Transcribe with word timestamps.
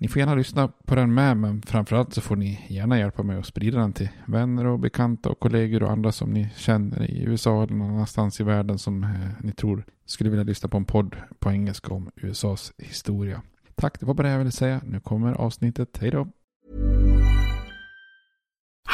Ni 0.00 0.08
får 0.08 0.20
gärna 0.20 0.34
lyssna 0.34 0.68
på 0.68 0.94
den 0.94 1.14
med, 1.14 1.36
men 1.36 1.62
framförallt 1.62 2.14
så 2.14 2.20
får 2.20 2.36
ni 2.36 2.66
gärna 2.68 2.98
hjälpa 2.98 3.22
mig 3.22 3.38
att 3.38 3.46
sprida 3.46 3.78
den 3.78 3.92
till 3.92 4.08
vänner 4.26 4.66
och 4.66 4.78
bekanta 4.78 5.28
och 5.28 5.40
kollegor 5.40 5.82
och 5.82 5.90
andra 5.90 6.12
som 6.12 6.30
ni 6.30 6.48
känner 6.56 7.10
i 7.10 7.22
USA 7.22 7.62
eller 7.62 7.74
någon 7.74 7.90
annanstans 7.90 8.40
i 8.40 8.44
världen 8.44 8.78
som 8.78 9.04
eh, 9.04 9.10
ni 9.40 9.52
tror 9.52 9.84
skulle 10.06 10.30
vilja 10.30 10.44
lyssna 10.44 10.68
på 10.68 10.76
en 10.76 10.84
podd 10.84 11.16
på 11.38 11.50
engelska 11.50 11.94
om 11.94 12.10
USAs 12.16 12.72
historia. 12.78 13.42
Tack, 13.74 14.00
det 14.00 14.06
var 14.06 14.14
bara 14.14 14.26
det 14.26 14.32
jag 14.32 14.38
ville 14.38 14.50
säga. 14.50 14.80
Nu 14.84 15.00
kommer 15.00 15.32
avsnittet. 15.32 15.98
Hej 16.00 16.10
då! 16.10 16.28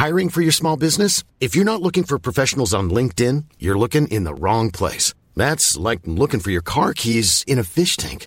Hiring 0.05 0.31
for 0.31 0.43
your 0.43 0.53
small 0.53 0.79
business? 0.79 1.25
If 1.39 1.57
you're 1.57 1.65
not 1.65 1.81
looking 1.81 2.05
for 2.05 2.19
professionals 2.19 2.75
on 2.75 2.91
LinkedIn, 2.91 3.45
you're 3.59 3.79
looking 3.79 4.09
in 4.09 4.25
the 4.25 4.35
wrong 4.35 4.71
place. 4.71 5.15
That's 5.37 5.91
like 5.91 6.03
looking 6.05 6.41
for 6.41 6.51
your 6.51 6.65
car 6.65 6.93
keys 6.95 7.45
in 7.47 7.59
a 7.59 7.65
fish 7.65 7.97
tank. 7.97 8.27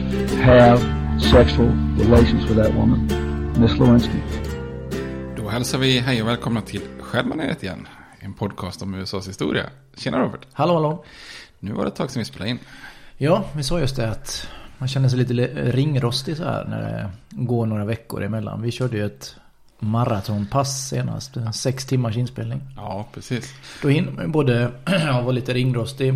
have 0.41 0.79
sexual 1.19 1.69
relations 1.97 2.49
with 2.49 2.55
that 2.55 2.73
woman, 2.73 3.07
Miss 3.59 3.77
Lewinsky. 3.79 4.17
Då 5.37 5.49
hälsar 5.49 5.77
vi 5.77 5.99
hej 5.99 6.21
och 6.21 6.27
välkomna 6.27 6.61
till 6.61 6.81
Stjärnbaneret 6.99 7.63
igen. 7.63 7.87
En 8.19 8.33
podcast 8.33 8.81
om 8.81 8.95
USAs 8.95 9.27
historia. 9.27 9.69
Tjena 9.97 10.19
Robert. 10.19 10.47
Hallå, 10.53 10.73
hallå. 10.73 11.05
Nu 11.59 11.71
var 11.71 11.83
det 11.83 11.87
ett 11.87 11.95
tag 11.95 12.11
sedan 12.11 12.19
vi 12.19 12.25
spelade 12.25 12.49
in. 12.51 12.59
Ja, 13.17 13.45
vi 13.53 13.63
sa 13.63 13.79
just 13.79 13.95
det 13.95 14.09
att 14.09 14.47
man 14.77 14.87
känner 14.87 15.09
sig 15.09 15.17
lite 15.19 15.33
ringrostig 15.71 16.37
så 16.37 16.43
här 16.43 16.65
när 16.65 16.81
det 16.81 17.09
går 17.29 17.65
några 17.65 17.85
veckor 17.85 18.23
emellan. 18.23 18.61
Vi 18.61 18.71
körde 18.71 18.97
ju 18.97 19.05
ett 19.05 19.35
maratonpass 19.79 20.89
senast. 20.89 21.37
En 21.37 21.53
sex 21.53 21.85
timmars 21.85 22.17
inspelning. 22.17 22.61
Ja, 22.75 23.07
precis. 23.13 23.53
Då 23.81 23.89
hinner 23.89 24.11
man 24.11 24.25
ju 24.25 24.31
både 24.31 24.71
vara 25.05 25.31
lite 25.31 25.53
ringrostig, 25.53 26.13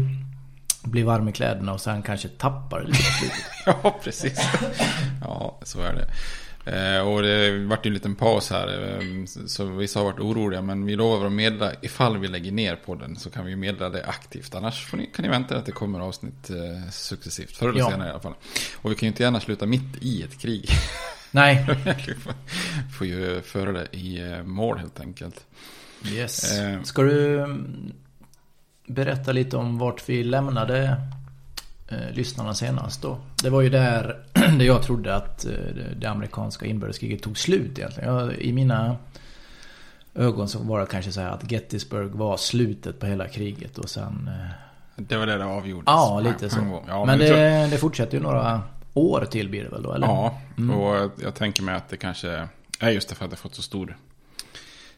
bli 0.86 1.04
varm 1.04 1.28
i 1.30 1.32
kläderna 1.32 1.74
och 1.74 1.82
sen 1.82 2.02
kanske 2.02 2.28
tappa 2.28 2.80
det 2.80 2.86
lite 2.88 3.00
ja, 3.66 4.00
precis. 4.04 4.40
Ja, 5.22 5.60
så 5.64 5.82
är 5.82 5.94
det. 5.94 6.08
Eh, 6.72 7.08
och 7.08 7.22
det 7.22 7.66
vart 7.66 7.86
ju 7.86 7.88
en 7.90 7.94
liten 7.94 8.16
paus 8.16 8.50
här. 8.50 8.98
Eh, 9.00 9.26
så 9.48 9.66
vissa 9.66 10.00
har 10.00 10.06
varit 10.06 10.20
oroliga. 10.20 10.62
Men 10.62 10.86
vi 10.86 10.96
lovar 10.96 11.26
att 11.26 11.32
meddela 11.32 11.72
ifall 11.82 12.18
vi 12.18 12.28
lägger 12.28 12.52
ner 12.52 12.76
podden 12.76 13.16
så 13.16 13.30
kan 13.30 13.46
vi 13.46 13.56
meddela 13.56 13.90
det 13.90 14.06
aktivt. 14.06 14.56
Annars 14.56 14.94
ni, 14.94 15.06
kan 15.06 15.24
ni 15.24 15.30
vänta 15.30 15.58
att 15.58 15.66
det 15.66 15.72
kommer 15.72 16.00
avsnitt 16.00 16.50
eh, 16.50 16.90
successivt. 16.92 17.58
Förr 17.58 17.70
eller 17.70 17.80
Ja. 17.80 17.92
senare 17.92 18.08
i 18.08 18.12
alla 18.12 18.20
fall. 18.20 18.34
Och 18.76 18.92
vi 18.92 18.96
kan 18.96 19.08
ju 19.08 19.08
inte 19.08 19.24
gärna 19.24 19.40
sluta 19.40 19.66
mitt 19.66 19.98
i 20.02 20.24
ett 20.24 20.40
krig. 20.40 20.70
Nej. 21.32 21.66
Vi 22.08 22.14
får- 22.92 23.08
ju 23.08 23.42
föra 23.42 23.72
det 23.72 23.96
i 23.98 24.42
mål 24.46 24.78
helt 24.78 25.00
enkelt. 25.00 25.46
Yes. 26.12 26.52
Ska 26.84 27.02
du 27.02 27.46
berätta 28.88 29.32
lite 29.32 29.58
om 29.58 29.78
vart 29.78 30.10
vi 30.10 30.24
lämnade 30.24 31.02
eh, 31.88 32.12
lyssnarna 32.14 32.54
senast 32.54 33.02
då? 33.02 33.18
Det 33.44 33.50
var 33.50 33.62
ju 33.62 33.70
där, 33.70 34.18
där 34.34 34.66
jag 34.66 34.84
trodde 34.84 35.16
att 35.16 35.46
eh, 35.46 35.52
det- 36.00 36.10
amerikanska 36.10 36.66
inbördeskriget 36.66 37.24
tog 37.24 37.38
slut 37.38 37.80
egentligen. 37.80 38.14
Jag, 38.16 38.34
I 38.42 38.54
mina 38.54 38.96
ögon 40.16 40.50
så 40.50 40.60
var 40.60 40.80
det 40.80 40.86
kanske 40.86 41.12
så 41.12 41.22
här 41.22 41.30
att 41.30 41.52
Gettysburg 41.52 42.12
var 42.12 42.38
slutet 42.38 43.00
på 43.00 43.06
hela 43.06 43.28
kriget 43.28 43.78
och 43.78 43.90
sen... 43.90 44.30
eh, 44.40 44.52
Det 44.96 45.18
var 45.18 45.26
det 45.26 45.38
det 45.38 45.46
avgjordes. 45.46 45.84
Ja, 45.88 46.20
lite 46.20 46.50
så. 46.50 46.84
Ja, 46.88 47.06
men 47.06 47.20
tror- 47.20 47.30
det, 47.30 47.68
det 47.72 47.78
fortsätter 47.78 48.18
ju 48.18 48.24
några 48.24 48.62
år 48.94 49.26
till 49.32 49.50
blir 49.50 49.64
det 49.64 49.70
väl 49.70 49.84
då? 49.84 49.94
Eller? 49.94 50.08
Ja, 50.08 50.42
Mm. 50.58 50.76
och 50.78 51.12
jag 51.24 51.36
tänker 51.36 51.64
mig 51.64 51.76
att 51.76 51.90
det 51.90 51.98
kanske 51.98 52.48
är 52.80 52.90
just 52.90 53.10
därför 53.10 53.26
att 53.26 53.32
det 53.32 53.38
fått 53.38 53.56
så 53.56 53.62
stor, 53.62 53.98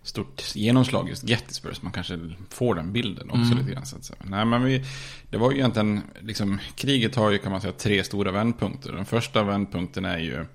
stort 0.07 0.55
genomslag 0.55 1.09
just 1.09 1.23
Gettysburg. 1.29 1.75
Så 1.75 1.83
man 1.83 1.91
kanske 1.93 2.19
får 2.49 2.75
den 2.75 2.93
bilden 2.93 3.29
också 3.29 3.41
Mm. 3.41 3.57
lite 3.57 3.71
grann. 3.71 3.85
Så. 3.85 4.13
Nej, 4.23 4.45
men 4.45 4.63
vi, 4.63 4.83
det 5.29 5.37
var 5.37 5.51
ju 5.51 5.57
egentligen, 5.57 6.01
liksom, 6.21 6.59
kriget 6.75 7.15
har 7.15 7.31
ju 7.31 7.37
kan 7.37 7.51
man 7.51 7.61
säga 7.61 7.73
tre 7.73 8.03
stora 8.03 8.31
vändpunkter. 8.31 8.91
Den 8.91 9.05
första 9.05 9.43
vändpunkten 9.43 10.05
är 10.05 10.17
ju 10.17 10.45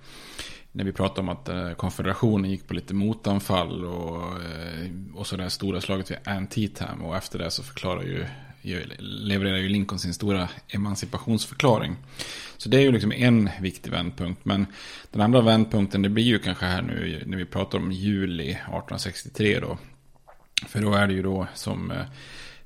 när 0.73 0.85
vi 0.85 0.93
pratar 0.93 1.23
om 1.23 1.29
att 1.29 1.49
eh, 1.49 1.73
konfederationen 1.73 2.51
gick 2.51 2.69
på 2.69 2.75
lite 2.75 2.95
motanfall 2.95 3.85
och, 3.85 4.43
eh, 4.43 4.89
och 5.15 5.27
så 5.27 5.37
det 5.37 5.43
här 5.43 5.51
stora 5.51 5.81
slaget 5.81 6.11
vid 6.11 6.19
Antietam. 6.25 7.03
Och 7.03 7.17
efter 7.17 7.39
det 7.39 7.51
så 7.51 7.63
förklarar 7.63 8.03
ju, 8.03 8.27
levererar 8.99 9.56
ju 9.56 9.69
Lincoln 9.69 9.99
sin 9.99 10.14
stora 10.14 10.49
emancipationsförklaring. 10.69 11.97
Så 12.56 12.69
det 12.69 12.76
är 12.76 12.81
ju 12.81 12.93
liksom 12.93 13.12
en 13.12 13.50
viktig 13.61 13.91
vändpunkt. 13.91 14.44
Men 14.44 14.67
den 15.11 15.20
andra 15.20 15.41
vändpunkten 15.41 16.03
det 16.03 16.09
blir 16.09 16.25
ju 16.25 16.38
kanske 16.38 16.67
här 16.67 16.82
nu 16.82 17.23
när 17.26 17.37
vi 17.37 17.44
pratar 17.44 17.79
om 17.79 17.93
juli 17.93 18.50
1863 18.50 19.61
då. 19.61 19.79
För 20.69 20.82
då 20.82 20.94
är 20.94 21.06
det 21.06 21.14
ju 21.14 21.23
då 21.23 21.47
som 21.55 21.91
eh, 21.91 22.05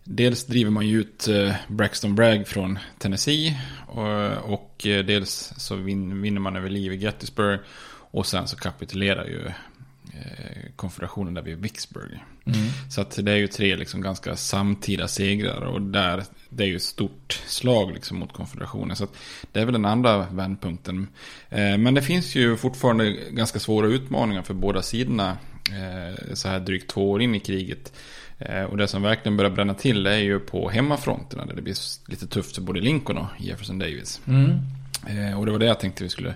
Dels 0.08 0.44
driver 0.44 0.70
man 0.70 0.86
ju 0.86 1.00
ut 1.00 1.28
eh, 1.28 1.54
Braxton 1.68 2.14
Bragg 2.14 2.48
från 2.48 2.78
Tennessee. 2.98 3.48
Eh, 3.88 4.38
och, 4.38 4.52
och 4.52 4.76
dels 4.82 5.52
så 5.56 5.76
vinner 5.76 6.40
man 6.40 6.56
över 6.56 6.70
liv 6.70 6.92
i 6.92 6.96
Gettysburg. 6.96 7.60
Och 8.10 8.26
sen 8.26 8.48
så 8.48 8.56
kapitulerar 8.56 9.24
ju 9.24 9.50
konfederationen 10.76 11.34
där 11.34 11.42
vid 11.42 11.58
Vicksburg. 11.58 12.18
Mm. 12.44 12.58
Så 12.90 13.00
att 13.00 13.18
det 13.22 13.32
är 13.32 13.36
ju 13.36 13.46
tre 13.46 13.76
liksom 13.76 14.00
ganska 14.00 14.36
samtida 14.36 15.08
segrar. 15.08 15.60
Och 15.60 15.82
där, 15.82 16.24
det 16.48 16.64
är 16.64 16.68
ju 16.68 16.76
ett 16.76 16.82
stort 16.82 17.32
slag 17.46 17.92
liksom 17.92 18.18
mot 18.18 18.32
konfederationen. 18.32 18.96
Så 18.96 19.04
att 19.04 19.16
det 19.52 19.60
är 19.60 19.64
väl 19.64 19.72
den 19.72 19.84
andra 19.84 20.26
vändpunkten. 20.30 21.08
Men 21.50 21.94
det 21.94 22.02
finns 22.02 22.34
ju 22.34 22.56
fortfarande 22.56 23.10
ganska 23.30 23.58
svåra 23.58 23.86
utmaningar 23.86 24.42
för 24.42 24.54
båda 24.54 24.82
sidorna. 24.82 25.38
Så 26.34 26.48
här 26.48 26.60
drygt 26.60 26.90
två 26.90 27.10
år 27.10 27.22
in 27.22 27.34
i 27.34 27.40
kriget. 27.40 27.92
Eh, 28.38 28.62
och 28.62 28.76
det 28.76 28.88
som 28.88 29.02
verkligen 29.02 29.36
börjar 29.36 29.50
bränna 29.50 29.74
till 29.74 30.06
är 30.06 30.16
ju 30.16 30.38
på 30.38 30.70
hemmafronterna 30.70 31.46
där 31.46 31.54
det 31.54 31.62
blir 31.62 31.76
lite 32.10 32.26
tufft 32.26 32.54
för 32.54 32.62
både 32.62 32.80
Lincoln 32.80 33.18
och 33.18 33.26
Jefferson 33.38 33.78
Davis. 33.78 34.20
Mm. 34.26 34.50
Eh, 35.06 35.38
och 35.38 35.46
det 35.46 35.52
var 35.52 35.58
det 35.58 35.66
jag 35.66 35.80
tänkte 35.80 36.04
vi 36.04 36.10
skulle 36.10 36.34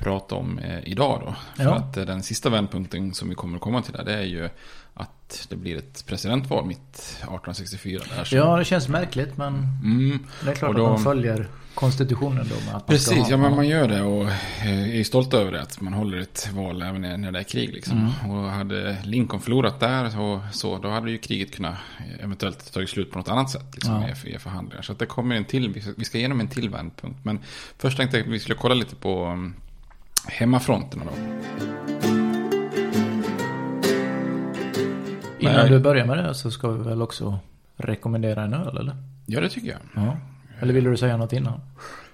prata 0.00 0.34
om 0.34 0.58
eh, 0.58 0.78
idag 0.84 1.22
då. 1.26 1.34
För 1.56 1.70
ja. 1.70 1.74
att 1.74 1.92
den 1.92 2.22
sista 2.22 2.50
vändpunkten 2.50 3.14
som 3.14 3.28
vi 3.28 3.34
kommer 3.34 3.56
att 3.56 3.62
komma 3.62 3.82
till 3.82 3.92
där 3.92 4.04
det 4.04 4.14
är 4.14 4.22
ju 4.22 4.48
att 4.94 5.46
det 5.48 5.56
blir 5.56 5.76
ett 5.76 6.06
presidentval 6.06 6.66
mitt 6.66 6.94
1864. 6.98 8.02
Där 8.16 8.28
Ja, 8.36 8.56
det 8.56 8.64
känns 8.64 8.88
märkligt 8.88 9.36
men 9.36 9.54
mm. 9.84 10.26
det 10.44 10.50
är 10.50 10.54
klart 10.54 10.76
då, 10.76 10.86
att 10.86 10.92
man 10.92 11.04
följer 11.04 11.48
konstitutionen 11.74 12.48
då. 12.48 12.72
Med 12.72 12.86
precis, 12.86 13.18
ha, 13.18 13.30
ja 13.30 13.36
men 13.36 13.56
man 13.56 13.68
gör 13.68 13.88
det 13.88 14.02
och 14.02 14.30
är 14.64 15.04
stolt 15.04 15.34
över 15.34 15.52
det. 15.52 15.62
Att 15.62 15.80
man 15.80 15.92
håller 15.92 16.18
ett 16.18 16.50
val 16.52 16.82
även 16.82 17.20
när 17.20 17.32
det 17.32 17.38
är 17.38 17.42
krig 17.42 17.72
liksom. 17.72 17.98
Mm. 17.98 18.30
Och 18.30 18.50
hade 18.50 18.96
Lincoln 19.04 19.40
förlorat 19.40 19.80
där 19.80 20.20
och 20.20 20.40
så, 20.52 20.78
då 20.78 20.88
hade 20.88 21.10
ju 21.10 21.18
kriget 21.18 21.54
kunnat 21.54 21.74
eventuellt 22.20 22.72
tagit 22.72 22.90
slut 22.90 23.10
på 23.10 23.18
något 23.18 23.28
annat 23.28 23.50
sätt. 23.50 23.74
Liksom, 23.74 24.04
ja. 24.24 24.28
i, 24.30 24.38
förhandlingar. 24.38 24.82
Så 24.82 24.92
att 24.92 24.98
det 24.98 25.06
kommer 25.06 25.36
en 25.36 25.44
till, 25.44 25.82
vi 25.96 26.04
ska 26.04 26.18
igenom 26.18 26.40
en 26.40 26.48
till 26.48 26.70
vändpunkt. 26.70 27.24
Men 27.24 27.38
först 27.78 27.96
tänkte 27.96 28.16
jag 28.16 28.26
att 28.26 28.32
vi 28.32 28.38
skulle 28.38 28.56
kolla 28.56 28.74
lite 28.74 28.96
på 28.96 29.24
mm, 29.24 29.54
hemmafronterna 30.26 31.04
då. 31.04 31.12
Innan 35.38 35.70
du 35.70 35.78
börjar 35.78 36.06
med 36.06 36.18
det 36.18 36.34
så 36.34 36.50
ska 36.50 36.68
vi 36.68 36.88
väl 36.88 37.02
också 37.02 37.38
rekommendera 37.76 38.42
en 38.42 38.54
öl 38.54 38.76
eller? 38.76 38.96
Ja 39.26 39.40
det 39.40 39.48
tycker 39.48 39.68
jag. 39.68 39.78
Ja. 39.94 40.16
Eller 40.60 40.74
vill 40.74 40.84
du 40.84 40.96
säga 40.96 41.16
något 41.16 41.32
innan? 41.32 41.60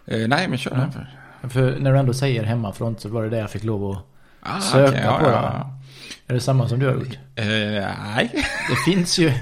Eh, 0.06 0.28
nej 0.28 0.48
men 0.48 0.58
kör 0.58 0.90
ja. 1.42 1.48
för. 1.48 1.78
när 1.80 1.92
du 1.92 1.98
ändå 1.98 2.14
säger 2.14 2.44
hemmafront 2.44 3.00
så 3.00 3.08
var 3.08 3.22
det 3.22 3.28
det 3.28 3.38
jag 3.38 3.50
fick 3.50 3.64
lov 3.64 3.90
att 3.90 3.98
ah, 4.40 4.60
söka 4.60 4.88
okay, 4.88 5.04
ja, 5.04 5.18
på. 5.18 5.30
Ja, 5.30 5.78
Är 6.26 6.34
det 6.34 6.40
samma 6.40 6.68
som 6.68 6.78
du 6.78 6.86
har 6.86 6.94
gjort? 6.94 7.18
Eh, 7.34 7.44
nej. 7.44 8.30
Det 8.70 8.92
finns 8.92 9.18
ju 9.18 9.32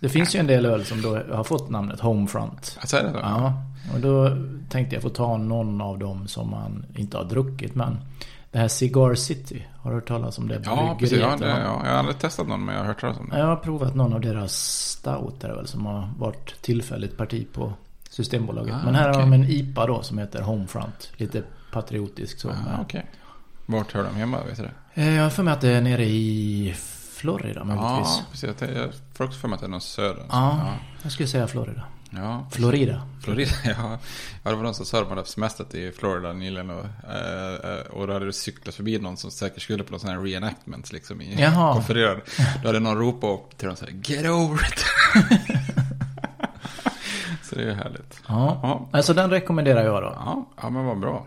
det 0.00 0.08
finns 0.08 0.34
ju 0.34 0.40
en 0.40 0.46
del 0.46 0.66
öl 0.66 0.84
som 0.84 1.02
då 1.02 1.22
har 1.32 1.44
fått 1.44 1.70
namnet 1.70 2.00
Homefront. 2.00 2.78
Alltså 2.80 2.96
är 2.96 3.04
det 3.04 3.12
så? 3.12 3.18
Ja. 3.18 3.62
Och 3.94 4.00
då 4.00 4.36
tänkte 4.68 4.96
jag 4.96 5.02
få 5.02 5.08
ta 5.08 5.36
någon 5.36 5.80
av 5.80 5.98
dem 5.98 6.28
som 6.28 6.50
man 6.50 6.86
inte 6.94 7.16
har 7.16 7.24
druckit 7.24 7.74
men 7.74 7.98
det 8.50 8.58
här 8.58 8.68
Cigar 8.68 9.14
City, 9.14 9.66
har 9.78 9.90
du 9.90 9.96
hört 9.96 10.08
talas 10.08 10.38
om 10.38 10.48
det? 10.48 10.62
Ja, 10.64 10.96
precis. 11.00 11.18
Ja, 11.18 11.36
det, 11.36 11.48
ja, 11.48 11.58
jag 11.58 11.90
har 11.90 11.98
aldrig 11.98 12.18
testat 12.18 12.48
någon, 12.48 12.64
men 12.64 12.74
jag 12.74 12.82
har 12.82 12.88
hört 12.88 13.00
talas 13.00 13.18
om 13.18 13.28
det. 13.28 13.38
Jag 13.38 13.46
har 13.46 13.56
provat 13.56 13.94
någon 13.94 14.12
av 14.12 14.20
deras 14.20 14.52
stouter 14.90 15.54
väl, 15.54 15.66
som 15.66 15.86
har 15.86 16.08
varit 16.18 16.62
tillfälligt 16.62 17.16
parti 17.16 17.46
på 17.52 17.72
Systembolaget. 18.10 18.74
Ah, 18.74 18.84
men 18.84 18.94
här 18.94 19.10
okay. 19.10 19.22
har 19.22 19.30
de 19.30 19.32
en 19.32 19.44
IPA 19.44 19.86
då 19.86 20.02
som 20.02 20.18
heter 20.18 20.42
Homefront. 20.42 21.12
Lite 21.16 21.42
patriotisk 21.72 22.38
så. 22.38 22.48
Ah, 22.48 22.80
okay. 22.82 23.02
Vart 23.66 23.92
hör 23.92 24.04
de 24.04 24.14
hemma, 24.16 24.44
vet 24.44 24.56
du 24.56 24.62
det? 24.62 25.02
Eh, 25.02 25.14
jag 25.14 25.22
har 25.22 25.30
för 25.30 25.42
mig 25.42 25.54
att 25.54 25.60
det 25.60 25.68
är 25.68 25.80
nere 25.80 26.04
i 26.04 26.74
Florida 27.14 27.64
möjligtvis. 27.64 28.18
Ja, 28.18 28.24
precis. 28.30 28.54
Jag 28.60 28.90
får 29.14 29.24
också 29.24 29.38
för 29.38 29.48
mig 29.48 29.54
att 29.54 29.60
det 29.60 29.66
är 29.66 29.70
någon 29.70 29.80
söder. 29.80 30.24
Ja, 30.28 30.58
ja, 30.64 30.74
jag 31.02 31.12
skulle 31.12 31.28
säga 31.28 31.46
Florida. 31.46 31.82
Ja, 32.16 32.46
Florida. 32.50 33.02
Florida, 33.22 33.50
ja. 33.64 33.98
ja. 34.42 34.50
Det 34.50 34.56
var 34.56 34.62
någon 34.62 34.74
som 34.74 34.86
sa 34.86 35.00
att 35.00 35.08
man 35.08 35.18
hade 35.18 35.28
semestrat 35.28 35.74
i 35.74 35.92
Florida 35.92 36.32
nyligen. 36.32 36.70
Och, 36.70 36.84
äh, 37.14 37.80
och 37.90 38.06
då 38.06 38.12
hade 38.12 38.26
du 38.26 38.32
cyklat 38.32 38.74
förbi 38.74 38.98
någon 38.98 39.16
som 39.16 39.30
säkert 39.30 39.62
skulle 39.62 39.84
på 39.84 39.90
någon 39.90 40.00
sån 40.00 40.10
här 40.10 40.18
reenactment 40.18 40.92
liksom. 40.92 41.20
I. 41.20 41.36
Konfererad. 41.72 42.20
Då 42.62 42.68
hade 42.68 42.80
någon 42.80 42.98
ropat 42.98 43.30
upp 43.30 43.58
till 43.58 43.66
dem 43.68 43.76
så 43.76 43.84
här, 43.84 43.92
Get 43.92 44.26
over 44.26 44.68
it! 44.68 44.84
så 47.42 47.54
det 47.54 47.62
är 47.62 47.74
härligt. 47.74 48.20
Ja, 48.28 48.60
ja. 48.62 48.88
alltså 48.92 49.14
den 49.14 49.30
rekommenderar 49.30 49.84
jag 49.84 50.02
då. 50.02 50.12
Ja, 50.14 50.48
ja 50.62 50.70
men 50.70 50.84
vad 50.84 50.98
bra. 50.98 51.26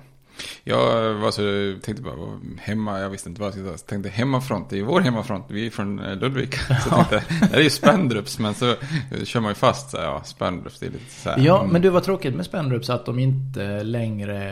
Jag 0.64 1.14
var 1.14 1.32
så, 1.32 1.42
tänkte 1.82 2.04
bara 2.04 2.16
hemma, 2.58 3.00
jag 3.00 3.10
visste 3.10 3.30
inte 3.30 3.42
vad 3.42 3.48
jag 3.48 3.54
skulle 3.54 3.68
säga. 3.68 3.78
tänkte 3.78 4.10
hemmafront, 4.10 4.70
det 4.70 4.80
är 4.80 4.84
vår 4.84 5.02
hemmafront, 5.02 5.46
vi 5.50 5.66
är 5.66 5.70
från 5.70 6.00
eh, 6.00 6.16
Ludvika. 6.16 6.58
Så 6.84 6.90
jag 6.92 7.10
tänkte, 7.10 7.48
det 7.52 7.58
är 7.58 7.62
ju 7.62 7.70
Spendrups, 7.70 8.40
men 8.40 8.54
så 8.54 8.76
kör 9.24 9.40
man 9.40 9.52
ju 9.52 9.56
fast 9.56 9.92
så 9.92 9.98
här, 9.98 10.04
ja, 10.04 10.22
Spendrups, 10.24 10.80
det 10.80 10.86
är 10.86 10.92
lite 10.92 11.12
så 11.12 11.30
här. 11.30 11.40
Ja, 11.40 11.60
mm. 11.60 11.72
men 11.72 11.82
det 11.82 11.90
var 11.90 12.02
tråkigt 12.02 12.36
med 12.36 12.46
Spendrups 12.46 12.90
att 12.90 13.06
de 13.06 13.20
inte 13.20 13.84
längre, 13.84 14.52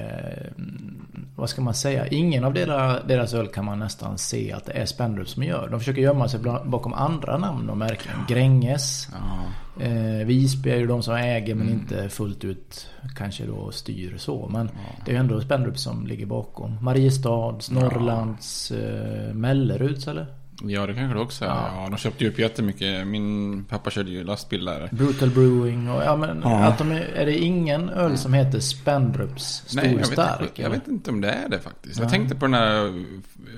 mm, 0.57 1.07
vad 1.35 1.49
ska 1.49 1.61
man 1.61 1.73
säga, 1.73 2.07
ingen 2.07 2.43
av 2.43 2.53
deras, 2.53 3.07
deras 3.07 3.33
öl 3.33 3.47
kan 3.47 3.65
man 3.65 3.79
nästan 3.79 4.17
se 4.17 4.53
att 4.53 4.65
det 4.65 4.71
är 4.71 4.85
Spendrups 4.85 5.31
som 5.31 5.43
gör. 5.43 5.69
De 5.69 5.79
försöker 5.79 6.01
gömma 6.01 6.29
sig 6.29 6.39
bakom 6.65 6.93
andra 6.93 7.37
namn 7.37 7.69
och 7.69 7.77
märken. 7.77 8.13
Gränges. 8.27 9.07
Ja. 9.11 9.66
Eh, 9.81 10.25
Visby 10.25 10.69
är 10.69 10.77
ju 10.77 10.87
de 10.87 11.03
som 11.03 11.15
äger 11.15 11.55
men 11.55 11.67
mm. 11.67 11.79
inte 11.79 12.09
fullt 12.09 12.43
ut 12.43 12.89
kanske 13.15 13.45
då 13.45 13.71
styr 13.71 14.17
så. 14.17 14.49
Men 14.51 14.69
ja. 14.73 15.03
det 15.05 15.11
är 15.11 15.15
ju 15.15 15.19
ändå 15.19 15.41
Spendrup 15.41 15.77
som 15.77 16.07
ligger 16.07 16.25
bakom. 16.25 16.77
Mariestads, 16.81 17.71
Norrlands, 17.71 18.71
ja. 18.71 18.77
eh, 18.77 19.33
Melleruds 19.33 20.07
eller? 20.07 20.27
Ja 20.63 20.87
det 20.87 20.93
kanske 20.93 21.17
det 21.17 21.21
också 21.21 21.45
är. 21.45 21.49
Ja. 21.49 21.71
ja. 21.75 21.89
de 21.89 21.97
köpte 21.97 22.23
ju 22.23 22.29
upp 22.29 22.39
jättemycket. 22.39 23.07
Min 23.07 23.65
pappa 23.65 23.89
körde 23.89 24.11
ju 24.11 24.23
lastbil 24.23 24.65
där. 24.65 24.89
Brutal 24.91 25.29
Brewing 25.29 25.89
och 25.89 26.03
ja 26.03 26.15
men 26.15 26.41
ja. 26.43 26.63
Att 26.63 26.77
de 26.77 26.91
är, 26.91 27.01
är 27.01 27.25
det 27.25 27.37
ingen 27.37 27.89
öl 27.89 28.17
som 28.17 28.33
heter 28.33 28.59
Spendrups 28.59 29.63
stor 29.65 29.81
Nej, 29.81 29.95
jag 29.97 30.05
stark? 30.05 30.41
Vet, 30.41 30.59
jag 30.59 30.69
vet 30.69 30.87
inte 30.87 31.11
om 31.11 31.21
det 31.21 31.31
är 31.31 31.49
det 31.49 31.59
faktiskt. 31.59 31.99
Jag 31.99 32.09
tänkte 32.09 32.35
på 32.35 32.45
den 32.45 32.53
här. 32.53 33.05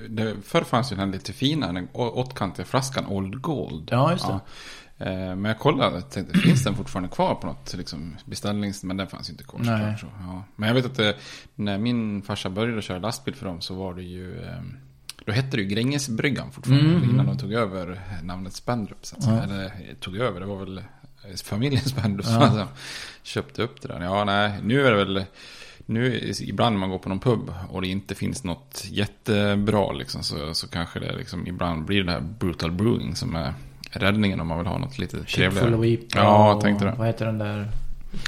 Det, 0.08 0.34
förr 0.44 0.64
fanns 0.64 0.92
ju 0.92 0.96
den 0.96 1.10
lite 1.10 1.32
fina, 1.32 1.72
den 1.72 1.88
åttkantiga 1.92 2.66
flaskan 2.66 3.06
Old 3.06 3.40
Gold. 3.40 3.88
Ja 3.92 4.12
just 4.12 4.26
det. 4.26 4.40
Eh, 5.00 5.36
men 5.36 5.44
jag 5.44 5.58
kollade 5.58 5.96
och 5.96 6.10
tänkte, 6.10 6.38
finns 6.38 6.64
den 6.64 6.74
fortfarande 6.74 7.08
kvar 7.08 7.34
på 7.34 7.46
något 7.46 7.74
liksom, 7.74 8.16
beställnings... 8.24 8.84
Men 8.84 8.96
den 8.96 9.06
fanns 9.06 9.30
inte 9.30 9.44
kvar. 9.44 9.60
Nej. 9.64 9.98
Så, 10.00 10.06
ja. 10.20 10.44
Men 10.56 10.68
jag 10.68 10.74
vet 10.74 10.86
att 10.86 10.94
det, 10.94 11.08
eh, 11.08 11.16
när 11.54 11.78
min 11.78 12.22
farsa 12.22 12.50
började 12.50 12.82
köra 12.82 12.98
lastbil 12.98 13.34
för 13.34 13.46
dem 13.46 13.60
så 13.60 13.74
var 13.74 13.94
det 13.94 14.02
ju... 14.02 14.44
Ehm, 14.44 14.76
då 15.24 15.32
hette 15.32 15.56
det 15.56 15.62
ju 15.62 15.68
Grängesbryggan 15.68 16.52
fortfarande. 16.52 16.90
Mm. 16.90 17.10
Innan 17.10 17.26
de 17.26 17.38
tog 17.38 17.52
över 17.52 18.00
namnet 18.22 18.52
Spendrup. 18.52 19.06
Så 19.06 19.16
ja. 19.20 19.42
Eller 19.42 19.72
tog 20.00 20.16
över, 20.16 20.40
det 20.40 20.46
var 20.46 20.56
väl 20.56 20.82
familjen 21.44 21.82
Spendrup 21.84 22.26
som 22.26 22.34
ja. 22.34 22.68
köpte 23.22 23.62
upp 23.62 23.82
det 23.82 23.88
där. 23.88 24.00
Ja, 24.00 24.24
nej, 24.24 24.52
nu 24.62 24.86
är 24.86 24.90
det 24.90 25.04
väl... 25.04 25.24
Nu 25.86 26.32
ibland 26.40 26.74
när 26.74 26.80
man 26.80 26.90
går 26.90 26.98
på 26.98 27.08
någon 27.08 27.20
pub 27.20 27.54
och 27.68 27.82
det 27.82 27.88
inte 27.88 28.14
finns 28.14 28.44
något 28.44 28.84
jättebra 28.90 29.92
liksom, 29.92 30.22
så, 30.22 30.54
så 30.54 30.68
kanske 30.68 31.00
det 31.00 31.16
liksom 31.16 31.46
ibland 31.46 31.84
blir 31.84 32.04
det 32.04 32.12
här 32.12 32.20
brutal 32.20 32.72
brewing 32.72 33.16
som 33.16 33.36
är 33.36 33.54
räddningen 33.90 34.40
om 34.40 34.46
man 34.46 34.58
vill 34.58 34.66
ha 34.66 34.78
något 34.78 34.98
lite 34.98 35.24
trevligare. 35.24 35.98
Ja, 36.14 36.48
jag 36.48 36.60
tänkte 36.60 36.84
det. 36.84 36.94
Vad 36.98 37.06
heter 37.06 37.26
den 37.26 37.38
där? 37.38 37.70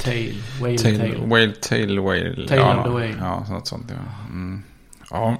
Tail, 0.04 0.42
whale 0.60 0.78
tail. 0.78 0.98
tail. 0.98 1.28
Whale, 1.28 1.52
tail, 1.52 1.98
whale. 1.98 2.46
Tail 2.48 2.60
ja, 2.60 2.78
of 2.78 2.84
the 2.84 2.90
whale. 2.90 3.16
Ja, 3.18 3.46
något 3.50 3.66
sånt 3.66 3.84
ja. 3.88 3.94
Mm. 4.28 4.62
Ja. 5.10 5.36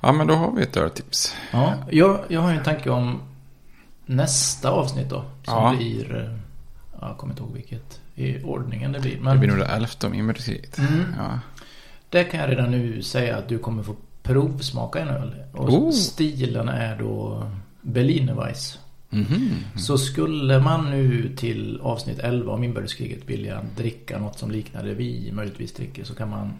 ja, 0.00 0.12
men 0.12 0.26
då 0.26 0.34
har 0.34 0.52
vi 0.52 0.62
ett 0.62 0.76
öltips. 0.76 1.36
Ja, 1.50 1.74
jag, 1.90 2.20
jag 2.28 2.40
har 2.40 2.52
en 2.52 2.62
tanke 2.62 2.90
om 2.90 3.20
nästa 4.06 4.70
avsnitt 4.70 5.10
då. 5.10 5.24
Som 5.44 5.54
ja. 5.54 5.74
blir, 5.76 6.16
eh, 6.16 6.36
jag 7.00 7.16
kommer 7.16 7.32
inte 7.32 7.42
ihåg 7.42 7.52
vilket 7.52 8.00
i 8.14 8.42
ordningen 8.42 8.92
det 8.92 9.00
blir. 9.00 9.18
Men... 9.20 9.32
Det 9.32 9.38
blir 9.38 9.48
nog 9.48 9.58
det 9.58 9.66
elfte 9.66 10.06
om 10.06 10.14
inbördeskriget. 10.14 10.78
Mm. 10.78 11.04
Ja. 11.18 11.40
Det 12.08 12.24
kan 12.24 12.40
jag 12.40 12.50
redan 12.50 12.70
nu 12.70 13.02
säga 13.02 13.36
att 13.36 13.48
du 13.48 13.58
kommer 13.58 13.82
få 13.82 13.96
provsmaka 14.22 14.98
en 14.98 15.08
öl. 15.08 15.34
Och 15.52 15.68
oh. 15.68 15.90
stilen 15.90 16.68
är 16.68 16.98
då 16.98 17.44
Berliner 17.80 18.34
Weiss. 18.34 18.78
Mm 19.12 19.24
-hmm. 19.24 19.78
Så 19.78 19.98
skulle 19.98 20.60
man 20.60 20.90
nu 20.90 21.36
till 21.36 21.80
avsnitt 21.82 22.18
11 22.18 22.52
om 22.52 22.64
inbördeskriget 22.64 23.28
vilja 23.28 23.60
dricka 23.76 24.18
något 24.18 24.38
som 24.38 24.50
liknar 24.50 24.82
det 24.84 24.94
vi 24.94 25.32
möjligtvis 25.32 25.72
dricker 25.72 26.04
så 26.04 26.14
kan 26.14 26.30
man 26.30 26.52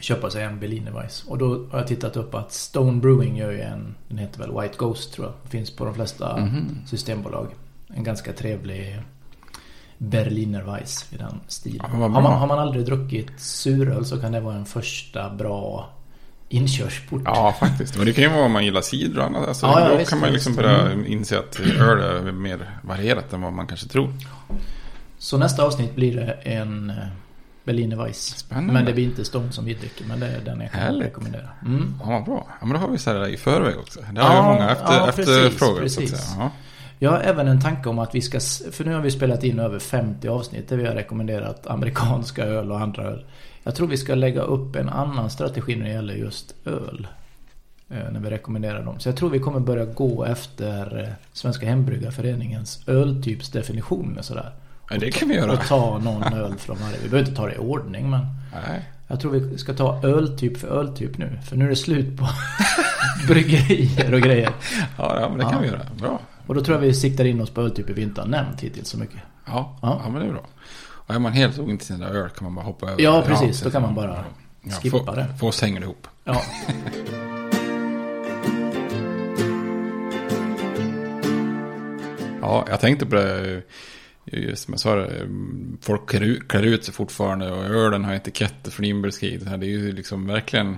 köpa 0.00 0.30
sig 0.30 0.42
en 0.42 0.60
Berliner 0.60 0.92
Weiss. 0.92 1.24
Och 1.28 1.38
då 1.38 1.66
har 1.70 1.78
jag 1.78 1.86
tittat 1.86 2.16
upp 2.16 2.34
att 2.34 2.52
Stone 2.52 3.00
Brewing 3.00 3.36
gör 3.36 3.50
ju 3.50 3.60
en, 3.60 3.94
den 4.08 4.18
heter 4.18 4.38
väl 4.38 4.60
White 4.60 4.74
Ghost 4.78 5.12
tror 5.12 5.26
jag. 5.26 5.50
Finns 5.50 5.70
på 5.70 5.84
de 5.84 5.94
flesta 5.94 6.36
mm 6.36 6.50
-hmm. 6.50 6.86
systembolag. 6.86 7.46
En 7.88 8.04
ganska 8.04 8.32
trevlig 8.32 9.02
Berliner 9.98 10.62
Weiss 10.62 11.12
i 11.12 11.16
den 11.16 11.40
stilen. 11.48 11.80
Ja, 11.92 11.98
har, 11.98 12.08
man, 12.08 12.24
har 12.24 12.46
man 12.46 12.58
aldrig 12.58 12.86
druckit 12.86 13.40
suröl 13.40 14.04
så 14.04 14.20
kan 14.20 14.32
det 14.32 14.40
vara 14.40 14.56
en 14.56 14.66
första 14.66 15.30
bra 15.30 15.90
inkörsport. 16.54 17.22
Ja, 17.24 17.56
faktiskt. 17.60 17.96
Men 17.96 18.06
det 18.06 18.12
kan 18.12 18.24
ju 18.24 18.30
vara 18.30 18.44
om 18.44 18.52
man 18.52 18.64
gillar 18.64 18.80
cider 18.80 19.18
och 19.18 19.24
annat. 19.24 19.48
Alltså, 19.48 19.66
ja, 19.66 19.80
ja, 19.80 19.88
då 19.88 19.96
visst, 19.96 20.10
kan 20.10 20.20
man 20.20 20.32
liksom 20.32 20.54
börja 20.54 20.80
mm. 20.80 21.06
inse 21.06 21.38
att 21.38 21.60
öl 21.60 22.26
är 22.26 22.32
mer 22.32 22.70
varierat 22.82 23.32
än 23.32 23.42
vad 23.42 23.52
man 23.52 23.66
kanske 23.66 23.88
tror. 23.88 24.12
Så 25.18 25.38
nästa 25.38 25.62
avsnitt 25.62 25.94
blir 25.94 26.16
det 26.16 26.32
en, 26.32 26.92
Berliner 27.64 27.96
Weiss. 27.96 28.38
Spännande. 28.38 28.72
Men 28.72 28.84
det 28.84 28.92
blir 28.92 29.04
inte 29.04 29.24
Stång 29.24 29.52
som 29.52 29.64
vi 29.64 29.74
dricker. 29.74 30.04
Men 30.04 30.20
det 30.20 30.26
är 30.26 30.40
den 30.40 30.60
jag 30.60 30.72
kan 30.72 30.80
Härligt. 30.80 31.06
rekommendera. 31.06 31.48
Mm. 31.66 31.94
Ja, 32.00 32.10
vad 32.10 32.24
bra. 32.24 32.46
Ja, 32.60 32.66
men 32.66 32.74
då 32.74 32.86
har 32.86 32.88
vi 32.88 32.98
så 32.98 33.10
här 33.10 33.28
i 33.28 33.36
förväg 33.36 33.78
också. 33.78 34.00
Det 34.12 34.20
har 34.20 34.30
ju 34.30 34.36
Ja, 34.36 34.42
många 34.42 34.70
efter, 34.70 34.94
ja, 34.94 35.06
precis, 35.06 35.28
efterfrågat 35.28 35.92
så 35.92 36.00
att 36.00 36.06
precis. 36.06 36.10
säga. 36.10 36.42
Ja. 36.42 36.50
Jag 36.98 37.10
har 37.10 37.18
även 37.18 37.48
en 37.48 37.60
tanke 37.60 37.88
om 37.88 37.98
att 37.98 38.14
vi 38.14 38.20
ska, 38.20 38.40
för 38.72 38.84
nu 38.84 38.94
har 38.94 39.00
vi 39.00 39.10
spelat 39.10 39.44
in 39.44 39.58
över 39.58 39.78
50 39.78 40.28
avsnitt 40.28 40.68
där 40.68 40.76
vi 40.76 40.86
har 40.86 40.94
rekommenderat 40.94 41.66
amerikanska 41.66 42.44
öl 42.44 42.72
och 42.72 42.80
andra 42.80 43.02
öl. 43.02 43.24
Jag 43.66 43.74
tror 43.74 43.86
vi 43.88 43.96
ska 43.96 44.14
lägga 44.14 44.42
upp 44.42 44.76
en 44.76 44.88
annan 44.88 45.30
strategi 45.30 45.76
när 45.76 45.84
det 45.84 45.92
gäller 45.92 46.14
just 46.14 46.54
öl. 46.64 47.06
eh, 47.90 48.10
När 48.12 48.20
vi 48.20 48.30
rekommenderar 48.30 48.84
dem. 48.84 49.00
Så 49.00 49.08
jag 49.08 49.16
tror 49.16 49.30
vi 49.30 49.38
kommer 49.38 49.60
börja 49.60 49.84
gå 49.84 50.24
efter 50.24 51.02
eh, 51.02 51.08
Svenska 51.32 51.66
Hembryggarföreningens 51.66 52.88
öltypsdefinitioner 52.88 54.22
sådär. 54.22 54.52
Ja, 54.90 54.98
det 54.98 55.10
kan 55.10 55.28
vi 55.28 55.34
göra. 55.34 55.52
Och 55.52 55.66
ta 55.66 55.98
någon 55.98 56.22
öl 56.22 56.54
från 56.58 56.76
varje. 56.80 56.96
Vi 57.02 57.08
behöver 57.08 57.28
inte 57.28 57.40
ta 57.40 57.46
det 57.46 57.54
i 57.54 57.58
ordning 57.58 58.10
men 58.10 58.26
Nej. 58.52 58.88
jag 59.08 59.20
tror 59.20 59.32
vi 59.32 59.58
ska 59.58 59.74
ta 59.74 60.00
öltyp 60.02 60.56
för 60.58 60.68
öltyp 60.68 61.18
nu. 61.18 61.38
För 61.48 61.56
nu 61.56 61.64
är 61.64 61.68
det 61.68 61.76
slut 61.76 62.16
på 62.18 62.28
bryggerier 63.28 64.14
och 64.14 64.20
grejer. 64.20 64.50
Ja, 64.98 65.20
ja, 65.20 65.28
men 65.28 65.38
det 65.38 65.44
kan 65.44 65.52
Ja. 65.52 65.58
vi 65.60 65.66
göra. 65.66 65.80
Bra. 65.98 66.20
Och 66.46 66.54
då 66.54 66.60
tror 66.64 66.76
jag 66.76 66.82
vi 66.82 66.94
siktar 66.94 67.24
in 67.24 67.40
oss 67.40 67.50
på 67.50 67.60
öltyper 67.62 67.94
vi 67.94 68.02
inte 68.02 68.20
har 68.20 68.28
nämnt 68.28 68.60
hittills 68.60 68.88
så 68.88 68.98
mycket. 68.98 69.18
Ja, 69.46 69.78
Ja. 69.82 70.00
ja. 70.04 70.10
men 70.10 70.20
det 70.22 70.28
är 70.28 70.32
bra. 70.32 70.46
Och 71.06 71.14
är 71.14 71.18
man 71.18 71.32
helt 71.32 71.58
ointresserad 71.58 72.02
av 72.02 72.16
öl 72.16 72.30
kan 72.30 72.44
man 72.44 72.54
bara 72.54 72.64
hoppa 72.64 72.90
över. 72.90 73.02
Ja, 73.02 73.16
det. 73.20 73.26
precis. 73.28 73.60
Då 73.60 73.70
kan 73.70 73.82
man 73.82 73.94
bara 73.94 74.24
skippa 74.82 74.98
få, 74.98 75.14
det. 75.14 75.34
Få 75.40 75.48
oss 75.48 75.62
hänger 75.62 75.80
ihop. 75.82 76.06
Ja. 76.24 76.42
Ja, 82.40 82.66
jag 82.68 82.80
tänkte 82.80 83.06
på 83.06 83.14
det. 83.14 83.62
Just 84.32 84.64
som 84.64 84.72
jag 84.74 84.80
sa, 84.80 84.94
det, 84.96 85.28
folk 85.80 86.08
klär 86.48 86.62
ut- 86.62 86.84
sig 86.84 86.94
fortfarande 86.94 87.50
och 87.52 87.64
ölen 87.64 88.04
har 88.04 88.14
etiketter 88.14 88.70
från 88.70 88.84
inbördeskriget. 88.86 89.44
Det 89.44 89.56
Det 89.56 89.66
är 89.66 89.70
ju 89.70 89.92
liksom 89.92 90.26
verkligen... 90.26 90.68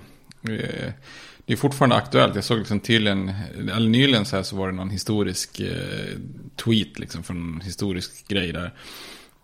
eh, 0.48 0.92
Det 1.46 1.52
är 1.52 1.56
fortfarande 1.56 1.96
aktuellt. 1.96 2.34
Jag 2.34 2.44
såg 2.44 2.58
liksom 2.58 2.80
tydligen, 2.80 3.32
eller 3.76 3.88
nyligen 3.88 4.24
så 4.24 4.36
här 4.36 4.42
så 4.42 4.56
var 4.56 4.66
det 4.66 4.74
någon 4.74 4.90
historisk 4.90 5.60
eh, 5.60 6.18
tweet 6.64 6.98
liksom 6.98 7.22
från 7.22 7.36
en 7.54 7.60
historisk 7.60 8.28
grej 8.28 8.52
där. 8.52 8.74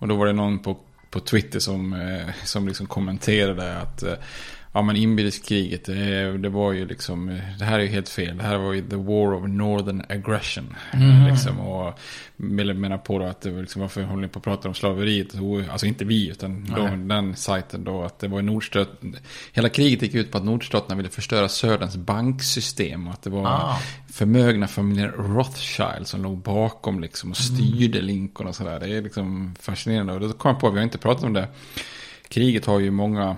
Och 0.03 0.09
då 0.09 0.17
var 0.17 0.27
det 0.27 0.33
någon 0.33 0.59
på, 0.59 0.77
på 1.11 1.21
Twitter 1.21 1.59
som, 1.59 1.93
eh, 1.93 2.35
som 2.45 2.69
liksom 2.69 2.87
kommenterade 2.87 3.79
att 3.79 4.03
eh, 4.03 4.15
ja 4.73 4.83
men 4.83 4.97
inbördeskriget 4.97 5.85
det, 5.85 6.39
det 6.39 6.49
var 6.49 6.73
ju 6.73 6.87
liksom, 6.87 7.41
det 7.59 7.65
här 7.65 7.79
är 7.79 7.83
ju 7.83 7.89
helt 7.89 8.09
fel. 8.09 8.37
Det 8.37 8.45
här 8.45 8.57
var 8.57 8.73
ju 8.73 8.83
the 8.89 8.97
war 8.97 9.35
of 9.35 9.49
northern 9.49 10.03
aggression. 10.09 10.77
Mhm. 10.95 11.27
Liksom, 11.31 11.61
och 11.61 11.99
ville 12.37 12.75
mena 12.75 12.99
på 12.99 13.19
då 13.19 13.25
att 13.25 13.41
det 13.41 13.51
var 13.51 13.61
liksom, 13.61 13.83
varför 13.83 14.03
håller 14.03 14.23
ni 14.23 14.29
på 14.29 14.39
att 14.39 14.45
prata 14.45 14.69
om 14.69 14.75
slaveriet? 14.75 15.33
Så, 15.33 15.63
Alltså 15.71 15.87
inte 15.87 16.05
vi, 16.05 16.29
utan 16.29 16.65
då, 16.77 16.89
den 17.15 17.37
sajten 17.37 17.85
då, 17.85 18.03
att 18.03 18.19
det 18.19 18.29
var 18.29 18.43
nordstöt, 18.43 18.89
hela 19.53 19.69
kriget 19.69 20.03
gick 20.03 20.15
ut 20.15 20.31
på 20.31 20.39
att 20.39 20.45
nordstaterna 20.45 20.97
ville 20.97 21.09
förstöra 21.09 21.49
söderns 21.49 21.97
banksystem 21.97 23.07
och 23.07 23.13
att 23.13 23.23
det 23.23 23.31
var 23.31 23.47
Ah. 23.47 23.79
förmögna 24.13 24.69
familjen 24.69 25.11
Rothschild 25.11 26.07
som 26.07 26.23
låg 26.23 26.39
bakom 26.39 27.01
liksom 27.01 27.31
och 27.31 27.37
styrde 27.37 28.01
Lincoln 28.01 28.49
och 28.49 28.55
sådär. 28.55 28.81
Det 28.81 28.97
är 28.97 29.03
liksom 29.03 29.55
fascinerande. 29.61 30.13
Och 30.13 30.21
då 30.21 30.33
kom 30.33 30.49
jag 30.51 30.61
på, 30.61 30.71
vi 30.71 30.77
har 30.79 30.85
inte 30.85 30.99
pratat 30.99 31.25
om 31.25 31.33
det. 31.33 31.49
Kriget 32.29 32.67
har 32.67 32.81
ju 32.81 32.91
många, 32.91 33.37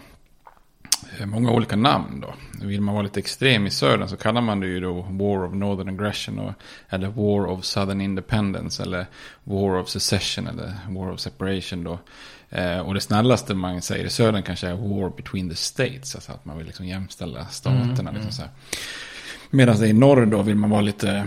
många 1.27 1.51
olika 1.51 1.77
namn 1.77 2.21
då. 2.21 2.35
Vill 2.67 2.81
man 2.81 2.95
vara 2.95 3.03
lite 3.03 3.21
extrem 3.21 3.67
i 3.67 3.71
södern 3.71 4.09
så 4.09 4.17
kallar 4.17 4.41
man 4.41 4.61
det 4.61 4.67
ju 4.67 4.81
då 4.81 4.93
War 4.93 5.45
of 5.45 5.55
Northern 5.55 5.89
Aggression. 5.89 6.39
Och, 6.39 6.53
eller 6.89 7.09
War 7.09 7.47
of 7.47 7.65
Southern 7.65 8.01
Independence. 8.01 8.83
Eller 8.83 9.07
War 9.45 9.79
of 9.79 9.89
Secession 9.89 10.47
eller 10.47 10.73
War 10.89 11.13
of 11.13 11.21
Separation 11.21 11.85
då. 11.85 11.99
Eh, 12.51 12.79
och 12.79 12.95
det 12.95 13.01
snällaste 13.01 13.55
man 13.55 13.83
säger 13.83 14.05
i 14.05 14.11
södern 14.11 14.43
kanske 14.43 14.69
är 14.69 14.75
War 14.75 15.17
Between 15.17 15.51
the 15.51 15.57
States. 15.57 16.15
Alltså 16.15 16.33
att 16.33 16.45
man 16.45 16.57
vill 16.57 16.67
liksom 16.67 16.87
jämställa 16.87 17.47
staterna. 17.47 18.11
liksom 18.11 18.33
så 18.33 18.43
här. 18.43 18.51
Medan 19.51 19.85
i 19.85 19.93
norr 19.93 20.27
då 20.27 20.43
vill 20.43 20.57
man 20.57 20.71
vara 20.71 20.81
lite, 20.81 21.27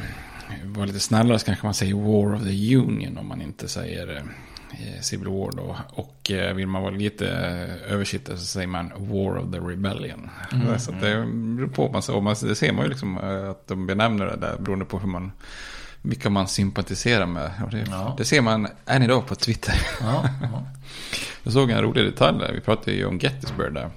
vara 0.63 0.85
lite 0.85 0.99
snällare 0.99 1.39
så 1.39 1.45
kanske 1.45 1.65
man 1.65 1.73
säger 1.73 1.93
War 1.93 2.35
of 2.35 2.43
the 2.43 2.75
Union 2.75 3.17
om 3.17 3.27
man 3.27 3.41
inte 3.41 3.67
säger 3.67 4.15
eh, 4.15 4.23
Civil 5.01 5.27
War 5.27 5.51
då. 5.51 5.77
Och 5.89 6.31
eh, 6.31 6.53
vill 6.53 6.67
man 6.67 6.81
vara 6.81 6.91
lite 6.93 7.27
eh, 7.29 7.93
översittare 7.93 8.37
så 8.37 8.45
säger 8.45 8.67
man 8.67 8.91
War 8.97 9.37
of 9.37 9.51
the 9.51 9.57
Rebellion. 9.59 10.29
Så 10.79 10.91
att 10.91 11.01
det 11.01 11.25
beror 11.31 11.67
på. 11.67 11.91
Man, 11.91 12.23
man, 12.23 12.35
det 12.41 12.55
ser 12.55 12.71
man 12.73 12.83
ju 12.83 12.89
liksom 12.89 13.17
eh, 13.17 13.49
att 13.49 13.67
de 13.67 13.87
benämner 13.87 14.25
det 14.25 14.35
där 14.37 14.57
beroende 14.59 14.85
på 14.85 14.99
hur 14.99 15.07
man 15.07 15.31
vilka 16.01 16.29
man 16.29 16.47
sympatiserar 16.47 17.25
med. 17.25 17.51
Det, 17.71 17.85
Ja. 17.91 18.15
det 18.17 18.25
ser 18.25 18.41
man 18.41 18.67
än 18.85 19.03
idag 19.03 19.27
på 19.27 19.35
Twitter. 19.35 19.81
Ja, 20.01 20.29
ja. 20.41 20.63
Jag 21.43 21.53
såg 21.53 21.69
en 21.69 21.81
rolig 21.81 22.05
detalj 22.05 22.39
där. 22.39 22.53
Vi 22.53 22.59
pratade 22.61 22.91
ju 22.91 23.05
om 23.05 23.19
Gettysburg 23.19 23.73
där. 23.73 23.89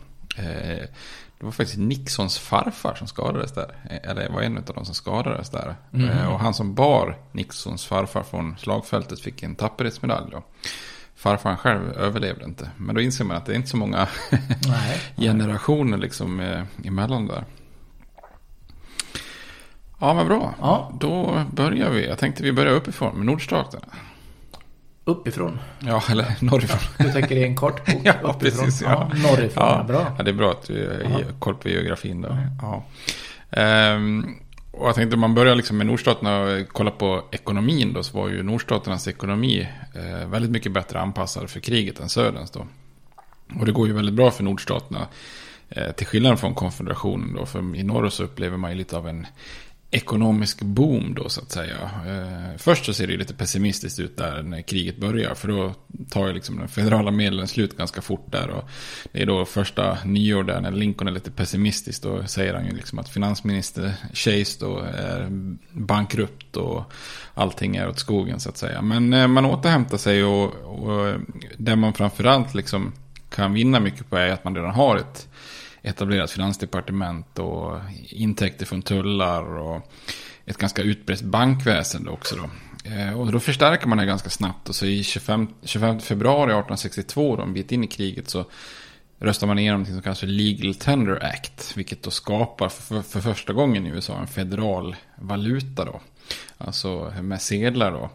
Det 1.41 1.45
var 1.47 1.53
faktiskt 1.53 1.79
Nixons 1.79 2.39
farfar 2.39 2.95
som 2.95 3.07
skadades 3.07 3.53
där. 3.53 3.75
Eh, 3.91 4.11
Eller 4.11 4.29
var 4.29 4.43
en 4.43 4.57
av 4.59 4.65
de 4.65 4.85
som 4.85 4.95
skadades 4.95 5.51
där. 5.51 5.75
Eh, 5.95 6.33
Och 6.33 6.41
han 6.41 6.55
som 6.55 6.75
bar 6.75 7.17
Nixons 7.33 7.87
farfar 7.87 8.23
från 8.23 8.57
slagfältet 8.59 9.21
fick 9.21 9.43
en 9.43 9.55
tapperhetsmedalj 9.55 10.31
då. 10.31 10.43
Farfaren 11.17 11.57
själv 11.57 11.93
överlevde 11.93 12.45
inte. 12.45 12.71
Men 12.77 12.95
då 12.95 13.01
inser 13.01 13.25
man 13.25 13.37
att 13.37 13.47
det 13.47 13.53
är 13.53 13.57
inte 13.57 13.69
så 13.69 13.77
många 13.77 14.09
generationer 15.17 15.99
liksom 15.99 16.41
eh, 16.41 16.63
emellan 16.85 17.27
där. 17.27 17.45
Ja, 20.01 20.15
men 20.15 20.27
bra. 20.29 20.55
Ja. 20.61 20.93
Då 21.01 21.45
börjar 21.53 21.91
vi. 21.91 22.07
Jag 22.07 22.19
tänkte 22.19 22.43
vi 22.43 22.53
börjar 22.53 22.73
uppifrån 22.73 23.17
med 23.17 23.27
nordstaterna. 23.27 23.87
Uppifrån. 25.11 25.59
Ja, 25.81 26.03
eller 26.11 26.35
norrifrån. 26.41 27.07
Du 27.07 27.13
tänker 27.13 27.37
i 27.37 27.45
en 27.45 27.57
kartbok? 27.57 27.97
Ja, 28.05 28.13
uppifrån. 28.23 28.65
precis. 28.65 28.83
Ja. 28.83 29.11
norrifrån, 29.15 29.65
ja. 29.65 29.85
bra. 29.89 30.15
Ja, 30.19 30.25
det 30.25 30.31
är 30.31 30.35
bra 30.35 30.51
att 30.51 30.67
du 30.67 31.07
har 31.13 31.25
koll 31.39 31.55
på 31.55 31.69
geografin 31.69 32.21
då. 32.21 32.37
Ja. 32.63 32.85
Ehm, 33.51 34.35
och 34.71 34.89
jag 34.89 34.95
tänkte 34.95 35.17
man 35.17 35.35
börjar 35.35 35.55
liksom 35.55 35.77
med 35.77 35.87
nordstaterna 35.87 36.41
och 36.41 36.69
kolla 36.69 36.91
på 36.91 37.25
ekonomin 37.31 37.93
då. 37.93 38.03
Så 38.03 38.19
var 38.19 38.29
ju 38.29 38.43
nordstaternas 38.43 39.09
ekonomi 39.09 39.69
eh, 39.95 40.29
väldigt 40.29 40.51
mycket 40.51 40.73
bättre 40.73 41.01
anpassad 41.01 41.51
för 41.51 41.61
kriget 41.61 42.01
än 42.01 42.09
söderns 42.09 42.51
då. 42.51 42.67
Och 43.61 43.67
det 43.67 43.73
går 43.73 43.87
ju 43.87 43.93
väldigt 43.93 44.15
bra 44.15 44.31
för 44.31 44.45
nordstaterna. 44.45 45.07
Eh, 45.69 45.93
till 45.93 46.07
skillnad 46.07 46.41
från 46.41 46.55
konfederationen 46.55 47.35
då. 47.37 47.47
För 47.47 47.77
i 47.77 47.83
norr 47.83 48.09
så 48.09 48.25
upplever 48.25 48.57
man 48.57 48.71
ju 48.71 48.77
lite 48.77 48.97
av 48.97 49.09
en 49.09 49.27
ekonomisk 49.91 50.63
boom 50.63 51.15
då 51.15 51.29
så 51.29 51.41
att 51.41 51.51
säga. 51.51 51.91
Eh, 52.07 52.57
först 52.57 52.85
så 52.85 52.95
ser 52.95 53.07
det 53.07 53.13
ju 53.13 53.19
lite 53.19 53.35
pessimistiskt 53.35 54.01
ut 54.01 54.17
där 54.17 54.43
när 54.43 54.63
kriget 54.63 54.97
börjar. 54.97 55.35
För 55.35 55.49
då 55.49 55.75
tar 56.11 56.27
ju 56.27 56.33
liksom 56.33 56.59
den 56.59 56.69
federala 56.69 57.11
medlen 57.11 57.49
slut 57.49 57.77
ganska 57.77 58.03
fort 58.03 58.27
där. 58.33 58.51
Och 58.51 58.69
det 59.13 59.23
är 59.23 59.27
då 59.27 59.45
första 59.45 59.99
nyår 60.05 60.43
där 60.43 60.61
när 60.61 60.71
Lincoln 60.71 61.09
är 61.09 61.13
lite 61.13 61.31
pessimistisk. 61.31 62.03
Då 62.03 62.27
säger 62.27 62.55
han 62.55 62.67
ju 62.67 62.77
liksom 62.77 62.99
att 62.99 63.09
finansminister 63.09 63.93
Chase 64.13 64.57
då 64.61 64.79
är 64.79 65.29
bankrupt 65.71 66.57
och 66.57 66.93
allting 67.35 67.77
är 67.77 67.89
åt 67.89 67.99
skogen 67.99 68.41
så 68.41 68.49
att 68.49 68.57
säga. 68.57 68.83
Men 68.83 69.13
eh, 69.13 69.27
man 69.27 69.47
återhämtar 69.47 69.99
sig 69.99 70.25
och, 70.25 70.55
och 70.65 71.15
det 71.57 71.77
man 71.77 71.93
framförallt 71.93 72.55
liksom 72.55 72.93
kan 73.31 73.53
vinna 73.53 73.81
mycket 73.81 74.11
på 74.11 74.17
är 74.17 74.29
att 74.29 74.45
man 74.45 74.55
redan 74.55 74.71
har 74.71 74.97
ett 74.97 75.29
etablerat 75.83 76.31
finansdepartement 76.31 77.39
och 77.39 77.79
intäkter 78.09 78.67
från 78.67 78.83
tullar 78.83 79.59
och 79.59 79.93
ett 80.47 80.59
ganska 80.59 80.83
utbrett 80.83 81.23
bankväsende 81.23 82.11
också 82.11 82.37
då. 82.37 82.51
Eh, 82.91 83.21
och 83.21 83.33
då 83.33 83.41
förstärker 83.41 83.87
man 83.87 83.99
det 83.99 84.07
ganska 84.07 84.31
snabbt 84.31 84.69
och 84.69 84.75
så 84.75 84.87
i 84.87 85.05
25, 85.05 85.49
25 85.63 86.01
februari 86.01 86.51
1862, 86.51 87.37
då, 87.37 87.43
en 87.43 87.53
bit 87.53 87.73
in 87.73 87.85
i 87.85 87.87
kriget, 87.87 88.31
så 88.31 88.45
röstar 89.19 89.47
man 89.47 89.59
igenom 89.59 89.81
något 89.81 89.89
som 89.89 90.03
kallas 90.03 90.21
för 90.21 90.27
Legal 90.27 90.75
Tender 90.75 91.25
Act. 91.25 91.77
Vilket 91.77 92.03
då 92.03 92.11
skapar 92.11 92.69
för, 92.69 93.03
för 93.03 93.21
första 93.21 93.53
gången 93.53 93.87
i 93.87 93.91
USA 93.91 94.19
en 94.19 94.27
federal 94.27 94.97
valuta 95.17 95.85
då. 95.85 96.01
Alltså 96.59 97.13
med 97.23 97.43
sedlar 97.43 97.93
då. 97.93 98.11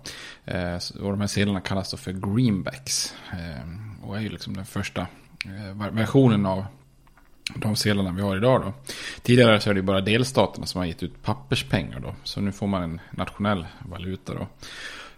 Eh, 0.52 1.04
och 1.04 1.12
de 1.12 1.22
här 1.22 1.28
sedlarna 1.28 1.62
kallas 1.62 1.92
då 1.92 1.98
för 1.98 2.12
greenbacks. 2.12 3.14
Eh, 3.32 4.06
och 4.08 4.18
är 4.18 4.22
ju 4.22 4.30
liksom 4.30 4.56
den 4.56 4.66
första 4.66 5.08
versionen 5.92 6.46
av 6.46 6.66
de 7.56 7.76
sedlarna 7.76 8.12
vi 8.12 8.22
har 8.22 8.38
idag 8.38 8.62
då. 8.62 8.74
Tidigare 9.22 9.60
så 9.60 9.70
är 9.70 9.74
det 9.74 9.82
bara 9.82 10.02
delstaterna 10.02 10.66
som 10.66 10.80
har 10.80 10.86
gett 10.86 11.04
ut 11.04 11.24
papperspengar 11.24 12.00
då. 12.00 12.16
Så 12.24 12.42
nu 12.42 12.52
får 12.52 12.68
man 12.68 12.84
en 12.84 13.02
nationell 13.12 13.66
valuta 13.80 14.34
då. 14.34 14.48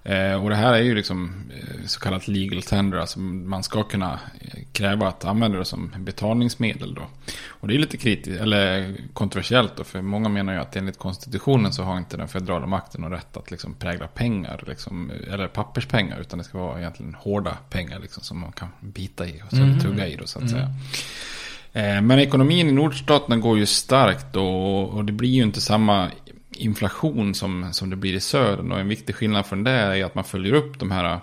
Eh, 0.07 0.43
och 0.43 0.49
det 0.49 0.55
här 0.55 0.73
är 0.73 0.81
ju 0.81 0.95
liksom 0.95 1.43
eh, 1.55 1.85
så 1.85 1.99
kallat 1.99 2.27
legal 2.27 2.61
tender. 2.61 2.97
Alltså 2.97 3.19
man 3.19 3.63
ska 3.63 3.83
kunna 3.83 4.19
eh, 4.39 4.63
kräva 4.71 5.07
att 5.07 5.25
använda 5.25 5.57
det 5.57 5.65
som 5.65 5.91
betalningsmedel 5.97 6.93
då. 6.93 7.01
Och 7.47 7.67
det 7.67 7.75
är 7.75 7.79
lite 7.79 7.97
kritiskt, 7.97 8.41
eller 8.41 8.95
kontroversiellt 9.13 9.75
då. 9.75 9.83
För 9.83 10.01
många 10.01 10.29
menar 10.29 10.53
ju 10.53 10.59
att 10.59 10.75
enligt 10.75 10.97
konstitutionen 10.97 11.73
så 11.73 11.83
har 11.83 11.97
inte 11.97 12.17
den 12.17 12.27
federala 12.27 12.65
makten 12.67 13.01
någon 13.01 13.11
rätt 13.11 13.37
att 13.37 13.51
liksom 13.51 13.73
prägla 13.73 14.07
pengar. 14.07 14.63
Liksom, 14.67 15.11
eller 15.31 15.47
papperspengar. 15.47 16.19
Utan 16.19 16.39
det 16.39 16.45
ska 16.45 16.57
vara 16.57 16.79
egentligen 16.79 17.13
hårda 17.13 17.57
pengar 17.69 17.99
liksom, 17.99 18.23
som 18.23 18.39
man 18.39 18.51
kan 18.51 18.69
bita 18.79 19.27
i 19.27 19.41
och 19.45 19.49
så 19.49 19.87
tugga 19.87 20.07
i 20.07 20.15
då 20.15 20.27
så 20.27 20.39
att 20.39 20.49
säga. 20.49 20.69
Eh, 21.73 22.01
men 22.01 22.19
ekonomin 22.19 22.69
i 22.69 22.71
nordstaterna 22.71 23.37
går 23.37 23.57
ju 23.57 23.65
starkt 23.65 24.35
och, 24.35 24.89
och 24.89 25.05
det 25.05 25.11
blir 25.11 25.29
ju 25.29 25.43
inte 25.43 25.61
samma 25.61 26.11
inflation 26.51 27.33
som, 27.33 27.73
som 27.73 27.89
det 27.89 27.95
blir 27.95 28.13
i 28.13 28.19
södern. 28.19 28.71
Och 28.71 28.79
en 28.79 28.87
viktig 28.87 29.15
skillnad 29.15 29.45
från 29.45 29.63
det 29.63 29.71
är 29.71 30.05
att 30.05 30.15
man 30.15 30.23
följer 30.23 30.53
upp 30.53 30.79
de 30.79 30.91
här 30.91 31.19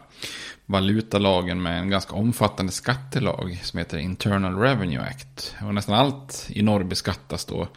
valutalagen 0.66 1.62
med 1.62 1.78
en 1.78 1.90
ganska 1.90 2.14
omfattande 2.14 2.72
skattelag 2.72 3.60
som 3.62 3.78
heter 3.78 3.98
Internal 3.98 4.58
Revenue 4.58 5.00
Act. 5.00 5.54
Och 5.66 5.74
nästan 5.74 5.94
allt 5.94 6.46
i 6.48 6.62
norr 6.62 6.84
beskattas 6.84 7.44
då. 7.44 7.68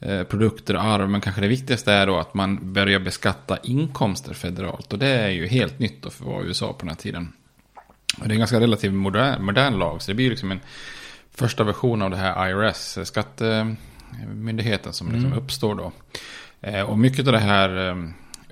Eh, 0.00 0.22
produkter 0.22 0.76
och 0.76 0.82
arv, 0.82 1.10
men 1.10 1.20
kanske 1.20 1.40
det 1.40 1.48
viktigaste 1.48 1.92
är 1.92 2.06
då 2.06 2.18
att 2.18 2.34
man 2.34 2.72
börjar 2.72 2.98
beskatta 2.98 3.58
inkomster 3.62 4.34
federalt. 4.34 4.92
Och 4.92 4.98
det 4.98 5.08
är 5.08 5.28
ju 5.28 5.46
helt 5.46 5.78
nytt 5.78 6.02
då 6.02 6.10
för 6.10 6.24
att 6.24 6.30
vara 6.30 6.44
USA 6.44 6.72
på 6.72 6.78
den 6.78 6.88
här 6.88 6.96
tiden. 6.96 7.32
Och 8.18 8.28
det 8.28 8.30
är 8.30 8.32
en 8.32 8.38
ganska 8.38 8.60
relativt 8.60 8.92
modern, 8.92 9.44
modern 9.44 9.78
lag, 9.78 10.02
så 10.02 10.10
det 10.10 10.14
blir 10.14 10.30
liksom 10.30 10.52
en 10.52 10.60
första 11.36 11.64
version 11.64 12.02
av 12.02 12.10
det 12.10 12.16
här 12.16 12.48
IRS, 12.48 12.98
skattemyndigheten 13.08 14.92
som 14.92 15.06
liksom 15.06 15.26
mm. 15.26 15.38
uppstår 15.38 15.74
då. 15.74 15.92
Eh, 16.60 16.82
och 16.82 16.98
mycket 16.98 17.26
av 17.26 17.32
det 17.32 17.38
här 17.38 17.88
eh, 17.88 17.96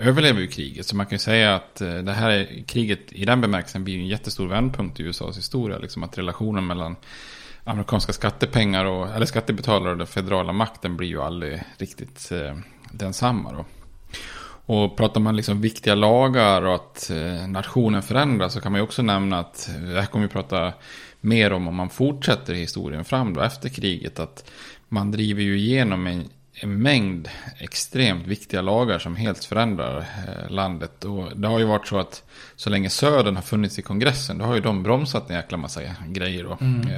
överlever 0.08 0.40
ju 0.40 0.46
kriget. 0.46 0.86
Så 0.86 0.96
man 0.96 1.06
kan 1.06 1.14
ju 1.14 1.18
säga 1.18 1.54
att 1.54 1.80
eh, 1.80 1.94
det 1.94 2.12
här 2.12 2.30
är, 2.30 2.64
kriget 2.66 3.12
i 3.12 3.24
den 3.24 3.40
bemärkelsen 3.40 3.84
blir 3.84 3.98
en 3.98 4.06
jättestor 4.06 4.48
vändpunkt 4.48 5.00
i 5.00 5.02
USAs 5.02 5.38
historia. 5.38 5.78
Liksom 5.78 6.02
att 6.02 6.18
relationen 6.18 6.66
mellan 6.66 6.96
amerikanska 7.64 8.12
skattepengar 8.12 8.84
och, 8.84 9.08
eller 9.08 9.26
skattebetalare 9.26 9.90
och 9.90 9.98
den 9.98 10.06
federala 10.06 10.52
makten 10.52 10.96
blir 10.96 11.08
ju 11.08 11.22
aldrig 11.22 11.62
riktigt 11.78 12.32
eh, 12.32 12.56
densamma 12.92 13.52
då. 13.52 13.64
Och 14.66 14.96
pratar 14.96 15.20
man 15.20 15.36
liksom 15.36 15.60
viktiga 15.60 15.94
lagar 15.94 16.62
och 16.62 16.74
att 16.74 17.10
nationen 17.48 18.02
förändras 18.02 18.52
så 18.52 18.60
kan 18.60 18.72
man 18.72 18.78
ju 18.78 18.82
också 18.82 19.02
nämna 19.02 19.38
att, 19.38 19.70
det 19.80 20.00
här 20.00 20.06
kommer 20.06 20.26
vi 20.26 20.32
prata 20.32 20.72
mer 21.24 21.52
om 21.52 21.68
om 21.68 21.74
man 21.74 21.90
fortsätter 21.90 22.54
historien 22.54 23.04
fram 23.04 23.34
då 23.34 23.40
efter 23.40 23.68
kriget, 23.68 24.18
att 24.18 24.50
man 24.88 25.10
driver 25.10 25.42
ju 25.42 25.58
igenom 25.58 26.06
en 26.06 26.24
en 26.54 26.82
mängd 26.82 27.28
extremt 27.58 28.26
viktiga 28.26 28.62
lagar 28.62 28.98
som 28.98 29.16
helt 29.16 29.44
förändrar 29.44 29.98
eh, 29.98 30.50
landet. 30.50 31.04
Och 31.04 31.36
det 31.36 31.48
har 31.48 31.58
ju 31.58 31.64
varit 31.64 31.86
så 31.86 31.98
att 31.98 32.22
så 32.56 32.70
länge 32.70 32.90
Södern 32.90 33.36
har 33.36 33.42
funnits 33.42 33.78
i 33.78 33.82
kongressen, 33.82 34.38
då 34.38 34.44
har 34.44 34.54
ju 34.54 34.60
de 34.60 34.82
bromsat 34.82 35.30
en 35.30 35.36
jäkla 35.36 35.56
massa 35.58 35.80
grejer. 36.06 36.44
Då. 36.44 36.58
Mm. 36.60 36.88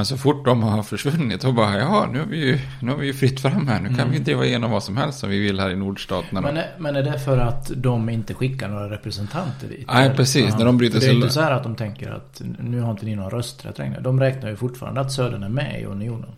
Men 0.00 0.06
så 0.06 0.16
fort 0.16 0.44
de 0.44 0.62
har 0.62 0.82
försvunnit, 0.82 1.40
då 1.40 1.52
bara, 1.52 1.78
ja, 1.78 2.08
nu 2.12 2.18
har 2.18 2.26
vi 2.26 2.46
ju, 2.46 2.58
nu 2.82 2.90
har 2.90 2.98
vi 2.98 3.06
ju 3.06 3.12
fritt 3.12 3.40
fram 3.40 3.68
här. 3.68 3.80
Nu 3.80 3.88
kan 3.88 4.00
mm. 4.00 4.10
vi 4.10 4.18
driva 4.18 4.44
igenom 4.44 4.70
vad 4.70 4.82
som 4.82 4.96
helst 4.96 5.18
som 5.18 5.30
vi 5.30 5.38
vill 5.38 5.60
här 5.60 5.70
i 5.70 5.76
nordstaterna. 5.76 6.40
Men, 6.40 6.56
är, 6.56 6.74
men 6.78 6.96
är 6.96 7.02
det 7.02 7.18
för 7.18 7.38
att 7.38 7.70
de 7.76 8.08
inte 8.08 8.34
skickar 8.34 8.68
några 8.68 8.90
representanter 8.90 9.68
dit? 9.68 9.86
Nej, 9.92 10.10
precis. 10.16 10.58
När 10.58 10.64
de 10.64 10.78
bryter 10.78 11.00
sig... 11.00 11.08
Det 11.08 11.14
är 11.14 11.16
inte 11.16 11.30
så 11.30 11.40
här 11.40 11.50
att 11.50 11.62
de 11.62 11.76
tänker 11.76 12.10
att 12.10 12.42
nu 12.58 12.80
har 12.80 12.90
inte 12.90 13.04
ni 13.04 13.16
någon 13.16 13.30
rösträtt 13.30 13.78
längre. 13.78 14.00
De 14.00 14.20
räknar 14.20 14.50
ju 14.50 14.56
fortfarande 14.56 15.00
att 15.00 15.12
Södern 15.12 15.42
är 15.42 15.48
med 15.48 15.80
i 15.80 15.84
unionen. 15.84 16.30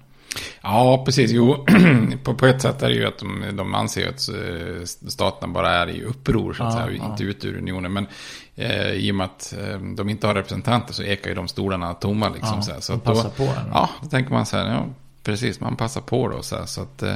Ja, 0.62 1.02
precis. 1.04 1.30
Jo, 1.30 1.66
på, 2.24 2.34
på 2.34 2.46
ett 2.46 2.62
sätt 2.62 2.82
är 2.82 2.88
det 2.88 2.94
ju 2.94 3.06
att 3.06 3.18
de, 3.18 3.44
de 3.52 3.74
anser 3.74 4.08
att 4.08 4.28
eh, 4.28 4.84
staterna 5.08 5.52
bara 5.52 5.70
är 5.70 5.88
i 5.90 6.02
uppror, 6.02 6.52
så 6.52 6.62
att 6.62 6.74
ja, 6.74 6.84
säga, 6.84 6.98
ja. 6.98 7.10
inte 7.10 7.24
ut 7.24 7.44
ur 7.44 7.58
unionen. 7.58 7.92
Men 7.92 8.06
eh, 8.54 8.90
i 8.90 9.10
och 9.10 9.14
med 9.14 9.24
att 9.24 9.54
eh, 9.58 9.78
de 9.78 10.08
inte 10.08 10.26
har 10.26 10.34
representanter 10.34 10.94
så 10.94 11.02
ekar 11.02 11.30
ju 11.30 11.34
de 11.34 11.48
stolarna 11.48 11.94
tomma. 11.94 12.28
Liksom, 12.28 12.56
ja, 12.56 12.62
så, 12.62 12.72
här. 12.72 12.80
så 12.80 12.92
att 12.92 13.04
då, 13.04 13.14
på 13.14 13.42
den. 13.42 13.66
Ja, 13.72 13.90
då 14.02 14.08
tänker 14.08 14.32
man 14.32 14.46
så 14.46 14.56
här, 14.56 14.70
ja, 14.70 14.86
precis, 15.22 15.60
man 15.60 15.76
passar 15.76 16.00
på 16.00 16.28
då. 16.28 16.42
Så, 16.42 16.56
här, 16.56 16.66
så 16.66 16.82
att 16.82 17.02
eh, 17.02 17.14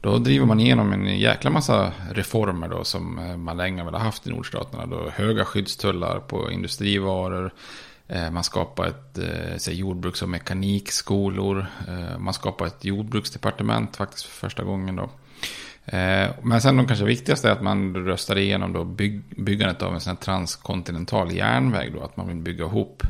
då 0.00 0.18
driver 0.18 0.46
man 0.46 0.60
igenom 0.60 0.92
en 0.92 1.18
jäkla 1.18 1.50
massa 1.50 1.92
reformer 2.12 2.68
då 2.68 2.84
som 2.84 3.18
eh, 3.18 3.36
man 3.36 3.56
länge 3.56 3.84
väl 3.84 3.94
har 3.94 4.00
haft 4.00 4.26
i 4.26 4.30
nordstaterna. 4.30 4.86
Då 4.86 5.10
höga 5.10 5.44
skyddstullar 5.44 6.18
på 6.18 6.50
industrivaror. 6.50 7.52
Eh, 8.08 8.30
man 8.30 8.44
skapar 8.44 8.86
ett 8.86 9.18
eh, 9.68 9.72
jordbruks 9.72 10.22
och 10.22 10.28
mekanikskolor. 10.28 11.66
Eh, 11.88 12.18
man 12.18 12.34
skapar 12.34 12.66
ett 12.66 12.84
jordbruksdepartement 12.84 13.96
faktiskt 13.96 14.24
för 14.24 14.46
första 14.46 14.64
gången. 14.64 14.96
Då. 14.96 15.10
Men 16.42 16.60
sen 16.60 16.76
de 16.76 16.86
kanske 16.86 17.04
viktigaste 17.04 17.48
är 17.48 17.52
att 17.52 17.62
man 17.62 17.94
röstar 18.06 18.38
igenom 18.38 18.72
då 18.72 18.84
bygg, 18.84 19.22
byggandet 19.36 19.82
av 19.82 19.94
en 19.94 20.00
sån 20.00 20.16
transkontinental 20.16 21.32
järnväg. 21.32 21.92
Då, 21.94 22.02
att 22.02 22.16
man 22.16 22.28
vill 22.28 22.36
bygga 22.36 22.64
ihop 22.64 23.02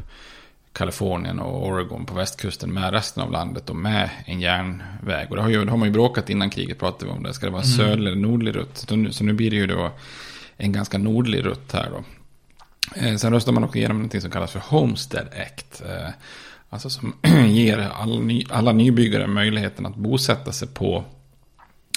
Kalifornien 0.72 1.40
och 1.40 1.68
Oregon 1.68 2.06
på 2.06 2.14
västkusten 2.14 2.72
med 2.72 2.92
resten 2.92 3.22
av 3.22 3.30
landet 3.32 3.70
och 3.70 3.76
med 3.76 4.10
en 4.24 4.40
järnväg. 4.40 5.26
Och 5.30 5.36
det 5.36 5.42
har, 5.42 5.48
ju, 5.48 5.64
det 5.64 5.70
har 5.70 5.78
man 5.78 5.88
ju 5.88 5.92
bråkat 5.92 6.30
innan 6.30 6.50
kriget 6.50 6.78
pratade 6.78 7.04
vi 7.04 7.10
om 7.10 7.22
det. 7.22 7.34
Ska 7.34 7.46
det 7.46 7.52
vara 7.52 7.62
en 7.62 7.72
mm. 7.72 7.86
södlig 7.86 8.10
eller 8.10 8.20
nordlig 8.20 8.56
rutt? 8.56 8.76
Så 8.76 8.96
nu, 8.96 9.12
så 9.12 9.24
nu 9.24 9.32
blir 9.32 9.50
det 9.50 9.56
ju 9.56 9.66
då 9.66 9.90
en 10.56 10.72
ganska 10.72 10.98
nordlig 10.98 11.44
rutt 11.44 11.72
här 11.72 11.90
då. 11.90 12.04
Eh, 12.94 13.16
sen 13.16 13.32
röstar 13.32 13.52
man 13.52 13.64
också 13.64 13.78
igenom 13.78 14.02
något 14.02 14.22
som 14.22 14.30
kallas 14.30 14.50
för 14.50 14.60
Homestead 14.60 15.26
Act. 15.26 15.82
Eh, 15.86 16.08
alltså 16.70 16.90
som 16.90 17.14
ger 17.46 17.78
alla, 17.78 18.20
ny, 18.20 18.44
alla 18.50 18.72
nybyggare 18.72 19.26
möjligheten 19.26 19.86
att 19.86 19.96
bosätta 19.96 20.52
sig 20.52 20.68
på 20.68 21.04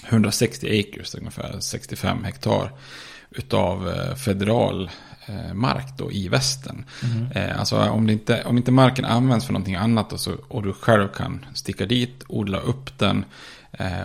160 0.07 0.79
acres, 0.79 1.15
ungefär 1.15 1.59
65 1.59 2.23
hektar, 2.23 2.71
utav 3.31 3.89
eh, 3.89 4.15
federal 4.15 4.91
mark 5.53 5.97
då 5.97 6.11
i 6.11 6.27
västen. 6.27 6.85
Mm. 7.03 7.59
Alltså 7.59 7.77
om, 7.77 8.09
inte, 8.09 8.43
om 8.43 8.57
inte 8.57 8.71
marken 8.71 9.05
används 9.05 9.45
för 9.45 9.53
någonting 9.53 9.75
annat 9.75 10.13
och, 10.13 10.19
så, 10.19 10.35
och 10.47 10.63
du 10.63 10.73
själv 10.73 11.07
kan 11.07 11.45
sticka 11.53 11.85
dit, 11.85 12.23
odla 12.27 12.59
upp 12.59 12.97
den, 12.97 13.25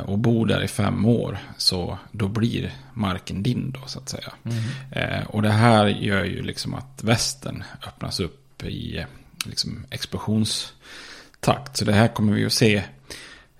och 0.04 0.18
bor 0.18 0.46
där 0.46 0.62
i 0.62 0.68
fem 0.68 1.04
år, 1.04 1.38
så 1.56 1.98
då 2.12 2.28
blir 2.28 2.72
marken 2.94 3.42
din 3.42 3.70
då 3.70 3.80
så 3.86 3.98
att 3.98 4.08
säga. 4.08 4.32
Mm. 4.44 4.62
Eh, 4.90 5.26
och 5.26 5.42
det 5.42 5.50
här 5.50 5.86
gör 5.86 6.24
ju 6.24 6.42
liksom 6.42 6.74
att 6.74 7.00
västern 7.02 7.64
öppnas 7.86 8.20
upp 8.20 8.64
i 8.64 8.98
eh, 8.98 9.04
liksom 9.44 9.86
explosionstakt. 9.90 11.76
Så 11.76 11.84
det 11.84 11.92
här 11.92 12.08
kommer 12.08 12.32
vi 12.32 12.46
att 12.46 12.52
se 12.52 12.82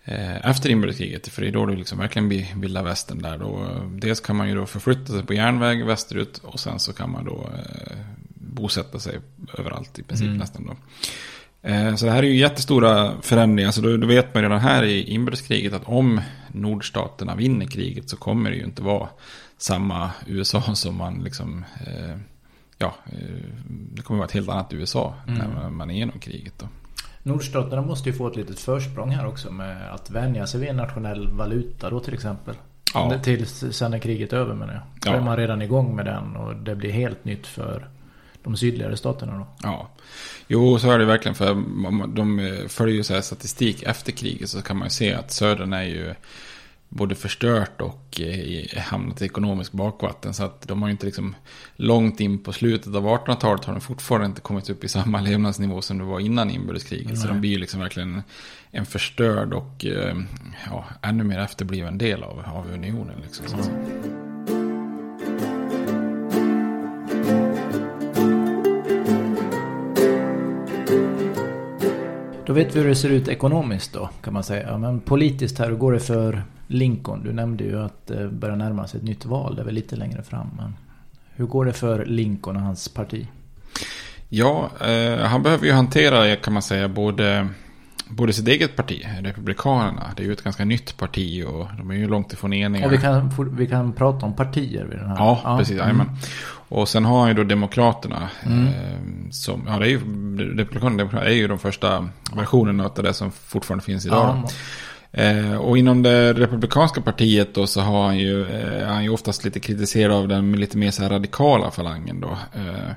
eh, 0.05 0.47
efter 0.51 0.71
inbördeskriget, 0.71 1.29
för 1.29 1.43
det 1.43 1.49
är 1.49 1.53
då 1.53 1.67
det 1.67 1.77
liksom 1.77 1.99
verkligen 1.99 2.29
blir 2.29 2.55
vilda 2.55 2.83
västern 2.83 3.23
där. 3.23 3.39
Då, 3.39 3.81
dels 3.93 4.21
kan 4.21 4.37
man 4.37 4.49
ju 4.49 4.55
då 4.55 4.67
förflytta 4.67 5.13
sig 5.13 5.27
på 5.27 5.35
järnväg 5.35 5.85
västerut 5.85 6.39
och 6.39 6.61
sen 6.61 6.81
så 6.81 6.93
kan 6.93 7.11
man 7.11 7.25
då 7.25 7.51
eh, 7.55 7.97
bosätta 8.35 8.99
sig 8.99 9.19
överallt 9.59 9.99
i 9.99 10.03
princip 10.03 10.27
mm. 10.27 10.39
nästan 10.39 10.67
då. 10.67 10.77
Eh, 11.65 11.95
så 11.95 12.07
det 12.07 12.13
här 12.13 12.23
är 12.23 12.27
ju 12.27 12.37
jättestora 12.37 13.13
förändringar. 13.23 13.71
Så 13.71 13.81
då, 13.81 13.97
då 13.97 14.07
vet 14.07 14.35
man 14.35 14.43
redan 14.43 14.61
här 14.61 14.83
i 14.83 15.03
inbördeskriget 15.03 15.73
att 15.73 15.85
om 15.85 16.21
nordstaterna 16.49 17.35
vinner 17.35 17.67
kriget 17.67 18.11
så 18.11 18.17
kommer 18.17 18.51
det 18.51 18.57
ju 18.57 18.65
inte 18.65 18.83
vara 18.83 19.09
samma 19.59 20.11
USA 20.27 20.63
som 20.75 20.97
man 20.97 21.23
liksom... 21.25 21.65
Eh, 21.87 22.17
ja, 22.79 22.95
eh, 23.07 23.45
det 23.67 24.03
kommer 24.03 24.19
vara 24.19 24.27
ett 24.27 24.35
helt 24.35 24.49
annat 24.49 24.73
USA 24.73 25.15
mm. 25.29 25.39
när 25.39 25.71
man 25.71 25.91
är 25.91 25.95
igenom 25.95 26.19
kriget 26.19 26.55
då. 26.59 26.67
Nordstaterna 27.23 27.83
måste 27.83 28.09
ju 28.09 28.15
få 28.15 28.29
ett 28.29 28.37
litet 28.37 28.61
försprång 28.61 29.11
här 29.11 29.27
också 29.27 29.53
med 29.53 29.95
att 29.95 30.11
vänja 30.11 30.47
sig 30.47 30.61
vid 30.61 30.69
en 30.69 30.77
nationell 30.77 31.29
valuta 31.29 31.91
då 31.91 32.01
till 32.01 32.15
exempel. 32.15 32.55
Ja. 32.95 33.19
Tills 33.23 33.65
sen 33.71 33.95
är 33.95 33.99
kriget 33.99 34.33
över 34.33 34.55
menar 34.55 34.73
jag. 34.73 34.83
Då 35.01 35.11
ja. 35.11 35.17
är 35.17 35.21
man 35.21 35.37
redan 35.37 35.63
igång 35.63 35.97
med 35.97 36.05
den 36.05 36.37
och 36.37 36.57
det 36.57 36.75
blir 36.75 36.93
helt 36.93 37.25
nytt 37.25 37.47
för 37.47 37.89
de 38.45 38.57
sydligare 38.57 38.97
staterna 38.97 39.39
då. 39.39 39.47
Ja, 39.63 39.91
jo 40.47 40.79
så 40.79 40.91
är 40.91 40.99
det 40.99 41.05
verkligen 41.05 41.35
för 41.35 41.55
de 42.07 42.51
följer 42.69 42.97
ju 42.97 43.03
så 43.03 43.15
här 43.15 43.21
statistik 43.21 43.83
efter 43.83 44.13
kriget 44.13 44.49
så 44.49 44.63
kan 44.63 44.77
man 44.77 44.87
ju 44.87 44.91
se 44.91 45.15
att 45.15 45.33
södern 45.33 45.73
är 45.73 45.83
ju 45.83 46.15
både 46.95 47.15
förstört 47.15 47.81
och 47.81 48.21
eh, 48.21 48.79
hamnat 48.83 49.23
i 49.23 49.25
ekonomisk 49.25 49.73
bakvatten. 49.73 50.35
Så 50.35 50.45
att 50.45 50.69
de 50.69 50.83
har 50.83 50.89
ju 50.89 50.93
inte 50.93 51.07
liksom 51.07 51.37
långt 51.77 52.21
in 52.21 52.39
på 52.39 52.53
slutet 52.53 52.95
av 52.95 53.07
1800-talet 53.07 53.65
har 53.65 53.73
de 53.73 53.81
fortfarande 53.81 54.27
inte 54.27 54.41
kommit 54.41 54.71
upp 54.71 54.85
i 54.85 54.89
samma 54.89 55.21
levnadsnivå 55.29 55.83
som 55.83 55.99
det 55.99 56.05
var 56.05 56.21
innan 56.21 56.51
inbördeskriget. 56.51 57.07
Nej. 57.07 57.17
Så 57.17 57.29
de 57.29 57.41
blir 57.41 57.51
ju 57.51 57.59
liksom 57.59 57.81
verkligen 57.81 58.23
en 58.71 58.87
förstörd 58.87 59.53
och 59.53 59.85
eh, 59.85 60.17
ja, 60.67 60.85
ännu 61.03 61.25
mer 61.25 61.39
efterbliven 61.39 61.99
del 61.99 62.23
av, 62.23 62.45
av 62.47 62.71
unionen. 62.73 63.21
Liksom, 63.23 63.49
så. 63.49 63.71
Då 72.55 72.61
vet 72.61 72.77
vi 72.77 72.81
hur 72.81 72.89
det 72.89 72.95
ser 72.95 73.09
ut 73.09 73.29
ekonomiskt 73.29 73.93
då 73.93 74.11
kan 74.23 74.33
man 74.33 74.45
säga. 74.45 74.79
Men 74.79 75.01
politiskt 75.01 75.59
här, 75.59 75.69
hur 75.69 75.77
går 75.77 75.93
det 75.93 76.01
för 76.01 76.43
Lincoln? 76.67 77.25
Du 77.25 77.33
nämnde 77.33 77.65
ju 77.65 77.81
att 77.81 78.11
eh, 78.11 78.17
det 78.17 78.29
börjar 78.29 78.57
närma 78.57 78.87
sig 78.87 78.99
ett 78.99 79.05
nytt 79.05 79.25
val. 79.25 79.57
Det 79.57 79.63
är 79.63 79.65
väl 79.65 79.75
lite 79.75 79.97
längre 79.97 80.23
fram. 80.23 80.51
Men 80.57 80.77
hur 81.35 81.47
går 81.47 81.65
det 81.65 81.73
för 81.73 82.05
Lincoln 82.05 82.57
och 82.57 82.63
hans 82.63 82.89
parti? 82.89 83.27
Ja, 84.29 84.71
eh, 84.87 85.19
han 85.19 85.43
behöver 85.43 85.67
ju 85.67 85.73
hantera 85.73 86.37
kan 86.37 86.53
man 86.53 86.63
säga 86.63 86.89
både 86.89 87.49
både 88.09 88.33
sitt 88.33 88.49
eget 88.49 88.77
parti, 88.77 89.07
Republikanerna. 89.21 90.11
Det 90.17 90.23
är 90.23 90.27
ju 90.27 90.33
ett 90.33 90.45
ganska 90.45 90.65
nytt 90.65 90.97
parti 90.97 91.45
och 91.49 91.67
de 91.79 91.91
är 91.91 91.95
ju 91.95 92.09
långt 92.09 92.33
ifrån 92.33 92.53
eniga. 92.53 92.87
Och 92.87 92.93
vi 92.93 92.99
kan, 92.99 93.31
vi 93.57 93.67
kan 93.67 93.93
prata 93.93 94.27
om 94.27 94.37
partier 94.37 94.85
vid 94.85 94.99
den 94.99 95.09
här. 95.09 95.17
Ja, 95.17 95.41
ja. 95.45 95.59
precis. 95.59 95.81
Mm. 95.81 96.11
Och 96.69 96.89
sen 96.89 97.05
har 97.05 97.21
han 97.21 97.29
ju 97.29 97.35
då 97.35 97.45
Demokraterna. 97.45 98.29
Mm. 98.43 98.67
Eh, 98.67 99.31
som, 99.31 99.65
ja, 99.67 99.79
det 99.79 99.87
är 99.87 99.91
ju, 99.91 100.01
Republikanerna 100.57 101.25
är 101.25 101.33
ju 101.33 101.49
de 101.49 101.59
första 101.59 102.09
versionerna 102.37 102.85
av 102.85 103.03
det 103.03 103.15
som 103.15 103.33
fortfarande 103.33 103.85
finns 103.85 104.07
idag. 104.07 104.43
Ja. 104.43 104.51
Eh, 105.23 105.57
och 105.57 105.79
inom 105.79 106.03
det 106.03 106.33
republikanska 106.33 107.01
partiet 107.01 107.55
då 107.55 107.67
så 107.67 107.81
har 107.81 108.07
han 108.07 108.19
ju, 108.19 108.47
eh, 108.47 108.87
han 108.87 109.05
ju 109.05 109.11
oftast 109.11 109.45
lite 109.45 109.61
kritiserad 109.61 110.17
av 110.17 110.29
den 110.29 110.53
lite 110.53 110.77
mer 110.77 110.91
så 110.91 111.03
här 111.03 111.11
radikala 111.11 111.71
falangen 111.71 112.21
då. 112.21 112.39
Eh, 112.53 112.93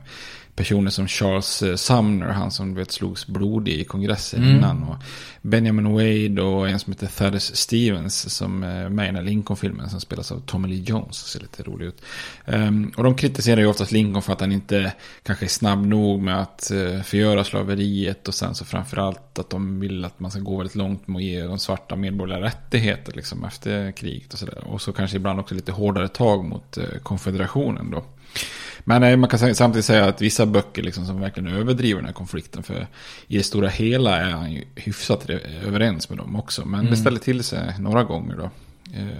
personer 0.58 0.92
som 0.92 1.08
Charles 1.08 1.64
eh, 1.64 1.76
Sumner, 1.76 2.28
han 2.28 2.52
som 2.52 2.76
vet 2.76 2.92
slogs 2.92 3.28
blodig 3.28 3.74
i 3.74 3.84
kongressen 3.84 4.44
Mm. 4.44 4.56
innan. 4.56 4.84
Och 4.84 4.96
Benjamin 5.42 5.94
Wade 5.94 6.42
och 6.42 6.70
en 6.70 6.80
som 6.80 6.94
heter 6.94 7.08
Thaddeus 7.08 7.56
Stevens 7.56 8.36
som 8.36 8.64
är 8.64 8.90
med 8.90 9.04
i 9.04 9.08
den 9.08 9.16
här 9.16 9.24
Lincoln-filmen 9.24 9.90
som 9.90 10.00
spelas 10.02 10.32
av 10.32 10.40
Tommy 10.40 10.68
Lee 10.68 10.84
Jones. 10.84 11.16
Ser 11.16 11.40
lite 11.40 11.64
rolig 11.64 11.86
ut. 11.86 12.02
Ehm, 12.46 12.92
och 12.98 13.04
de 13.04 13.16
kritiserar 13.16 13.62
ju 13.62 13.68
oftast 13.68 13.92
Lincoln 13.92 14.22
för 14.22 14.34
att 14.34 14.42
han 14.42 14.52
inte 14.52 14.94
kanske 15.24 15.46
är 15.46 15.50
snabb 15.50 15.86
nog 15.86 16.22
med 16.22 16.42
att 16.42 16.72
uh, 16.74 17.02
förgöra 17.02 17.44
slaveriet 17.44 18.28
och 18.28 18.34
sen 18.34 18.56
så 18.56 18.66
framförallt 18.66 19.40
att 19.40 19.50
de 19.50 19.80
vill 19.80 20.06
att 20.06 20.20
man 20.20 20.32
ska 20.32 20.40
gå 20.40 20.58
väldigt 20.58 20.76
långt 20.76 21.08
med 21.08 21.18
att 21.18 21.24
ge 21.24 21.44
de 21.44 21.60
svarta 21.60 21.96
medborgerliga 21.96 22.48
rättigheter 22.48 23.14
liksom 23.14 23.44
efter 23.44 23.92
kriget 23.92 24.34
och 24.34 24.40
sådär. 24.40 24.64
Och 24.68 24.82
så 24.82 24.94
kanske 24.94 25.18
ibland 25.18 25.40
också 25.40 25.56
lite 25.56 25.72
hårdare 25.72 26.08
tag 26.08 26.46
mot 26.46 26.78
eh, 26.78 26.84
konfederationen 27.04 27.92
då. 27.92 28.04
Men 28.84 29.04
eh, 29.04 29.18
man 29.18 29.30
kan 29.30 29.56
samtidigt 29.56 29.86
säga 29.86 30.06
att 30.06 30.22
vissa 30.22 30.46
böcker 30.46 30.84
liksom 30.84 31.06
som 31.06 31.20
verkligen 31.22 31.54
överdriver 31.56 32.00
den 32.00 32.06
här 32.06 32.14
konflikten. 32.14 32.64
För 32.64 32.88
i 33.28 33.38
det 33.38 33.44
stora 33.44 33.68
hela 33.70 34.18
är 34.18 34.32
han 34.32 34.52
ju 34.52 34.64
hyfsat 34.76 35.26
re- 35.28 35.66
överens 35.68 36.10
med 36.10 36.18
dem 36.18 36.36
också. 36.36 36.66
Men 36.66 36.86
det 36.86 36.98
ställer 36.98 37.20
till 37.20 37.44
sig 37.44 37.74
några 37.80 38.04
gånger 38.04 38.36
då. 38.36 38.50
Eh, 38.94 39.18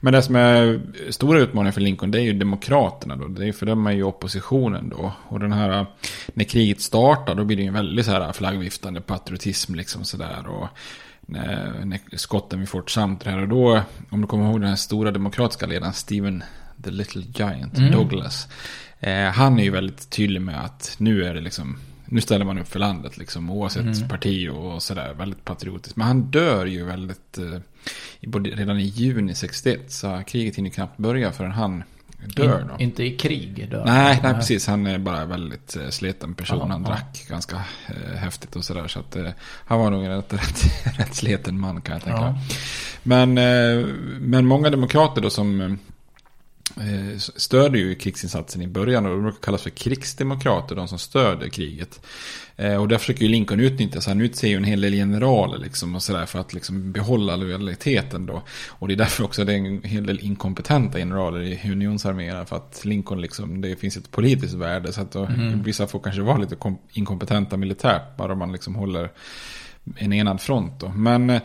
Men 0.00 0.12
det 0.12 0.22
som 0.22 0.36
är 0.36 0.80
stora 1.10 1.38
utmaningen 1.40 1.72
för 1.72 1.80
Lincoln 1.80 2.10
det 2.10 2.18
är 2.18 2.22
ju 2.22 2.32
demokraterna 2.32 3.16
då. 3.16 3.28
Det 3.28 3.48
är 3.48 3.52
för 3.52 3.66
de 3.66 3.86
är 3.86 3.92
ju 3.92 4.02
oppositionen 4.02 4.88
då. 4.88 5.12
Och 5.28 5.40
den 5.40 5.52
här, 5.52 5.86
när 6.34 6.44
kriget 6.44 6.80
startar 6.80 7.34
då 7.34 7.44
blir 7.44 7.56
det 7.56 7.62
ju 7.62 7.68
en 7.68 7.74
väldigt 7.74 8.06
så 8.06 8.12
här 8.12 8.32
flaggviftande 8.32 9.00
patriotism 9.00 9.74
liksom 9.74 10.04
sådär. 10.04 10.46
Och 10.46 10.68
när, 11.26 11.84
när 11.84 12.00
skotten 12.16 12.60
vid 12.60 12.68
Fort 12.68 12.90
Sumter 12.90 13.30
här 13.30 13.42
och 13.42 13.48
då, 13.48 13.82
om 14.10 14.20
du 14.20 14.26
kommer 14.26 14.44
ihåg 14.50 14.60
den 14.60 14.68
här 14.68 14.76
stora 14.76 15.10
demokratiska 15.10 15.66
ledaren 15.66 15.92
Stephen 15.92 16.42
the 16.84 16.90
Little 16.90 17.22
Giant, 17.34 17.78
Mm. 17.78 17.90
Douglas. 17.92 18.48
Eh, 19.00 19.24
han 19.24 19.58
är 19.58 19.62
ju 19.64 19.70
väldigt 19.70 20.10
tydlig 20.10 20.40
med 20.42 20.64
att 20.64 20.94
nu 20.98 21.24
är 21.24 21.34
det 21.34 21.40
liksom, 21.40 21.78
nu 22.04 22.20
ställer 22.20 22.44
man 22.44 22.58
upp 22.58 22.68
för 22.68 22.78
landet 22.78 23.18
liksom 23.18 23.50
oavsett 23.50 23.82
Mm. 23.96 24.08
parti 24.08 24.48
och 24.48 24.82
sådär, 24.82 25.14
väldigt 25.14 25.44
patriotiskt. 25.44 25.96
Men 25.96 26.06
han 26.06 26.22
dör 26.22 26.66
ju 26.66 26.84
väldigt, 26.84 27.38
eh, 27.38 27.60
redan 28.42 28.78
i 28.78 28.82
juni 28.84 29.34
61, 29.34 29.92
så 29.92 30.22
kriget 30.26 30.56
hinner 30.56 30.70
knappt 30.70 30.96
börja 30.98 31.32
förrän 31.32 31.52
han 31.52 31.82
dör 32.36 32.64
då. 32.68 32.74
In, 32.74 32.80
inte 32.80 33.04
i 33.04 33.16
krig 33.16 33.68
dör 33.70 33.84
Nej, 33.84 34.20
nej, 34.22 34.34
precis. 34.34 34.66
Han 34.66 34.86
är 34.86 34.98
bara 34.98 35.24
väldigt 35.24 35.76
eh, 35.76 35.88
sliten 35.88 36.34
person. 36.34 36.58
Ja, 36.58 36.66
han 36.66 36.82
drack 36.82 37.24
ganska 37.28 37.56
eh, 37.88 38.16
häftigt 38.18 38.56
och 38.56 38.64
sådär. 38.64 38.88
Så 38.88 39.00
att 39.00 39.16
eh, 39.16 39.28
han 39.66 39.78
var 39.78 39.90
nog 39.90 40.04
en 40.04 40.10
rätt, 40.10 40.32
rätt, 40.34 40.98
rätt 40.98 41.14
sliten 41.14 41.60
man 41.60 41.80
kan 41.80 41.92
jag 41.92 42.02
tänka. 42.04 42.20
Ja. 42.20 42.38
Men, 43.02 43.38
eh, 43.38 43.86
men 44.20 44.46
många 44.46 44.70
demokrater 44.70 45.22
då 45.22 45.30
som 45.30 45.60
eh, 45.60 45.72
stöder 47.18 47.78
ju 47.78 47.94
krigsinsatsen 47.94 48.62
i 48.62 48.66
början. 48.66 49.06
Och 49.06 49.12
de 49.12 49.22
brukar 49.22 49.40
kallas 49.40 49.62
för 49.62 49.70
krigsdemokrater, 49.70 50.74
de 50.74 50.88
som 50.88 50.98
stöder 50.98 51.48
kriget. 51.48 52.00
Eh, 52.56 52.76
och 52.76 52.88
där 52.88 52.98
försöker 52.98 53.22
ju 53.22 53.28
Lincoln 53.28 53.60
utnyttja, 53.60 54.00
så 54.00 54.10
han 54.10 54.20
utser 54.20 54.48
ju 54.48 54.56
en 54.56 54.64
hel 54.64 54.80
del 54.80 54.92
generaler 54.92 55.58
liksom 55.58 55.94
och 55.94 56.02
sådär 56.02 56.26
för 56.26 56.38
att 56.38 56.54
liksom 56.54 56.92
behålla 56.92 57.36
lojaliteten 57.36 58.26
då. 58.26 58.42
Och 58.68 58.88
det 58.88 58.94
är 58.94 58.98
därför 58.98 59.24
också 59.24 59.44
det 59.44 59.52
är 59.52 59.56
en 59.56 59.82
hel 59.82 60.06
del 60.06 60.20
inkompetenta 60.20 60.98
generaler 60.98 61.40
i 61.40 61.72
unionsarméerna 61.72 62.44
för 62.44 62.56
att 62.56 62.84
Lincoln 62.84 63.20
liksom, 63.20 63.60
det 63.60 63.76
finns 63.76 63.96
ett 63.96 64.10
politiskt 64.10 64.54
värde 64.54 64.92
så 64.92 65.00
att 65.00 65.12
då, 65.12 65.28
vissa 65.64 65.86
får 65.86 66.00
kanske 66.00 66.22
vara 66.22 66.38
lite 66.38 66.56
kom- 66.56 66.78
inkompetenta 66.92 67.56
militärt 67.56 68.16
bara 68.16 68.34
man 68.34 68.52
liksom 68.52 68.74
håller 68.74 69.10
en 69.96 70.12
enad 70.12 70.40
front 70.40 70.80
då. 70.80 70.88
Men 70.88 71.30
eh, 71.30 71.42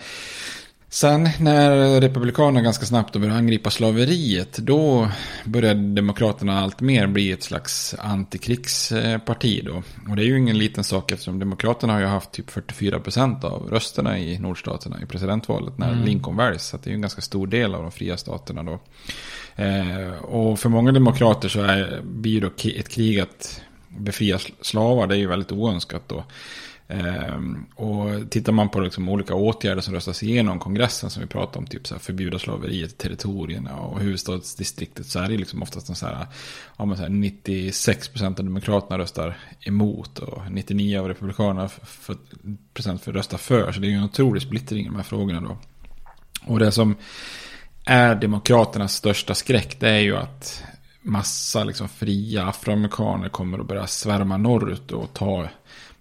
Sen 0.93 1.30
när 1.39 2.01
Republikanerna 2.01 2.62
ganska 2.62 2.86
snabbt 2.86 3.13
då 3.13 3.19
började 3.19 3.38
angripa 3.39 3.69
slaveriet 3.69 4.58
då 4.58 5.10
började 5.45 5.93
Demokraterna 5.93 6.60
allt 6.60 6.82
mer 6.82 7.08
bli 7.08 7.32
ett 7.32 7.43
slags 7.43 7.95
antikrigsparti 7.99 9.62
då. 9.65 9.84
Och 10.10 10.15
det 10.15 10.21
är 10.23 10.25
ju 10.25 10.38
ingen 10.38 10.58
liten 10.58 10.84
sak 10.84 11.12
eftersom 11.12 11.39
Demokraterna 11.39 11.93
har 11.93 11.99
ju 11.99 12.06
haft 12.06 12.32
typ 12.32 12.49
44% 12.49 13.45
av 13.45 13.67
rösterna 13.71 14.19
i 14.19 14.39
nordstaterna 14.39 15.01
i 15.04 15.06
presidentvalet 15.06 15.77
när 15.77 15.95
Lincoln 16.06 16.38
väljs. 16.38 16.63
Så 16.65 16.77
det 16.77 16.88
är 16.88 16.91
ju 16.91 16.95
en 16.95 17.01
ganska 17.01 17.21
stor 17.21 17.47
del 17.47 17.75
av 17.75 17.82
de 17.82 17.91
fria 17.91 18.17
staterna 18.17 18.63
då. 18.63 18.80
Eh, 19.63 20.13
och 20.23 20.60
för 20.60 20.69
många 20.69 20.91
demokrater 20.91 21.49
så 21.49 21.62
är, 21.62 22.01
blir 22.04 22.41
då 22.41 22.47
ki- 22.47 22.80
ett 22.80 22.89
krig 22.89 23.19
att 23.19 23.62
befria 23.88 24.38
sl- 24.38 24.51
slavar, 24.62 25.08
det 25.08 25.15
är 25.15 25.19
ju 25.19 25.27
väldigt 25.27 25.51
oönskat 25.51 26.04
då. 26.08 26.23
Ehm, 26.91 27.65
och 27.75 28.30
tittar 28.30 28.51
man 28.51 28.69
på 28.69 28.80
liksom 28.80 29.10
olika 29.10 29.36
åtgärder 29.36 29.82
som 29.82 29.93
röstas 29.93 30.23
igenom 30.23 30.60
kongressen 30.60 31.10
som 31.10 31.21
vi 31.21 31.27
pratar 31.27 31.60
om, 31.60 31.67
typ 31.67 31.88
så 31.88 31.93
här 31.93 31.99
förbjuda 31.99 32.39
slaveriet 32.39 32.91
i 32.91 32.95
territorierna 32.95 33.75
och 33.75 33.99
huvudstadsdistriktet 33.99 35.06
så 35.06 35.19
är 35.19 35.30
det 35.30 35.38
liksom 35.38 35.63
oftast 35.63 35.89
en 35.89 35.95
så 35.95 36.06
här, 36.06 36.27
ja, 36.77 36.86
men 36.86 36.97
så 36.97 37.04
här 37.04 37.10
96% 37.10 38.25
av 38.25 38.45
demokraterna 38.45 38.97
röstar 38.97 39.38
emot 39.62 40.19
och 40.19 40.38
99% 40.38 40.99
av 40.99 41.08
republikanerna 41.08 41.69
för, 41.69 42.15
procent 42.73 43.01
för 43.01 43.13
röstar 43.13 43.38
för. 43.38 43.71
Så 43.71 43.80
det 43.80 43.88
är 43.88 43.91
ju 43.91 43.97
en 43.97 44.04
otrolig 44.04 44.41
splittring 44.41 44.86
i 44.86 44.88
de 44.88 44.95
här 44.95 45.04
frågorna 45.04 45.41
då. 45.41 45.58
Och 46.45 46.60
det 46.60 46.71
som 46.71 46.95
är 47.86 48.15
demokraternas 48.15 48.93
största 48.93 49.36
skräck 49.36 49.80
det 49.80 49.89
är 49.89 49.99
ju 49.99 50.17
att 50.17 50.63
massa 51.01 51.63
liksom 51.63 51.89
fria 51.89 52.45
afroamerikaner 52.47 53.30
kommer 53.30 53.60
att 53.60 53.67
börja 53.67 53.88
svärma 53.88 54.38
norrut 54.38 54.91
och 54.91 55.13
ta 55.13 55.47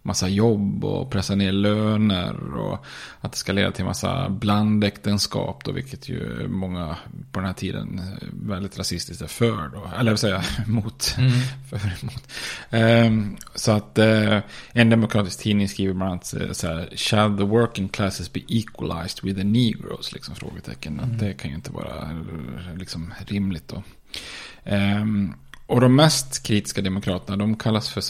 massa 0.02 0.28
jobb 0.28 0.84
och 0.84 1.10
pressa 1.10 1.34
ner 1.34 1.52
löner 1.52 2.56
och 2.56 2.84
att 3.20 3.32
det 3.32 3.38
ska 3.38 3.52
leda 3.52 3.70
till 3.70 3.84
massa 3.84 4.28
blandäktenskap 4.30 5.64
då, 5.64 5.72
vilket 5.72 6.08
ju 6.08 6.48
många 6.48 6.96
på 7.32 7.40
den 7.40 7.46
här 7.46 7.54
tiden 7.54 8.00
väldigt 8.32 8.78
rasistiskt 8.78 9.22
är 9.22 9.26
för 9.26 9.68
då, 9.68 9.90
eller 9.98 10.10
vill 10.10 10.18
säga 10.18 10.42
mot. 10.66 11.04
För, 11.70 11.76
emot. 12.02 12.28
Ehm, 12.70 13.36
så 13.54 13.72
att 13.72 13.98
eh, 13.98 14.38
en 14.72 14.90
demokratisk 14.90 15.38
tidning 15.38 15.68
skriver 15.68 15.94
bland 15.94 16.10
annat 16.10 16.34
eh, 16.34 16.52
så 16.52 16.66
här, 16.66 16.88
shall 16.96 17.36
the 17.36 17.44
working 17.44 17.88
classes 17.88 18.32
be 18.32 18.40
equalized 18.48 19.24
with 19.24 19.38
the 19.38 19.44
negroes, 19.44 20.12
liksom 20.12 20.34
frågetecken. 20.34 21.00
Att 21.00 21.18
det 21.18 21.32
kan 21.32 21.50
ju 21.50 21.56
inte 21.56 21.72
vara 21.72 22.10
eh, 22.10 22.76
liksom 22.76 23.14
rimligt 23.26 23.68
då. 23.68 23.82
Ehm, 24.64 25.34
och 25.70 25.80
de 25.80 25.96
mest 25.96 26.42
kritiska 26.42 26.82
demokraterna, 26.82 27.36
de 27.36 27.56
kallas 27.56 27.88
för, 27.88 28.02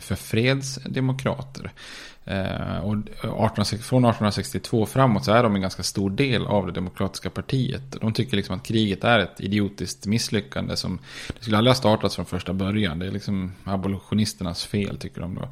för 0.00 0.14
fredsdemokrater. 0.14 1.72
Eh, 2.24 2.78
och 2.78 2.96
18, 3.22 3.64
från 3.64 4.04
1862 4.04 4.86
framåt 4.86 5.24
så 5.24 5.32
är 5.32 5.42
de 5.42 5.54
en 5.54 5.60
ganska 5.60 5.82
stor 5.82 6.10
del 6.10 6.46
av 6.46 6.66
det 6.66 6.72
demokratiska 6.72 7.30
partiet. 7.30 7.82
De 8.00 8.12
tycker 8.12 8.36
liksom 8.36 8.56
att 8.56 8.66
kriget 8.66 9.04
är 9.04 9.18
ett 9.18 9.40
idiotiskt 9.40 10.06
misslyckande 10.06 10.76
som 10.76 10.98
det 11.28 11.42
skulle 11.42 11.58
aldrig 11.58 11.70
ha 11.70 11.78
startats 11.78 12.16
från 12.16 12.26
första 12.26 12.52
början. 12.52 12.98
Det 12.98 13.06
är 13.06 13.10
liksom 13.10 13.52
abolitionisternas 13.64 14.64
fel 14.64 14.96
tycker 14.98 15.20
de 15.20 15.34
då. 15.34 15.48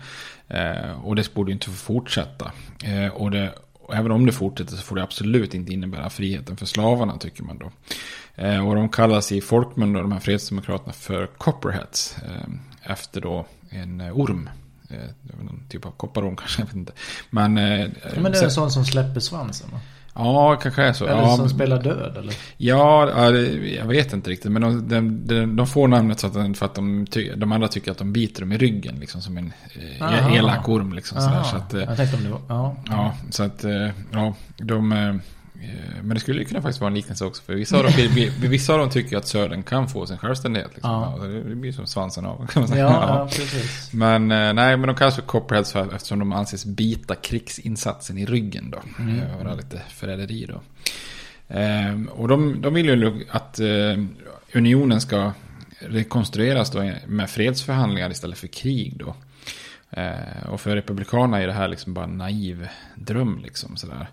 Eh, 0.55 1.05
och 1.05 1.17
det 1.17 1.35
borde 1.35 1.51
ju 1.51 1.55
inte 1.55 1.67
få 1.67 1.77
fortsätta. 1.77 2.53
Eh, 2.85 3.15
och 3.15 3.31
det, 3.31 3.55
och 3.89 3.97
även 3.97 4.11
om 4.13 4.27
det 4.27 4.33
fortsätter 4.33 4.77
så 4.77 4.83
får 4.83 4.97
det 4.97 5.03
absolut 5.03 5.55
inte 5.55 5.73
innebära 5.73 6.11
friheten 6.11 6.57
för 6.57 6.67
slavarna 6.67 7.19
tycker 7.19 7.43
man 7.43 7.59
då. 7.59 7.71
Eh, 8.35 8.69
och 8.69 8.75
de 8.75 8.89
kallas 8.89 9.33
i 9.33 9.41
folkmun 9.41 9.93
då, 9.93 10.01
de 10.01 10.13
här 10.13 10.21
fredsdemokraterna 10.21 10.93
för 10.93 11.27
copperheads. 11.27 12.17
Eh, 12.23 12.93
efter 12.93 13.21
då 13.21 13.47
en 13.69 14.01
eh, 14.01 14.19
orm. 14.19 14.51
Någon 15.23 15.63
typ 15.69 15.87
av 15.87 15.91
kopparorm 15.91 16.37
kanske, 16.37 16.61
jag 16.63 16.67
vet 16.67 16.77
inte. 16.77 16.93
Men, 17.31 17.57
Ja, 17.57 18.21
men 18.21 18.33
det 18.33 18.39
är 18.39 18.45
en 18.45 18.51
sån 18.51 18.71
som 18.71 18.85
släpper 18.85 19.21
svansen 19.21 19.69
va? 19.73 19.81
Ja, 20.15 20.57
kanske 20.63 20.83
är 20.83 20.93
så. 20.93 21.05
Eller 21.07 21.23
ja, 21.23 21.31
som 21.31 21.41
men- 21.41 21.49
spelar 21.51 21.83
död 21.83 22.17
eller? 22.17 22.35
Ja, 22.57 23.11
ja, 23.17 23.31
det- 23.31 23.69
jag 23.77 23.85
vet 23.85 24.13
inte 24.13 24.31
riktigt. 24.31 24.53
Men 24.53 24.63
de, 24.63 24.89
de, 24.89 25.27
de, 25.27 25.57
de 25.57 25.67
får 25.67 25.89
namnet 25.89 26.21
så 26.21 26.27
att, 26.27 26.35
de- 26.35 26.55
för 26.55 26.67
att 26.67 26.75
de, 26.75 27.07
ty, 27.07 27.33
de 27.37 27.53
andra 27.53 27.69
tycker 27.69 27.91
att 27.91 27.99
de 27.99 28.13
biter 28.13 28.41
dem 28.41 28.53
i 28.53 28.59
ryggen. 28.59 28.97
Liksom 29.01 29.21
som 29.21 29.37
en 29.39 29.53
eh, 30.01 30.35
elak 30.37 30.69
orm. 30.69 30.93
Liksom, 30.93 31.21
sådär, 31.21 31.43
så 31.43 31.57
att, 31.57 31.75
eh, 31.75 31.81
jag 31.81 31.97
tänkte 31.97 32.17
om 32.17 32.25
det 32.25 32.31
var... 32.31 32.41
Ja. 32.49 32.77
Ja, 32.89 33.15
så 33.31 33.43
att, 33.43 33.65
eh, 33.65 33.89
ja, 34.13 34.35
de... 34.57 35.21
eh, 35.63 35.69
Men 36.03 36.15
det 36.15 36.21
skulle 36.21 36.39
ju 36.41 36.45
kunna 36.45 36.63
faktiskt 36.63 36.81
vara 36.81 36.89
en 36.89 36.95
liknelse 36.95 37.25
också. 37.25 37.43
För 37.43 37.55
vissa 37.55 37.77
av 37.77 37.83
dem, 37.85 37.93
vi- 37.97 38.31
vi- 38.41 38.49
vissa 38.49 38.73
av 38.73 38.79
dem 38.79 38.91
tycker 38.91 39.17
att 39.17 39.27
södern 39.29 39.63
kan 39.63 39.89
få 39.89 40.07
sin 40.07 40.19
självständighet. 40.19 40.71
Liksom. 40.75 40.91
Ja. 40.91 41.19
Ja, 41.21 41.25
det 41.27 41.55
blir 41.55 41.73
som 41.73 41.87
svansen 41.87 42.27
av. 42.27 42.47
Kan 42.47 42.63
man 42.63 42.71
Ja, 42.71 42.75
säga. 42.75 42.85
ja, 42.85 43.29
precis. 43.37 43.93
Men 43.93 44.31
eh, 44.31 44.53
nej, 44.53 44.77
men 44.77 44.83
de 44.87 44.97
kallas 44.97 45.15
för 45.15 45.23
copperheads 45.23 45.77
eftersom 45.77 46.19
de 46.19 46.33
anses 46.33 46.65
bita 46.65 47.15
krigsinsatsen 47.15 48.19
i 48.19 48.27
ryggen 48.27 48.71
då. 48.71 48.79
Mm. 48.99 49.17
Göra 49.17 49.55
lite 49.55 49.83
förräderi 49.89 50.47
då. 50.49 50.61
Ehm, 51.49 52.07
och 52.09 52.29
de, 52.29 52.61
de 52.63 52.75
vill 52.75 52.87
ju 52.87 53.27
att 53.31 53.61
eh, 53.61 54.05
unionen 54.55 55.01
ska 55.01 55.33
rekonstrueras 55.81 56.71
då 56.71 56.93
med 57.07 57.31
fredsförhandlingar 57.31 58.11
istället 58.11 58.39
för 58.39 58.47
krig 58.47 58.97
då. 58.99 59.15
Eh, 59.91 60.49
och 60.49 60.61
för 60.61 60.75
republikanerna 60.77 61.43
är 61.43 61.47
det 61.47 61.53
här 61.53 61.69
liksom 61.69 61.95
bara 61.95 62.05
en 62.05 62.19
naiv 62.19 62.69
dröm 62.95 63.41
liksom 63.43 63.77
sådär. 63.77 64.09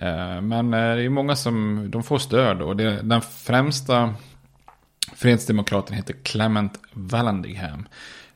Eh, 0.00 0.40
men 0.40 0.74
eh, 0.74 0.96
det 0.96 1.02
är 1.02 1.08
många 1.08 1.36
som, 1.36 1.86
de 1.90 2.02
får 2.02 2.18
stöd 2.18 2.62
och 2.62 2.76
det, 2.76 3.02
den 3.02 3.20
främsta 3.20 4.14
fredsdemokraten 5.14 5.96
heter 5.96 6.14
Clement 6.22 6.72
Vallandigham. 6.92 7.88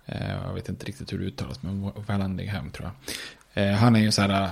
Eh, 0.06 0.32
jag 0.46 0.54
vet 0.54 0.68
inte 0.68 0.86
riktigt 0.86 1.12
hur 1.12 1.18
det 1.18 1.24
uttalas, 1.24 1.62
men 1.62 1.90
Vallandigham 2.06 2.70
tror 2.70 2.88
jag. 2.88 2.94
Han 3.76 3.96
är 3.96 4.00
ju 4.00 4.12
så 4.12 4.22
här 4.22 4.50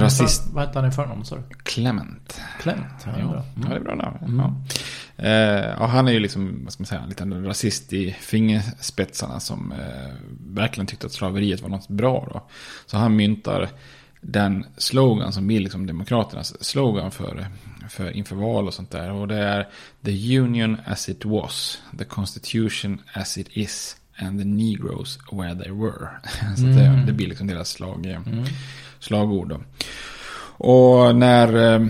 rasist. 0.00 0.42
Vad, 0.52 0.66
hette 0.66 0.78
han 0.78 0.88
i 0.88 0.92
förnamn 0.92 1.24
sa 1.24 1.36
du? 1.36 1.42
Clement. 1.62 2.40
Clement? 2.60 3.06
Ja, 3.06 3.10
det 3.12 3.18
är 3.18 3.22
Ja, 3.22 3.28
bra. 3.30 3.44
ja, 3.62 3.68
det 3.68 3.76
är 3.76 3.80
bra 3.80 3.94
namn. 3.94 4.18
Mm. 4.22 4.38
Ja. 5.16 5.24
Eh, 5.24 5.82
och 5.82 5.88
han 5.88 6.08
är 6.08 6.12
ju 6.12 6.20
liksom, 6.20 6.60
vad 6.64 6.72
ska 6.72 6.80
man 6.80 6.86
säga, 6.86 7.00
en 7.00 7.08
liten 7.08 7.44
rasist 7.46 7.92
i 7.92 8.12
fingerspetsarna 8.20 9.40
som 9.40 9.72
eh, 9.72 10.12
verkligen 10.54 10.86
tyckte 10.86 11.06
att 11.06 11.12
slaveriet 11.12 11.60
var 11.62 11.68
något 11.68 11.88
bra 11.88 12.28
då. 12.32 12.42
Så 12.86 12.96
han 12.96 13.16
myntar 13.16 13.68
den 14.20 14.66
slogan 14.76 15.32
som 15.32 15.46
blir 15.46 15.60
liksom 15.60 15.86
Demokraternas 15.86 16.64
slogan 16.64 17.10
för, 17.10 17.46
för 17.88 18.10
inför 18.10 18.36
val 18.36 18.66
och 18.66 18.74
sånt 18.74 18.90
där. 18.90 19.12
Och 19.12 19.28
det 19.28 19.38
är 19.38 19.68
The 20.04 20.38
Union 20.38 20.76
as 20.86 21.08
it 21.08 21.24
was, 21.24 21.82
the 21.98 22.04
Constitution 22.04 23.00
as 23.12 23.38
it 23.38 23.48
is 23.50 23.96
and 24.18 24.38
the 24.38 24.44
Negroes 24.44 25.18
where 25.32 25.54
they 25.54 25.72
were. 25.72 26.08
Så 26.56 26.64
mm. 26.64 26.76
det, 26.76 27.02
det, 27.06 27.12
blir 27.12 27.26
liksom 27.26 27.46
deras 27.46 27.68
slag, 27.68 28.06
mm. 28.06 28.44
slagord. 28.98 29.48
Då. 29.48 29.60
Och 30.64 31.16
när 31.16 31.74
eh, 31.74 31.88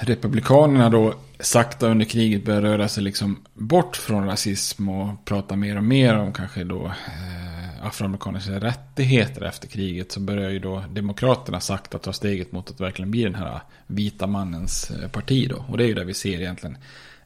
Republikanerna 0.00 0.90
då 0.90 1.14
sakta 1.40 1.86
under 1.88 2.04
kriget 2.04 2.44
börjar 2.44 2.62
röra 2.62 2.88
sig 2.88 3.02
liksom 3.02 3.40
bort 3.54 3.96
från 3.96 4.26
rasism 4.26 4.88
och 4.88 5.24
prata 5.24 5.56
mer 5.56 5.76
och 5.76 5.84
mer 5.84 6.18
om 6.18 6.32
kanske 6.32 6.64
då 6.64 6.86
eh, 6.86 7.43
afroamerikaners 7.86 8.48
rättigheter 8.48 9.44
efter 9.44 9.68
kriget 9.68 10.12
så 10.12 10.20
börjar 10.20 10.50
ju 10.50 10.58
då 10.58 10.84
Demokraterna 10.90 11.60
sakta 11.60 11.98
ta 11.98 12.12
steget 12.12 12.52
mot 12.52 12.70
att 12.70 12.80
verkligen 12.80 13.10
bli 13.10 13.22
den 13.22 13.34
här 13.34 13.60
vita 13.86 14.26
mannens 14.26 14.90
eh, 14.90 15.08
parti 15.08 15.48
då. 15.50 15.64
Och 15.68 15.78
det 15.78 15.84
är 15.84 15.88
ju 15.88 15.94
det 15.94 16.04
vi 16.04 16.14
ser 16.14 16.40
egentligen 16.40 16.78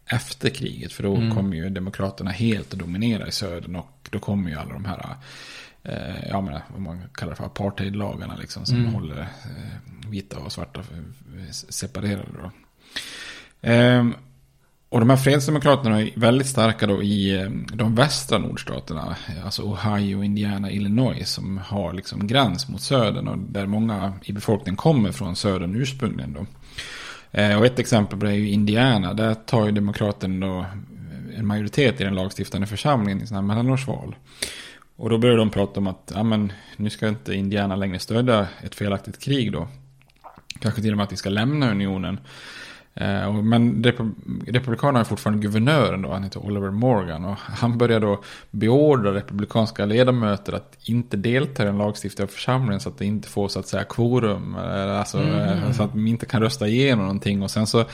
efter 0.06 0.50
kriget. 0.50 0.92
För 0.92 1.02
då 1.02 1.16
mm. 1.16 1.34
kommer 1.34 1.56
ju 1.56 1.70
Demokraterna 1.70 2.30
helt 2.30 2.72
att 2.72 2.78
dominera 2.78 3.28
i 3.28 3.32
södern 3.32 3.76
och 3.76 4.08
då 4.10 4.18
kommer 4.18 4.50
ju 4.50 4.56
alla 4.56 4.72
de 4.72 4.84
här 4.84 5.16
eh, 5.82 6.28
ja, 6.28 6.40
men, 6.40 6.60
vad 6.68 6.80
man 6.80 7.02
kallar 7.14 7.34
för 7.34 7.44
apartheidlagarna 7.44 8.36
liksom, 8.36 8.66
som 8.66 8.76
mm. 8.76 8.94
håller 8.94 9.20
eh, 9.20 10.08
vita 10.10 10.38
och 10.38 10.52
svarta 10.52 10.80
eh, 10.80 11.50
separerade. 11.50 12.28
Då. 12.42 12.50
Ehm, 13.60 14.14
och 14.90 15.00
de 15.00 15.10
här 15.10 15.16
fredsdemokraterna 15.16 16.00
är 16.00 16.10
väldigt 16.14 16.46
starka 16.46 16.86
då 16.86 17.02
i 17.02 17.40
eh, 17.40 17.50
de 17.74 17.94
västra 17.94 18.38
nordstaterna. 18.38 19.16
Alltså 19.44 19.62
Ohio, 19.62 20.24
Indiana, 20.24 20.70
Illinois. 20.70 21.28
Som 21.28 21.58
har 21.58 21.92
liksom 21.92 22.26
gräns 22.26 22.68
mot 22.68 22.80
södern. 22.80 23.28
Och 23.28 23.38
där 23.38 23.66
många 23.66 24.12
i 24.22 24.32
befolkningen 24.32 24.76
kommer 24.76 25.12
från 25.12 25.36
södern 25.36 25.76
ursprungligen 25.76 26.32
då. 26.32 26.46
Eh, 27.40 27.58
och 27.58 27.66
ett 27.66 27.78
exempel 27.78 28.18
på 28.18 28.26
det 28.26 28.32
är 28.32 28.36
ju 28.36 28.48
Indiana. 28.48 29.14
Där 29.14 29.34
tar 29.34 29.66
ju 29.66 29.72
demokraten 29.72 30.40
då 30.40 30.58
eh, 30.58 31.38
en 31.38 31.46
majoritet 31.46 32.00
i 32.00 32.04
den 32.04 32.14
lagstiftande 32.14 32.66
församlingen 32.66 33.22
i 33.22 33.26
sådana 33.26 33.54
här 33.54 33.56
mellanårsval. 33.56 34.16
Och 34.96 35.10
då 35.10 35.18
börjar 35.18 35.36
de 35.36 35.50
prata 35.50 35.80
om 35.80 35.86
att 35.86 36.12
ja, 36.14 36.22
men, 36.22 36.52
nu 36.76 36.90
ska 36.90 37.08
inte 37.08 37.34
Indiana 37.34 37.76
längre 37.76 37.98
stödja 37.98 38.46
ett 38.62 38.74
felaktigt 38.74 39.18
krig 39.22 39.52
då. 39.52 39.68
Kanske 40.60 40.82
till 40.82 40.90
och 40.90 40.96
med 40.96 41.04
att 41.04 41.12
vi 41.12 41.16
ska 41.16 41.30
lämna 41.30 41.70
unionen. 41.70 42.20
Eh, 42.94 43.32
men 43.32 43.84
Republikanerna 44.46 45.00
är 45.00 45.04
fortfarande 45.04 45.42
guvernören 45.42 46.02
då, 46.02 46.12
han 46.12 46.24
heter 46.24 46.46
Oliver 46.46 46.70
Morgan. 46.70 47.24
Och 47.24 47.36
han 47.38 47.78
börjar 47.78 48.00
då 48.00 48.22
beordra 48.50 49.14
republikanska 49.14 49.84
ledamöter 49.84 50.52
att 50.52 50.78
inte 50.84 51.16
delta 51.16 51.62
i 51.62 51.66
den 51.66 51.78
lagstiftande 51.78 52.32
församlingen 52.32 52.80
så 52.80 52.88
att 52.88 52.98
det 52.98 53.04
inte 53.04 53.28
får 53.28 53.48
så 53.48 53.58
att 53.58 53.68
säga 53.68 53.84
quorum. 53.84 54.54
Alltså, 54.54 55.18
mm. 55.18 55.72
Så 55.74 55.82
att 55.82 55.92
de 55.92 56.06
inte 56.06 56.26
kan 56.26 56.42
rösta 56.42 56.68
igenom 56.68 57.04
någonting. 57.04 57.42
Och 57.42 57.50
sen 57.50 57.66
så 57.66 57.84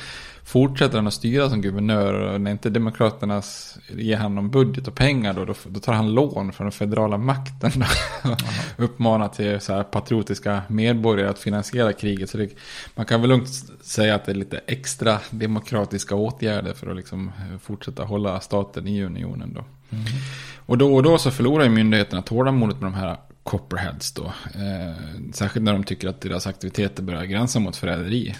fortsätter 0.44 0.96
han 0.96 1.06
att 1.06 1.14
styra 1.14 1.50
som 1.50 1.60
guvernör 1.60 2.14
och 2.14 2.40
när 2.40 2.50
inte 2.50 2.70
demokraterna 2.70 3.42
ger 3.88 4.16
han 4.16 4.34
någon 4.34 4.50
budget 4.50 4.88
och 4.88 4.94
pengar 4.94 5.34
då, 5.34 5.44
då, 5.44 5.54
då 5.64 5.80
tar 5.80 5.92
han 5.92 6.14
lån 6.14 6.52
från 6.52 6.64
den 6.64 6.72
federala 6.72 7.18
makten. 7.18 7.70
Då, 7.74 8.36
uppmanar 8.84 9.28
till 9.28 9.60
så 9.60 9.72
här 9.72 9.82
patriotiska 9.82 10.62
medborgare 10.68 11.30
att 11.30 11.38
finansiera 11.38 11.92
kriget. 11.92 12.30
Så 12.30 12.38
det, 12.38 12.50
man 12.94 13.06
kan 13.06 13.20
väl 13.20 13.30
lugnt 13.30 13.48
säga 13.82 14.14
att 14.14 14.24
det 14.24 14.32
är 14.32 14.36
lite 14.36 14.60
extra 14.66 15.18
demokratiska 15.30 16.14
åtgärder 16.14 16.72
för 16.72 16.90
att 16.90 16.96
liksom 16.96 17.32
fortsätta 17.62 18.04
hålla 18.04 18.40
staten 18.40 18.88
i 18.88 19.04
unionen. 19.04 19.54
Då. 19.54 19.64
Mm. 19.90 20.04
Och 20.66 20.78
då 20.78 20.94
och 20.94 21.02
då 21.02 21.18
så 21.18 21.30
förlorar 21.30 21.64
ju 21.64 21.70
myndigheterna 21.70 22.22
tålamodet 22.22 22.80
med 22.80 22.92
de 22.92 22.94
här 22.94 23.16
Copperheads 23.42 24.12
då. 24.12 24.24
Eh, 24.24 24.96
särskilt 25.32 25.64
när 25.64 25.72
de 25.72 25.84
tycker 25.84 26.08
att 26.08 26.20
deras 26.20 26.46
aktiviteter 26.46 27.02
börjar 27.02 27.24
gränsa 27.24 27.58
mot 27.58 27.76
förräderi. 27.76 28.34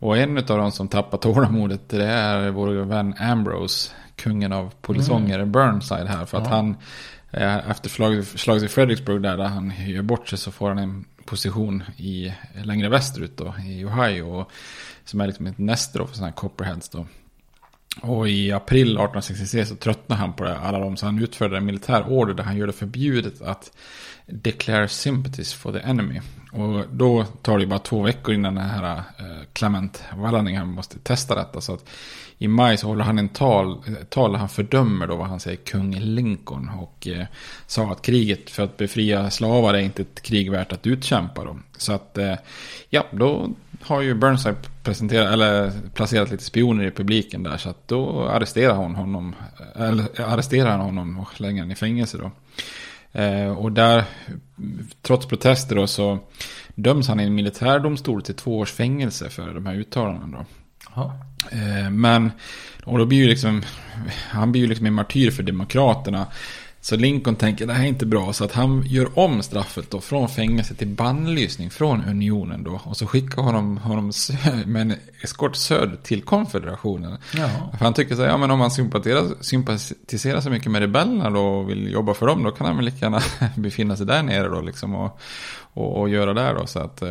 Och 0.00 0.18
en 0.18 0.38
av 0.38 0.44
de 0.44 0.72
som 0.72 0.88
tappar 0.88 1.18
tålamodet 1.18 1.88
det 1.88 2.06
är 2.06 2.50
vår 2.50 2.68
vän 2.68 3.14
Ambrose. 3.18 3.90
Kungen 4.16 4.52
av 4.52 4.72
polisonger, 4.80 5.38
mm. 5.38 5.52
Burnside 5.52 6.06
här. 6.06 6.24
För 6.26 6.38
att 6.38 6.46
han, 6.46 6.76
eh, 7.30 7.70
efter 7.70 7.90
slaget 8.38 8.62
i 8.62 8.68
Fredericksburg 8.68 9.22
där, 9.22 9.36
där 9.36 9.44
han 9.44 9.72
gör 9.86 10.02
bort 10.02 10.28
sig 10.28 10.38
så 10.38 10.50
får 10.50 10.68
han 10.68 10.78
en 10.78 11.04
position 11.24 11.82
i, 11.96 12.32
längre 12.64 12.88
västerut 12.88 13.36
då, 13.36 13.54
i 13.66 13.84
Ohio. 13.84 14.22
Och, 14.22 14.50
som 15.04 15.20
är 15.20 15.26
liksom 15.26 15.46
ett 15.46 15.58
näste 15.58 15.98
då 15.98 16.06
för 16.06 16.14
sådana 16.14 16.30
här 16.30 16.36
copperheads 16.36 16.88
då. 16.88 17.06
Och 18.00 18.28
i 18.28 18.52
april 18.52 18.86
1863 18.86 19.66
så 19.66 19.76
tröttnar 19.76 20.16
han 20.16 20.32
på 20.32 20.44
det, 20.44 20.58
alla 20.58 20.78
de, 20.78 20.96
så 20.96 21.06
han 21.06 21.18
utförde 21.18 21.56
en 21.56 21.64
militär 21.64 22.08
order 22.08 22.34
där 22.34 22.44
han 22.44 22.56
gör 22.56 22.66
det 22.66 22.72
förbjudet 22.72 23.42
att 23.42 23.72
declare 24.32 24.88
sympathies 24.88 25.54
for 25.54 25.72
the 25.72 25.78
enemy. 25.78 26.20
Och 26.52 26.84
då 26.90 27.24
tar 27.24 27.58
det 27.58 27.66
bara 27.66 27.78
två 27.78 28.02
veckor 28.02 28.34
innan 28.34 28.54
den 28.54 28.64
här 28.64 28.96
eh, 28.96 29.44
Clement 29.52 30.04
Wallenningham 30.16 30.68
måste 30.68 30.98
testa 30.98 31.34
detta. 31.34 31.60
Så 31.60 31.74
att 31.74 31.84
i 32.38 32.48
maj 32.48 32.76
så 32.76 32.86
håller 32.86 33.04
han 33.04 33.18
en 33.18 33.28
tal, 33.28 33.70
eh, 33.86 33.94
tal 34.08 34.32
där 34.32 34.38
han 34.38 34.48
fördömer 34.48 35.06
då 35.06 35.16
vad 35.16 35.26
han 35.26 35.40
säger 35.40 35.56
kung 35.56 35.94
Lincoln. 35.94 36.68
Och 36.68 37.08
eh, 37.08 37.26
sa 37.66 37.92
att 37.92 38.02
kriget 38.02 38.50
för 38.50 38.62
att 38.62 38.76
befria 38.76 39.30
slavar 39.30 39.74
är 39.74 39.78
inte 39.78 40.02
ett 40.02 40.22
krig 40.22 40.50
värt 40.50 40.72
att 40.72 40.86
utkämpa 40.86 41.44
då. 41.44 41.58
Så 41.76 41.92
att 41.92 42.18
eh, 42.18 42.34
ja, 42.88 43.06
då 43.10 43.50
har 43.82 44.00
ju 44.00 44.14
Burnside 44.14 44.56
presenterat, 44.82 45.32
eller 45.32 45.72
placerat 45.94 46.30
lite 46.30 46.44
spioner 46.44 46.84
i 46.84 46.90
publiken 46.90 47.42
där. 47.42 47.56
Så 47.56 47.70
att 47.70 47.88
då 47.88 48.28
arresterar 48.28 48.74
hon 48.74 48.94
honom, 48.94 49.34
eh, 49.76 49.82
eller 49.82 50.20
arresterar 50.20 50.70
han 50.70 50.80
honom 50.80 51.18
och 51.18 51.40
lägger 51.40 51.60
honom 51.60 51.70
i 51.70 51.74
fängelse 51.74 52.18
då. 52.18 52.30
Eh, 53.12 53.50
och 53.50 53.72
där, 53.72 54.04
trots 55.02 55.26
protester 55.26 55.76
då, 55.76 55.86
så 55.86 56.18
döms 56.74 57.08
han 57.08 57.20
i 57.20 57.24
en 57.24 57.34
militärdomstol 57.34 58.22
till 58.22 58.34
två 58.34 58.58
års 58.58 58.72
fängelse 58.72 59.28
för 59.28 59.54
de 59.54 59.66
här 59.66 59.74
uttalandena. 59.74 60.46
Då. 60.94 61.12
Eh, 61.50 61.90
men, 61.90 62.30
och 62.84 62.98
då 62.98 63.06
blir 63.06 63.18
ju 63.18 63.26
liksom, 63.26 63.62
han 64.30 64.52
blir 64.52 64.62
ju 64.62 64.68
liksom 64.68 64.86
en 64.86 64.94
martyr 64.94 65.30
för 65.30 65.42
demokraterna. 65.42 66.26
Så 66.82 66.96
Lincoln 66.96 67.36
tänker 67.36 67.66
det 67.66 67.72
här 67.72 67.84
är 67.84 67.88
inte 67.88 68.06
bra 68.06 68.32
så 68.32 68.44
att 68.44 68.52
han 68.52 68.82
gör 68.86 69.18
om 69.18 69.42
straffet 69.42 69.90
då 69.90 70.00
från 70.00 70.28
fängelse 70.28 70.74
till 70.74 70.88
bannlysning 70.88 71.70
från 71.70 72.04
unionen 72.04 72.64
då. 72.64 72.80
Och 72.84 72.96
så 72.96 73.06
skickar 73.06 73.42
honom, 73.42 73.76
honom 73.76 74.12
med 74.66 74.82
en 74.82 74.94
eskort 75.22 75.56
söder 75.56 75.96
till 76.02 76.22
konfederationen. 76.22 77.18
Jaha. 77.34 77.50
För 77.78 77.84
han 77.84 77.94
tycker 77.94 78.14
så 78.14 78.22
här, 78.22 78.28
ja 78.28 78.36
men 78.36 78.50
om 78.50 78.60
han 78.60 78.70
sympatiserar, 78.70 79.24
sympatiserar 79.40 80.40
så 80.40 80.50
mycket 80.50 80.70
med 80.70 80.80
rebellerna 80.80 81.30
då 81.30 81.40
och 81.40 81.70
vill 81.70 81.92
jobba 81.92 82.14
för 82.14 82.26
dem 82.26 82.42
då 82.42 82.50
kan 82.50 82.66
han 82.66 82.76
väl 82.76 82.84
lika 82.84 82.98
gärna 83.06 83.20
befinna 83.56 83.96
sig 83.96 84.06
där 84.06 84.22
nere 84.22 84.48
då 84.48 84.60
liksom. 84.60 84.94
Och, 84.94 85.20
och, 85.74 86.00
och 86.00 86.08
göra 86.08 86.34
där 86.34 86.54
då. 86.54 86.66
Så 86.66 86.78
att, 86.78 87.02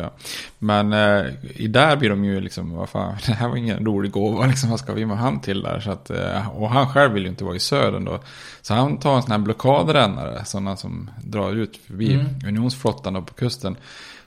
men 0.58 0.92
eh, 0.92 1.26
i 1.42 1.68
där 1.68 1.96
blir 1.96 2.10
de 2.10 2.24
ju 2.24 2.40
liksom, 2.40 2.76
vad 2.76 2.88
fan, 2.88 3.16
det 3.26 3.32
här 3.32 3.48
var 3.48 3.56
ingen 3.56 3.84
rolig 3.84 4.10
gåva, 4.10 4.46
liksom, 4.46 4.70
vad 4.70 4.80
ska 4.80 4.92
vi 4.92 5.06
med 5.06 5.18
han 5.18 5.40
till 5.40 5.62
där? 5.62 5.80
Så 5.80 5.90
att, 5.90 6.10
eh, 6.10 6.48
och 6.48 6.70
han 6.70 6.88
själv 6.88 7.12
vill 7.12 7.22
ju 7.22 7.28
inte 7.28 7.44
vara 7.44 7.56
i 7.56 7.60
södern 7.60 8.04
då. 8.04 8.20
Så 8.62 8.74
han 8.74 8.98
tar 8.98 9.16
en 9.16 9.22
sån 9.22 9.30
här 9.30 9.38
blockadrännare, 9.38 10.44
sådana 10.44 10.76
som 10.76 11.10
drar 11.24 11.52
ut 11.52 11.76
förbi 11.76 12.14
mm. 12.14 12.26
unionsflottan 12.46 13.14
då 13.14 13.22
på 13.22 13.34
kusten. 13.34 13.76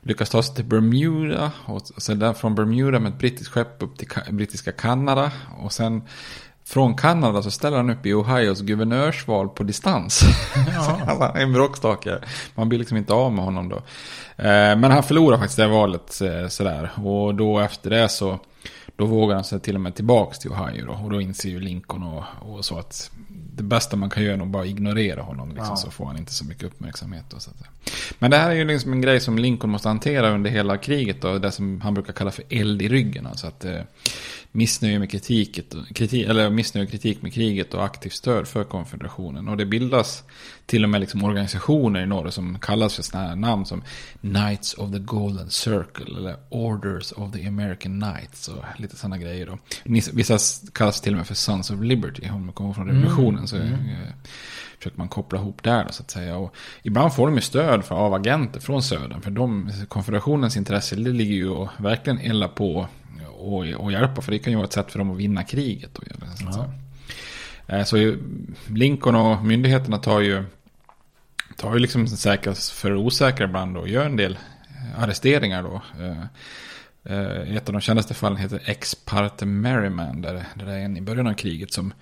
Lyckas 0.06 0.30
ta 0.30 0.44
sig 0.44 0.56
till 0.56 0.66
Bermuda 0.66 1.52
och 1.66 1.82
sen 1.98 2.20
där 2.20 2.34
från 2.34 2.56
Bermuda 2.56 3.00
med 3.00 3.12
ett 3.12 3.20
brittiskt 3.20 3.54
skepp 3.54 3.84
upp 3.84 3.98
till 3.98 4.08
brittiska 4.30 4.72
Kanada. 4.72 5.32
Och 5.60 5.72
sen 5.72 6.02
från 6.66 6.96
Kanada 6.96 7.42
så 7.42 7.52
ställer 7.52 7.78
han 7.78 7.90
upp 7.90 8.06
i 8.06 8.14
Ohios 8.14 8.62
guvernörsval 8.62 9.50
på 9.50 9.64
distans. 9.64 10.22
Ja. 10.74 11.34
en 11.36 11.54
bråkstake. 11.54 12.20
Man 12.56 12.70
blir 12.70 12.80
liksom 12.80 12.98
inte 12.98 13.14
av 13.14 13.34
med 13.34 13.46
honom 13.46 13.70
då. 13.70 13.76
Eh, 14.38 14.76
men 14.78 14.84
han 14.84 15.04
förlorar 15.04 15.38
faktiskt 15.38 15.58
det 15.58 15.68
valet 15.68 16.22
eh, 16.22 16.48
sådär. 16.48 16.92
Och 17.04 17.36
då 17.36 17.60
efter 17.60 17.90
det 17.90 18.10
så 18.10 18.40
då 18.96 19.06
vågar 19.06 19.36
han 19.36 19.44
sig 19.44 19.60
till 19.60 19.76
och 19.76 19.82
med 19.82 19.96
tillbaka 19.96 20.36
till 20.36 20.52
Ohio 20.52 20.86
då. 20.86 20.94
Och 20.94 21.10
då 21.10 21.22
inser 21.22 21.50
ju 21.50 21.60
Lincoln 21.60 22.04
och, 22.04 22.24
och 22.40 22.66
så 22.66 22.80
att 22.80 23.12
det 23.56 23.64
bästa 23.64 23.96
man 23.96 24.10
kan 24.10 24.24
göra 24.24 24.34
är 24.34 24.38
nog 24.38 24.48
bara 24.48 24.66
ignorera 24.66 25.22
honom. 25.22 25.50
Liksom, 25.50 25.70
ja. 25.70 25.76
Så 25.76 25.92
får 25.92 26.06
han 26.06 26.18
inte 26.18 26.34
så 26.34 26.46
mycket 26.46 26.64
uppmärksamhet. 26.64 27.26
Då, 27.30 27.40
så 27.40 27.52
Men 28.20 28.32
det 28.32 28.38
här 28.38 28.50
är 28.50 28.56
ju 28.56 28.66
liksom 28.66 28.94
en 28.94 29.02
grej 29.02 29.20
som 29.20 29.38
Lincoln 29.38 29.72
måste 29.72 29.88
hantera 29.88 30.30
under 30.30 30.50
hela 30.50 30.78
kriget. 30.78 31.22
Då, 31.22 31.38
det 31.38 31.52
som 31.52 31.82
han 31.82 31.94
brukar 31.94 32.14
kalla 32.14 32.32
för 32.32 32.44
eld 32.50 32.82
i 32.82 32.90
ryggen. 32.90 33.28
Alltså 33.28 33.48
att, 33.48 33.66
eh, 33.66 33.82
missnöje 34.56 35.00
med 35.00 35.12
kritiket, 35.12 35.76
kritik, 35.96 36.28
eller 36.28 36.50
missnöje 36.50 36.86
och 36.86 36.92
kritik 36.92 37.22
med 37.22 37.34
kriget 37.34 37.74
och 37.74 37.86
aktivt 37.86 38.14
stöd 38.14 38.48
för 38.48 38.64
konfederationen. 38.64 39.48
Och 39.48 39.58
det 39.58 39.66
bildas 39.66 40.24
till 40.66 40.84
och 40.84 40.90
med 40.90 41.02
liksom 41.02 41.24
organisationer 41.24 42.04
i 42.04 42.06
norr 42.06 42.30
som 42.30 42.60
kallas 42.60 42.96
för 42.96 43.04
sådana 43.04 43.28
här 43.28 43.36
namn 43.36 43.66
som 43.66 43.84
Knights 44.22 44.74
of 44.74 44.92
the 44.92 45.00
Golden 45.00 45.50
Circle 45.50 46.20
eller 46.20 46.36
Orders 46.50 47.12
of 47.12 47.34
the 47.34 47.48
American 47.48 48.02
Knights 48.02 48.48
och 48.48 48.64
lite 48.78 48.96
sådana 48.96 49.18
grejer 49.18 49.46
då. 49.46 49.58
Vissa 50.14 50.38
kallas 50.74 51.02
till 51.02 51.14
och 51.14 51.18
med 51.18 51.28
för 51.28 51.36
Sons 51.36 51.72
of 51.72 51.82
Liberty 51.82 52.30
om 52.30 52.46
man 52.46 52.54
kommer 52.54 52.74
från 52.74 52.90
mm. 52.90 53.04
Revolutionen. 53.52 53.86
Så 53.86 53.92
mm. 53.96 54.14
försöker 54.78 54.98
man 54.98 55.08
koppla 55.08 55.40
ihop 55.40 55.64
där 55.64 55.84
då, 55.84 55.92
så 55.92 56.04
att 56.04 56.12
säga. 56.12 56.38
Och 56.38 56.56
ibland 56.84 57.14
får 57.14 57.28
de 57.28 57.36
ju 57.36 57.42
stöd 57.42 57.86
för, 57.86 57.96
av 57.96 58.14
agenter 58.14 58.60
från 58.60 58.84
södern. 58.84 59.22
För 59.22 59.32
de, 59.32 59.72
konfederationens 59.88 60.58
intresse 60.58 60.96
det 60.96 61.02
ligger 61.02 61.36
ju 61.36 61.50
och 61.50 61.70
verkligen 61.78 62.20
eldar 62.20 62.48
på 62.48 62.88
och, 63.38 63.66
och 63.66 63.92
hjälpa. 63.92 64.22
För 64.22 64.32
det 64.32 64.40
kan 64.40 64.52
ju 64.52 64.58
vara 64.58 64.66
ett 64.68 64.74
sätt 64.74 64.92
för 64.92 65.00
dem 65.00 65.12
att 65.12 65.18
vinna 65.18 65.44
kriget. 65.44 65.98
Och, 65.98 66.04
så, 66.54 66.70
Ja. 67.68 67.78
Eh, 67.78 67.84
så 67.84 68.16
Lincoln 68.68 69.16
och 69.16 69.46
myndigheterna 69.46 69.98
tar 69.98 70.20
ju, 70.20 70.44
tar 71.58 71.74
ju 71.74 71.80
liksom 71.80 72.08
säkra 72.08 72.54
för 72.54 72.96
osäkra 72.96 73.46
ibland 73.46 73.78
och 73.78 73.88
gör 73.88 74.06
en 74.06 74.16
del 74.16 74.38
eh, 74.68 75.04
arresteringar 75.04 75.64
då. 75.64 75.82
Ett 77.48 77.70
av 77.70 77.74
de 77.74 77.82
kändaste 77.82 78.14
fallen 78.14 78.38
heter 78.38 78.62
Ex 78.66 78.96
parte 78.96 79.46
Merriman. 79.46 80.22
Där, 80.22 80.34
där 80.56 80.66
det 80.66 80.72
är 80.72 80.80
en 80.80 80.98
i 80.98 81.02
början 81.02 81.28
av 81.28 81.34
kriget 81.34 81.74
som 81.74 81.94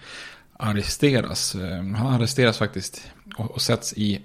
arresteras. 0.62 1.56
Eh, 1.56 1.78
han 1.78 2.08
arresteras 2.08 2.58
faktiskt 2.58 3.02
och, 3.38 3.52
och 3.52 3.62
sätts 3.62 3.94
i, 3.94 4.22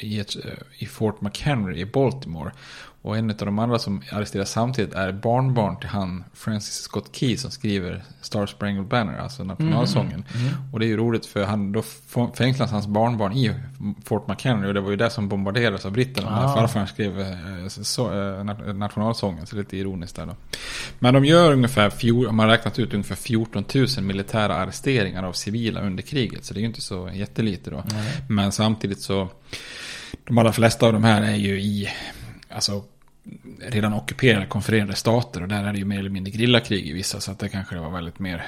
i, 0.00 0.20
ett, 0.20 0.36
eh, 0.44 0.52
i 0.78 0.86
Fort 0.86 1.20
McHenry 1.20 1.80
i 1.80 1.86
Baltimore. 1.86 2.52
Och 3.02 3.16
en 3.16 3.30
av 3.30 3.36
de 3.36 3.58
andra 3.58 3.78
som 3.78 4.02
arresteras 4.12 4.50
samtidigt 4.50 4.94
är 4.94 5.12
barnbarn 5.12 5.76
till 5.80 5.88
han 5.88 6.24
Francis 6.34 6.74
Scott 6.74 7.16
Key 7.16 7.36
som 7.36 7.50
skriver 7.50 8.02
Star 8.20 8.46
Spangled 8.46 8.86
Banner, 8.86 9.18
alltså 9.18 9.44
nationalsången. 9.44 10.24
Och 10.72 10.78
det 10.80 10.86
är 10.86 10.88
ju 10.88 10.96
roligt 10.96 11.26
för 11.26 11.44
han, 11.44 11.72
då 11.72 11.82
fängslas 12.36 12.70
hans 12.70 12.86
barnbarn 12.86 13.32
i 13.32 13.54
Fort 14.04 14.28
McHenry 14.28 14.68
och 14.68 14.74
det 14.74 14.80
var 14.80 14.90
ju 14.90 14.96
det 14.96 15.10
som 15.10 15.28
bombarderades 15.28 15.86
av 15.86 15.92
britterna 15.92 16.30
när 16.30 16.44
Ah. 16.46 16.54
farfar 16.56 16.86
skrev 16.86 17.20
eh, 17.20 17.68
så, 17.68 18.06
eh, 18.06 18.44
nat- 18.44 18.72
nationalsången. 18.72 19.46
Så 19.46 19.56
lite 19.56 19.76
ironiskt 19.76 20.16
där 20.16 20.26
då. 20.26 20.36
Men 20.98 21.14
de 21.14 21.24
gör 21.24 21.52
ungefär, 21.52 22.32
man 22.32 22.38
har 22.38 22.46
räknat 22.56 22.78
ut 22.78 22.94
ungefär 22.94 23.14
14 23.16 23.64
000 23.74 23.86
militära 24.04 24.54
arresteringar 24.54 25.22
av 25.22 25.32
civila 25.32 25.80
under 25.80 26.02
kriget. 26.02 26.44
Så 26.44 26.54
det 26.54 26.58
är 26.60 26.62
ju 26.62 26.66
inte 26.68 26.80
så 26.80 27.10
jättelite 27.14 27.70
då. 27.70 27.84
Men 28.28 28.52
samtidigt 28.52 29.00
så, 29.00 29.28
de 30.24 30.38
allra 30.38 30.52
flesta 30.52 30.86
av 30.86 30.92
de 30.92 31.04
här 31.04 31.22
är 31.22 31.36
ju 31.36 31.60
i, 31.60 31.88
alltså 32.50 32.84
redan 33.60 33.92
ockuperade 33.94 34.46
konfererade 34.46 34.94
stater 34.94 35.42
och 35.42 35.48
där 35.48 35.64
är 35.64 35.72
det 35.72 35.78
ju 35.78 35.84
mer 35.84 35.98
eller 35.98 36.10
mindre 36.10 36.30
grillakrig 36.32 36.86
i 36.86 36.92
vissa 36.92 37.20
så 37.20 37.30
att 37.32 37.38
det 37.38 37.48
kanske 37.48 37.76
var 37.78 37.90
väldigt 37.90 38.18
mer 38.18 38.46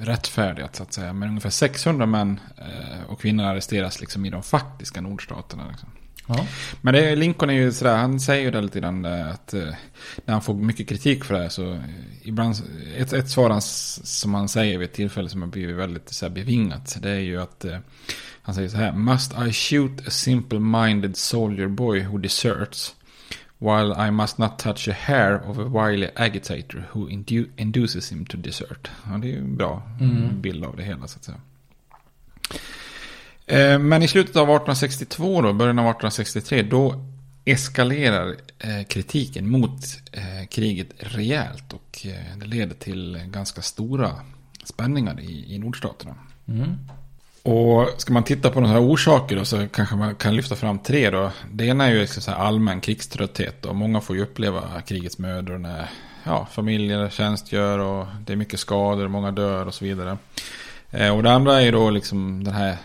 rättfärdigt 0.00 0.76
så 0.76 0.82
att 0.82 0.92
säga. 0.92 1.12
Men 1.12 1.28
ungefär 1.28 1.50
600 1.50 2.06
män 2.06 2.40
eh, 2.58 3.04
och 3.10 3.20
kvinnor 3.20 3.44
arresteras 3.44 4.00
liksom 4.00 4.26
i 4.26 4.30
de 4.30 4.42
faktiska 4.42 5.00
nordstaterna. 5.00 5.68
Liksom. 5.68 5.88
Ja. 6.28 6.46
Men 6.80 6.94
det, 6.94 7.10
är- 7.10 7.16
Lincoln 7.16 7.50
är 7.50 7.54
ju 7.54 7.72
sådär, 7.72 7.96
han 7.96 8.20
säger 8.20 8.42
ju 8.42 8.50
det 8.50 8.60
lite 8.60 8.80
grann 8.80 9.04
att 9.04 9.54
eh, 9.54 9.60
när 10.24 10.32
han 10.32 10.42
får 10.42 10.54
mycket 10.54 10.88
kritik 10.88 11.24
för 11.24 11.34
det 11.34 11.40
här 11.40 11.48
så 11.48 11.72
eh, 11.72 11.80
ibland, 12.22 12.54
ett, 12.96 13.12
ett 13.12 13.30
svar 13.30 13.50
han, 13.50 13.62
som 13.62 14.34
han 14.34 14.48
säger 14.48 14.78
vid 14.78 14.88
ett 14.88 14.94
tillfälle 14.94 15.28
som 15.28 15.42
har 15.42 15.48
blivit 15.48 15.76
väldigt 15.76 16.08
så 16.14 16.24
här, 16.26 16.30
bevingat, 16.32 16.96
det 17.00 17.10
är 17.10 17.18
ju 17.18 17.42
att 17.42 17.64
han 18.42 18.54
säger 18.54 18.68
så 18.68 18.76
här, 18.76 18.92
Must 18.92 19.32
I 19.48 19.52
shoot 19.52 20.00
a 20.00 20.10
simple-minded 20.10 21.14
soldier 21.16 21.68
boy 21.68 22.02
who 22.06 22.18
deserts? 22.18 22.94
While 23.58 24.06
I 24.08 24.10
must 24.10 24.38
not 24.38 24.58
touch 24.58 24.88
a 24.88 24.92
hair 24.92 25.48
of 25.50 25.58
a 25.58 25.64
wily 25.64 26.08
agitator 26.16 26.84
who 26.92 27.08
indu- 27.08 27.48
induces 27.56 28.12
him 28.12 28.26
to 28.26 28.36
desert. 28.36 28.88
Ja, 29.10 29.18
det 29.18 29.26
är 29.28 29.32
ju 29.32 29.38
en 29.38 29.56
bra 29.56 29.82
bild 30.32 30.64
av 30.64 30.76
det 30.76 30.82
hela 30.82 31.06
så 31.08 31.18
att 31.18 31.24
säga. 31.24 31.38
Eh, 33.46 33.78
Men 33.78 34.02
i 34.02 34.08
slutet 34.08 34.36
av 34.36 34.42
1862 34.50 35.42
då, 35.42 35.52
början 35.52 35.78
av 35.78 35.84
1863, 35.84 36.62
då 36.62 37.04
eskalerar 37.44 38.36
eh, 38.58 38.84
kritiken 38.88 39.50
mot 39.50 39.80
eh, 40.12 40.46
kriget 40.50 40.88
rejält 40.98 41.72
och 41.72 42.06
det 42.36 42.46
leder 42.46 42.74
till 42.74 43.20
ganska 43.26 43.62
stora 43.62 44.10
spänningar 44.64 45.20
i, 45.20 45.54
i 45.54 45.58
nordstaterna. 45.58 46.14
Och 47.46 47.88
ska 47.96 48.12
man 48.12 48.22
titta 48.22 48.50
på 48.50 48.60
några 48.60 48.80
orsaker 48.80 49.36
då 49.36 49.44
så 49.44 49.68
kanske 49.68 49.96
man 49.96 50.14
kan 50.14 50.36
lyfta 50.36 50.56
fram 50.56 50.78
tre 50.78 51.10
då. 51.10 51.30
Det 51.52 51.64
ena 51.64 51.86
är 51.86 51.92
ju 51.92 52.00
liksom 52.00 52.22
så 52.22 52.30
här 52.30 52.38
allmän 52.38 52.80
krigströtthet 52.80 53.64
och 53.64 53.76
många 53.76 54.00
får 54.00 54.16
ju 54.16 54.22
uppleva 54.22 54.62
krigets 54.86 55.18
mödor 55.18 55.58
när 55.58 55.90
ja, 56.24 56.46
familjer 56.52 57.08
tjänstgör 57.08 57.78
och 57.78 58.06
det 58.26 58.32
är 58.32 58.36
mycket 58.36 58.60
skador, 58.60 59.08
många 59.08 59.32
dör 59.32 59.66
och 59.66 59.74
så 59.74 59.84
vidare. 59.84 60.18
Eh, 60.90 61.16
och 61.16 61.22
det 61.22 61.32
andra 61.32 61.60
är 61.60 61.64
ju 61.64 61.70
då 61.70 61.90
liksom 61.90 62.44
den 62.44 62.54
här 62.54 62.76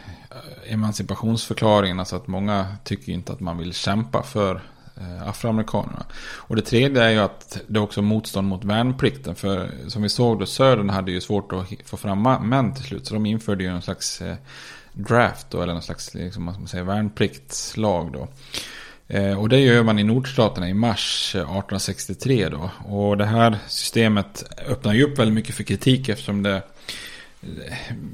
emancipationsförklaringen, 0.68 2.00
alltså 2.00 2.16
att 2.16 2.28
många 2.28 2.68
tycker 2.84 3.12
inte 3.12 3.34
att 3.34 3.40
man 3.40 3.58
vill 3.58 3.74
kämpa 3.74 4.24
för 4.24 4.62
Eh, 4.98 5.28
afroamerikanerna. 5.28 6.06
Och 6.22 6.56
det 6.56 6.62
tredje 6.62 7.04
är 7.04 7.10
ju 7.10 7.20
att 7.20 7.62
det 7.68 7.80
är 7.80 7.84
också 7.84 8.02
motstånd 8.02 8.48
mot 8.48 8.64
värnplikten. 8.64 9.36
För 9.36 9.70
som 9.88 10.02
vi 10.02 10.10
såg 10.10 10.40
då, 10.40 10.46
Södern 10.46 10.90
hade 10.90 11.12
ju 11.12 11.22
svårt 11.22 11.54
att 11.54 11.68
få 11.86 11.98
fram 11.98 12.50
män 12.50 12.74
till 12.74 12.84
slut. 12.84 13.08
Så 13.08 13.14
de 13.14 13.26
införde 13.26 13.64
ju 13.64 13.72
någon 13.72 13.82
slags 13.82 14.22
eh, 14.22 14.36
draft 14.94 15.48
då, 15.50 15.62
eller 15.62 15.74
någon 15.74 15.82
slags 15.82 16.14
liksom, 16.14 16.52
ska 16.52 16.60
man 16.60 16.68
säga, 16.68 16.84
värnpliktslag 16.84 18.12
då. 18.12 18.28
Eh, 19.08 19.40
och 19.40 19.50
det 19.50 19.60
gör 19.60 19.84
man 19.84 20.00
i 20.00 20.04
nordstaterna 20.04 20.70
i 20.70 20.74
mars 20.74 21.36
1863 21.36 22.50
då. 22.50 22.70
Och 22.86 23.18
det 23.18 23.26
här 23.26 23.58
systemet 23.68 24.44
öppnar 24.68 24.94
ju 24.94 25.04
upp 25.04 25.20
väldigt 25.20 25.36
mycket 25.36 25.56
för 25.56 25.64
kritik 25.64 26.10
eftersom 26.10 26.44
det 26.44 26.62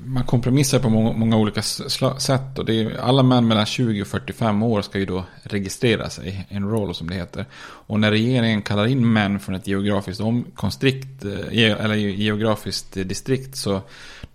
man 0.06 0.26
kompromissar 0.26 0.80
på 0.80 0.90
många, 0.90 1.12
många 1.12 1.38
olika 1.38 1.62
sätt. 1.62 2.60
Och 2.60 2.66
det 2.66 2.74
är, 2.74 2.98
alla 2.98 3.24
män 3.24 3.48
mellan 3.48 3.66
20 3.66 4.02
och 4.02 4.08
45 4.08 4.64
år 4.64 4.82
ska 4.82 5.00
ju 5.00 5.06
då 5.06 5.26
registrera 5.44 6.10
sig, 6.10 6.48
enroll 6.50 6.96
som 6.96 7.10
det 7.10 7.16
heter. 7.16 7.46
Och 7.60 8.00
när 8.00 8.12
regeringen 8.12 8.62
kallar 8.62 8.88
in 8.88 9.14
män 9.14 9.40
från 9.40 9.56
ett 9.56 9.68
geografiskt 9.68 10.22
om, 10.22 10.46
konstrikt, 10.56 11.26
eh, 11.26 11.86
eller 11.86 11.96
geografiskt 11.96 12.94
distrikt 12.94 13.58
så 13.58 13.82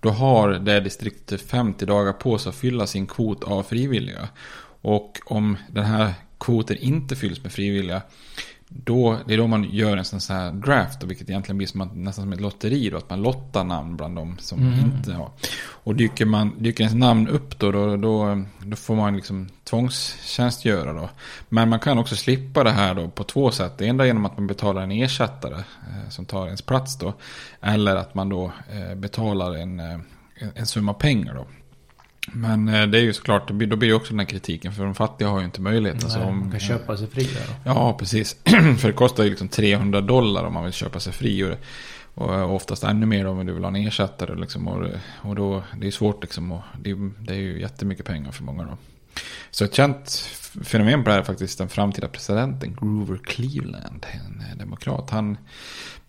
då 0.00 0.10
har 0.10 0.48
det 0.48 0.80
distriktet 0.80 1.40
50 1.40 1.86
dagar 1.86 2.12
på 2.12 2.38
sig 2.38 2.50
att 2.50 2.56
fylla 2.56 2.86
sin 2.86 3.06
kvot 3.06 3.44
av 3.44 3.62
frivilliga. 3.62 4.28
Och 4.82 5.18
om 5.24 5.56
den 5.68 5.84
här 5.84 6.14
kvoten 6.38 6.76
inte 6.76 7.16
fylls 7.16 7.42
med 7.42 7.52
frivilliga 7.52 8.02
då, 8.84 9.18
det 9.26 9.34
är 9.34 9.38
då 9.38 9.46
man 9.46 9.64
gör 9.70 9.96
en 9.96 10.04
sån 10.04 10.36
här 10.36 10.52
draft, 10.52 11.04
vilket 11.04 11.30
egentligen 11.30 11.56
blir 11.58 11.66
som 11.68 11.80
att, 11.80 11.96
nästan 11.96 12.24
som 12.24 12.32
ett 12.32 12.40
lotteri 12.40 12.90
då, 12.90 12.96
att 12.96 13.10
man 13.10 13.22
lottar 13.22 13.64
namn 13.64 13.96
bland 13.96 14.16
de 14.16 14.38
som 14.38 14.58
inte 14.84 15.12
har. 15.12 15.30
Och 15.84 15.94
dyker, 15.96 16.24
man, 16.24 16.62
dyker 16.62 16.84
ens 16.84 16.94
namn 16.94 17.28
upp 17.28 17.58
då, 17.58 17.72
då, 17.72 17.96
då, 17.96 18.42
då 18.64 18.76
får 18.76 18.96
man 18.96 19.16
liksom 19.16 19.48
tvångstjänstgöra 19.64 20.92
då. 20.92 21.08
Men 21.48 21.68
man 21.68 21.80
kan 21.80 21.98
också 21.98 22.16
slippa 22.16 22.64
det 22.64 22.70
här 22.70 22.94
då 22.94 23.08
på 23.08 23.24
två 23.24 23.50
sätt. 23.50 23.78
Det 23.78 23.86
ena 23.86 24.06
genom 24.06 24.26
att 24.26 24.36
man 24.38 24.46
betalar 24.46 24.82
en 24.82 24.92
ersättare 24.92 25.54
eh, 25.58 26.08
som 26.10 26.24
tar 26.24 26.44
ens 26.46 26.62
plats 26.62 26.98
då. 26.98 27.14
Eller 27.60 27.96
att 27.96 28.14
man 28.14 28.28
då 28.28 28.52
eh, 28.72 28.94
betalar 28.94 29.54
en, 29.54 29.80
eh, 29.80 29.92
en- 30.34 30.52
en 30.54 30.66
summa 30.66 30.94
pengar 30.94 31.34
då. 31.34 31.46
Men 32.26 32.68
eh, 32.68 32.86
det 32.86 32.98
är 32.98 33.02
ju 33.02 33.12
såklart, 33.12 33.48
då 33.48 33.54
blir, 33.54 33.68
det 33.68 33.92
också 33.92 34.12
den 34.12 34.18
här 34.18 34.26
kritiken, 34.26 34.72
för 34.72 34.84
de 34.84 34.94
fattiga 34.94 35.28
har 35.28 35.38
ju 35.38 35.44
inte 35.44 35.60
möjlighet. 35.60 36.04
Alltså, 36.04 36.18
Nej, 36.18 36.28
om- 36.28 36.38
man 36.38 36.50
kan 36.50 36.60
köpa 36.60 36.96
sig 36.96 37.06
fria 37.06 37.40
då. 37.46 37.70
Ja, 37.70 37.96
precis. 37.98 38.36
för 38.78 38.86
det 38.86 38.92
kostar 38.92 39.24
ju 39.24 39.30
liksom 39.30 39.48
300 39.48 40.00
dollar 40.00 40.44
om 40.44 40.54
man 40.54 40.64
vill 40.64 40.72
köpa 40.72 41.00
sig 41.00 41.12
fri. 41.12 41.44
Och, 41.44 41.58
och 42.14 42.54
oftast 42.54 42.84
ännu 42.84 43.06
mer 43.06 43.26
om 43.26 43.46
du 43.46 43.52
vill 43.52 43.62
ha 43.64 43.68
en 43.68 43.76
ersättare. 43.76 44.34
Liksom, 44.34 44.68
och, 44.68 44.86
och 45.22 45.34
då, 45.34 45.62
det 45.80 45.86
är 45.86 45.90
svårt 45.90 46.22
liksom. 46.22 46.52
Och 46.52 46.62
det, 46.80 46.94
det 47.18 47.32
är 47.34 47.38
ju 47.38 47.60
jättemycket 47.60 48.06
pengar 48.06 48.32
för 48.32 48.42
många 48.44 48.64
då. 48.64 48.78
Så 49.50 49.64
ett 49.64 49.74
känt 49.74 50.10
fenomen 50.64 51.02
på 51.04 51.08
det 51.08 51.12
här 51.14 51.20
är 51.20 51.24
faktiskt 51.24 51.58
den 51.58 51.68
framtida 51.68 52.08
presidenten 52.08 52.76
Grover 52.80 53.18
Cleveland, 53.24 54.06
en 54.12 54.40
eh, 54.50 54.56
demokrat. 54.56 55.10
Han 55.10 55.36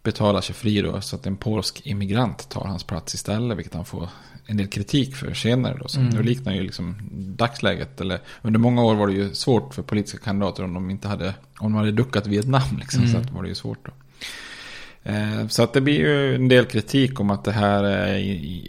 betalar 0.04 0.42
sig 0.42 0.56
fri 0.56 0.82
då 0.82 1.02
så 1.02 1.16
att 1.16 1.26
en 1.26 1.38
polsk 1.38 1.82
immigrant 1.86 2.50
tar 2.50 2.66
hans 2.66 2.84
plats 2.84 3.16
istället, 3.16 3.58
vilket 3.58 3.74
han 3.74 3.86
får 3.86 4.10
en 4.46 4.58
del 4.58 4.68
kritik 4.68 5.16
för 5.16 5.34
senare. 5.34 5.78
Då. 5.82 5.88
Så 5.88 6.00
Det 6.00 6.24
liknar 6.24 6.54
ju 6.54 6.64
liksom 6.64 6.96
dagsläget, 7.12 8.02
eller 8.02 8.20
under 8.42 8.60
många 8.60 8.84
år 8.84 8.96
var 8.96 9.08
det 9.08 9.14
ju 9.14 9.34
svårt 9.34 9.74
för 9.74 9.82
politiska 9.84 10.18
kandidater 10.18 10.64
om 10.64 10.74
de 10.74 10.90
inte 10.90 11.08
hade, 11.08 11.34
om 11.60 11.72
de 11.72 11.76
hade 11.76 11.92
duckat 11.92 12.28
Vietnam 12.28 12.62
liksom, 12.80 13.08
så 13.08 13.18
att 13.18 13.32
var 13.32 13.44
det 13.44 13.50
ju 13.50 13.56
svårt 13.56 13.86
då. 13.86 13.92
Eh, 15.12 15.48
Så 15.48 15.64
att 15.64 15.74
det 15.74 15.82
blir 15.82 16.00
ju 16.00 16.36
en 16.36 16.48
del 16.48 16.66
kritik 16.66 17.20
om 17.20 17.30
att 17.30 17.44
det 17.44 17.52
här 17.52 17.84
är, 17.84 18.08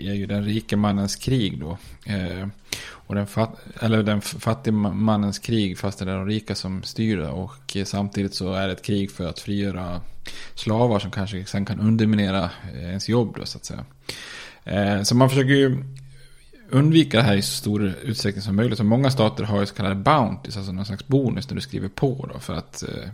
är 0.08 0.14
ju 0.14 0.26
den 0.26 0.44
rike 0.44 0.76
mannens 0.76 1.16
krig 1.16 1.60
då. 1.60 1.78
Eh, 2.06 2.48
Och 3.06 3.14
den, 3.14 3.26
fat, 3.26 3.56
eller 3.80 4.02
den 4.02 4.20
fattige 4.20 4.72
mannens 4.74 5.38
krig 5.38 5.78
fast 5.78 5.98
det 5.98 6.04
är 6.10 6.16
de 6.16 6.26
rika 6.26 6.54
som 6.54 6.82
styr 6.82 7.16
det. 7.16 7.28
Och 7.28 7.76
samtidigt 7.84 8.34
så 8.34 8.52
är 8.52 8.66
det 8.66 8.72
ett 8.72 8.82
krig 8.84 9.10
för 9.10 9.26
att 9.26 9.38
frigöra 9.38 10.00
slavar 10.54 10.98
som 10.98 11.10
kanske 11.10 11.44
sen 11.44 11.64
kan 11.66 11.80
underminera 11.80 12.50
eh, 12.74 12.84
ens 12.88 13.08
jobb 13.08 13.36
då 13.38 13.46
så 13.46 13.58
att 13.58 13.64
säga. 13.64 13.84
Eh, 14.64 15.02
Så 15.02 15.14
man 15.16 15.28
försöker 15.28 15.54
ju 15.54 15.84
undvika 16.70 17.16
det 17.16 17.22
här 17.22 17.36
i 17.36 17.42
så 17.42 17.52
stor 17.52 17.94
utsträckning 18.02 18.42
som 18.42 18.56
möjligt. 18.56 18.78
Så 18.78 18.84
många 18.84 19.10
stater 19.10 19.44
har 19.44 19.60
ju 19.60 19.66
så 19.66 19.74
kallade 19.74 19.94
bounties, 19.94 20.56
alltså 20.56 20.72
någon 20.72 20.84
slags 20.86 21.06
bonus 21.06 21.48
när 21.50 21.54
du 21.54 21.60
skriver 21.60 21.88
på 21.88 22.28
då 22.32 22.38
för 22.40 22.54
att 22.54 22.82
eh, 22.82 23.08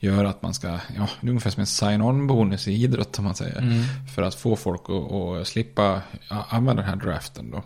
göra 0.00 0.28
att 0.28 0.42
man 0.42 0.54
ska, 0.54 0.68
ja, 0.68 1.08
det 1.20 1.26
är 1.26 1.30
ungefär 1.30 1.50
som 1.50 1.60
en 1.60 1.66
sign-on-bonus 1.66 2.68
i 2.68 2.72
idrott 2.72 3.18
om 3.18 3.24
man 3.24 3.34
säger. 3.34 3.84
För 4.14 4.22
att 4.22 4.34
få 4.34 4.56
folk 4.56 4.80
att, 4.88 5.12
att 5.12 5.46
slippa 5.48 6.02
använda 6.28 6.82
den 6.82 6.90
här 6.90 6.96
draften 6.96 7.50
då. 7.50 7.62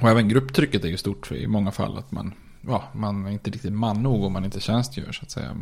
Och 0.00 0.08
även 0.10 0.28
grupptrycket 0.28 0.84
är 0.84 0.88
ju 0.88 0.96
stort 0.96 1.26
för, 1.26 1.34
i 1.36 1.46
många 1.46 1.70
fall 1.70 1.98
att 1.98 2.12
man, 2.12 2.34
ja, 2.66 2.84
man 2.92 3.26
är 3.26 3.30
inte 3.30 3.50
riktigt 3.50 3.72
man 3.72 4.02
nog 4.02 4.24
om 4.24 4.32
man 4.32 4.44
inte 4.44 4.60
tjänstgör 4.60 5.12
så 5.12 5.22
att 5.22 5.30
säga. 5.30 5.56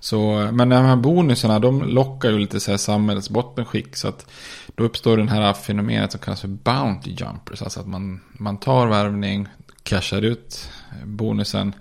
Så, 0.00 0.48
men 0.52 0.68
de 0.68 0.84
här 0.84 0.96
bonusarna 0.96 1.58
de 1.58 1.82
lockar 1.82 2.30
ju 2.30 2.38
lite 2.38 2.60
så 2.60 2.70
här 2.70 2.78
samhällets 2.78 3.30
bottenskick. 3.30 3.96
Så 3.96 4.08
att 4.08 4.26
då 4.74 4.84
uppstår 4.84 5.16
den 5.16 5.28
här 5.28 5.52
fenomenet 5.52 6.12
som 6.12 6.20
kallas 6.20 6.40
för 6.40 6.48
bounty 6.48 7.10
jumpers. 7.10 7.62
Alltså 7.62 7.80
att 7.80 7.86
man, 7.86 8.20
man 8.32 8.56
tar 8.56 8.86
värvning, 8.86 9.48
cashar 9.82 10.22
ut 10.22 10.70
bonusen, 11.04 11.74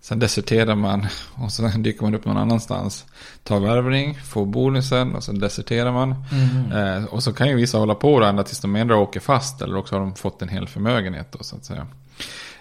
Sen 0.00 0.18
deserterar 0.18 0.74
man 0.74 1.06
och 1.34 1.52
sen 1.52 1.82
dyker 1.82 2.02
man 2.02 2.14
upp 2.14 2.24
någon 2.24 2.36
annanstans. 2.36 3.06
Tar 3.42 3.60
värvning, 3.60 4.14
får 4.14 4.46
bonusen 4.46 5.14
och 5.14 5.24
sen 5.24 5.38
deserterar 5.38 5.92
man. 5.92 6.14
Mm. 6.32 6.72
Eh, 6.72 7.04
och 7.04 7.22
så 7.22 7.32
kan 7.32 7.48
ju 7.48 7.56
vissa 7.56 7.78
hålla 7.78 7.94
på 7.94 8.22
ända 8.22 8.42
tills 8.42 8.60
de 8.60 8.76
ändå 8.76 8.94
åker 8.94 9.20
fast. 9.20 9.62
Eller 9.62 9.76
också 9.76 9.94
har 9.94 10.00
de 10.00 10.14
fått 10.14 10.42
en 10.42 10.48
hel 10.48 10.68
förmögenhet 10.68 11.32
då 11.32 11.44
så 11.44 11.56
att 11.56 11.64
säga. 11.64 11.86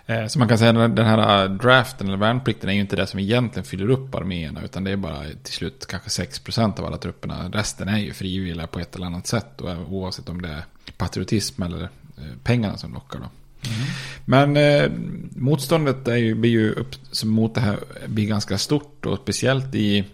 Eh, 0.06 0.28
så 0.28 0.40
man 0.40 0.48
kan 0.48 0.58
säga 0.58 0.84
att 0.86 0.96
den 0.96 1.06
här 1.06 1.48
draften 1.48 2.08
eller 2.08 2.18
värnplikten 2.18 2.70
är 2.70 2.74
ju 2.74 2.80
inte 2.80 2.96
det 2.96 3.08
som 3.08 3.20
egentligen 3.20 3.66
fyller 3.66 3.90
upp 3.90 4.16
arméerna. 4.16 4.62
Utan 4.64 4.84
det 4.84 4.92
är 4.92 4.98
bara 4.98 5.24
till 5.44 5.54
slut 5.54 5.86
kanske 5.90 6.10
6% 6.24 6.80
av 6.80 6.86
alla 6.86 6.98
trupperna. 6.98 7.50
Resten 7.50 7.90
är 7.90 7.98
ju 7.98 8.14
frivilliga 8.14 8.68
på 8.68 8.80
ett 8.80 8.96
eller 8.96 9.06
annat 9.06 9.28
sätt. 9.28 9.62
Och 9.62 9.70
oavsett 9.94 10.30
om 10.30 10.42
det 10.42 10.50
är 10.50 10.64
patriotism 10.98 11.64
eller 11.64 11.84
eh, 11.84 12.24
pengarna 12.44 12.78
som 12.78 12.94
lockar 12.94 13.20
då. 13.20 13.26
Mm. 13.66 13.88
Men 14.26 14.58
eh, 14.58 14.92
motståndet 15.36 16.08
är 16.08 16.16
ju, 16.16 16.36
blir 16.36 16.52
ju 16.52 16.72
upp, 16.72 16.96
mot 17.24 17.56
det 17.56 17.62
här 17.62 17.80
blir 18.08 18.28
ganska 18.28 18.58
stort. 18.58 19.06
Och 19.06 19.20
speciellt 19.24 19.76
i 19.76 20.06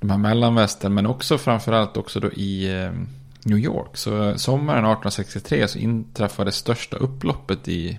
de 0.00 0.10
här 0.10 0.18
mellanvästern. 0.18 0.94
Men 0.94 1.06
också 1.06 1.38
framförallt 1.38 1.96
också 1.96 2.20
då 2.20 2.32
i 2.32 2.82
eh, 2.82 2.90
New 3.42 3.58
York. 3.58 3.96
Så 3.96 4.28
eh, 4.28 4.36
sommaren 4.36 4.84
1863 4.84 5.68
så 5.68 5.78
inträffade 5.78 6.48
det 6.48 6.52
största 6.52 6.96
upploppet 6.96 7.68
i 7.68 7.98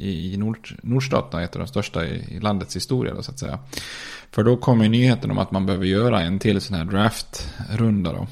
i 0.00 0.36
nord, 0.36 0.68
nordstaterna, 0.82 1.42
ett 1.42 1.56
av 1.56 1.60
de 1.60 1.68
största 1.68 2.06
i, 2.06 2.24
i 2.28 2.40
landets 2.40 2.76
historia 2.76 3.14
då, 3.14 3.22
så 3.22 3.30
att 3.30 3.38
säga. 3.38 3.58
För 4.30 4.44
då 4.44 4.56
kommer 4.56 4.88
nyheten 4.88 5.30
om 5.30 5.38
att 5.38 5.50
man 5.50 5.66
behöver 5.66 5.86
göra 5.86 6.20
en 6.20 6.38
till 6.38 6.60
sån 6.60 6.76
här 6.76 6.84
draftrunda 6.84 8.12
då. 8.12 8.26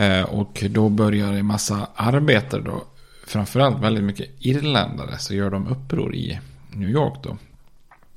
Eh, 0.00 0.22
och 0.22 0.64
då 0.70 0.88
börjar 0.88 1.32
en 1.32 1.46
massa 1.46 1.86
arbetare 1.94 2.62
då, 2.62 2.84
framförallt 3.26 3.82
väldigt 3.82 4.04
mycket 4.04 4.30
irländare, 4.38 5.18
så 5.18 5.34
gör 5.34 5.50
de 5.50 5.66
uppror 5.66 6.14
i 6.14 6.40
New 6.70 6.90
York 6.90 7.18
då. 7.22 7.36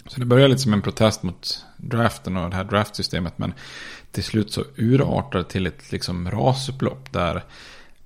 Så 0.08 0.20
det 0.20 0.26
börjar 0.26 0.48
lite 0.48 0.62
som 0.62 0.74
en 0.74 0.82
protest 0.82 1.24
mot 1.24 1.66
draften 1.78 2.38
och 2.38 2.50
det 2.50 2.56
här 2.56 2.64
draftsystemet, 2.64 3.38
men 3.38 3.54
till 4.12 4.24
slut 4.24 4.52
så 4.52 4.64
urartar 4.76 5.40
det 5.40 5.46
till 5.46 5.68
ett 5.68 5.92
liksom 5.92 6.32
rasupplopp 6.32 7.12
där 7.12 7.44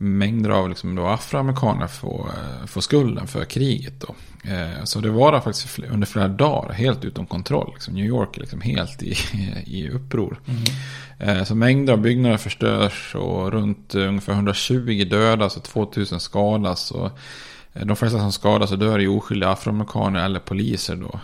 mängder 0.01 0.49
av 0.49 0.69
liksom 0.69 0.95
då 0.95 1.07
afroamerikaner 1.07 1.87
får, 1.87 2.29
eh, 2.29 2.65
får 2.65 2.81
skulden 2.81 3.27
för 3.27 3.45
kriget. 3.45 3.93
Då. 3.99 4.15
Eh, 4.51 4.83
så 4.83 4.99
det 4.99 5.09
var 5.09 5.41
faktiskt 5.41 5.79
under 5.79 6.07
flera 6.07 6.27
dagar 6.27 6.73
helt 6.73 7.05
utom 7.05 7.25
kontroll. 7.25 7.71
Liksom 7.73 7.93
New 7.93 8.05
York 8.05 8.37
är 8.37 8.41
liksom 8.41 8.61
helt 8.61 9.03
i, 9.03 9.15
i 9.65 9.89
uppror. 9.89 10.39
Mm. 10.47 11.45
Så 11.45 11.55
mängder 11.55 11.93
av 11.93 11.99
byggnader 11.99 12.37
förstörs 12.37 13.15
och 13.15 13.51
runt 13.51 13.95
ungefär 13.95 14.33
120 14.33 15.07
dödas 15.09 15.57
och 15.57 15.63
2000 15.63 16.19
skadas. 16.19 16.91
Och 16.91 17.19
de 17.73 17.95
flesta 17.95 18.19
som 18.19 18.31
skadas 18.31 18.71
och 18.71 18.79
dör 18.79 18.99
är 18.99 19.07
oskyldiga 19.07 19.49
afroamerikaner 19.49 20.25
eller 20.25 20.39
poliser 20.39 20.95
då. 20.95 21.19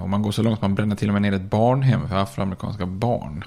Och 0.00 0.08
man 0.08 0.22
går 0.22 0.32
så 0.32 0.42
långt 0.42 0.54
att 0.54 0.62
man 0.62 0.74
bränner 0.74 0.96
till 0.96 1.08
och 1.08 1.12
med 1.12 1.22
ner 1.22 1.32
ett 1.32 1.50
barnhem 1.50 2.08
för 2.08 2.16
afroamerikanska 2.16 2.86
barn. 2.86 3.44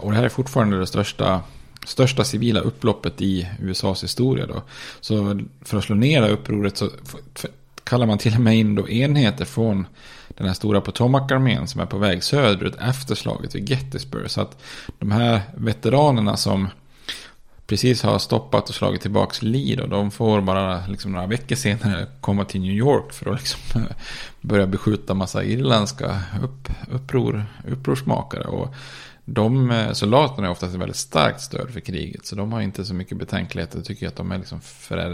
Och 0.00 0.10
det 0.10 0.16
här 0.16 0.24
är 0.24 0.28
fortfarande 0.28 0.78
det 0.78 0.86
största 0.86 1.40
största 1.86 2.24
civila 2.24 2.60
upploppet 2.60 3.22
i 3.22 3.48
USAs 3.60 4.04
historia. 4.04 4.46
Då. 4.46 4.62
Så 5.00 5.40
för 5.60 5.78
att 5.78 5.84
slå 5.84 5.96
ner 5.96 6.28
upproret 6.28 6.76
så 6.76 6.90
kallar 7.84 8.06
man 8.06 8.18
till 8.18 8.34
och 8.34 8.40
med 8.40 8.56
in 8.56 8.74
då 8.74 8.88
enheter 8.88 9.44
från 9.44 9.86
den 10.28 10.46
här 10.46 10.54
stora 10.54 10.80
Potomac-armén 10.80 11.66
som 11.66 11.80
är 11.80 11.86
på 11.86 11.98
väg 11.98 12.24
söderut 12.24 12.76
efter 12.80 13.14
slaget 13.14 13.54
vid 13.54 13.70
Gettysburg. 13.70 14.30
Så 14.30 14.40
att 14.40 14.62
de 14.98 15.10
här 15.10 15.40
veteranerna 15.56 16.36
som 16.36 16.68
precis 17.66 18.02
har 18.02 18.18
stoppat 18.18 18.68
och 18.68 18.74
slagit 18.74 19.00
tillbaka 19.00 19.36
Lee 19.40 19.76
då, 19.76 19.86
de 19.86 20.10
får 20.10 20.40
bara 20.40 20.86
liksom 20.86 21.12
några 21.12 21.26
veckor 21.26 21.56
senare 21.56 22.06
komma 22.20 22.44
till 22.44 22.60
New 22.60 22.72
York 22.72 23.12
för 23.12 23.30
att 23.30 23.40
liksom 23.40 23.82
börja 24.40 24.66
beskjuta 24.66 25.14
massa 25.14 25.44
irländska 25.44 26.20
upp, 26.42 26.68
uppror, 26.90 27.46
upprorsmakare. 27.68 28.44
Och 28.44 28.74
de 29.24 29.70
eh, 29.70 29.92
soldaterna 29.92 30.46
är 30.46 30.50
oftast 30.50 30.74
ett 30.74 30.80
väldigt 30.80 30.96
starkt 30.96 31.40
stöd 31.40 31.70
för 31.70 31.80
kriget. 31.80 32.26
Så 32.26 32.36
de 32.36 32.52
har 32.52 32.60
inte 32.60 32.84
så 32.84 32.94
mycket 32.94 33.18
betänkligheter. 33.18 33.78
Jag 33.78 33.84
tycker 33.84 34.08
att 34.08 34.16
de 34.16 34.32
är 34.32 34.38
liksom 34.38 34.60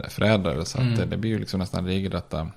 förrädare. 0.08 0.64
Så 0.64 0.78
mm. 0.78 0.92
att 0.92 1.10
det 1.10 1.16
blir 1.16 1.30
ju 1.30 1.38
liksom 1.38 1.60
nästan 1.60 1.86
regelrätta 1.86 2.50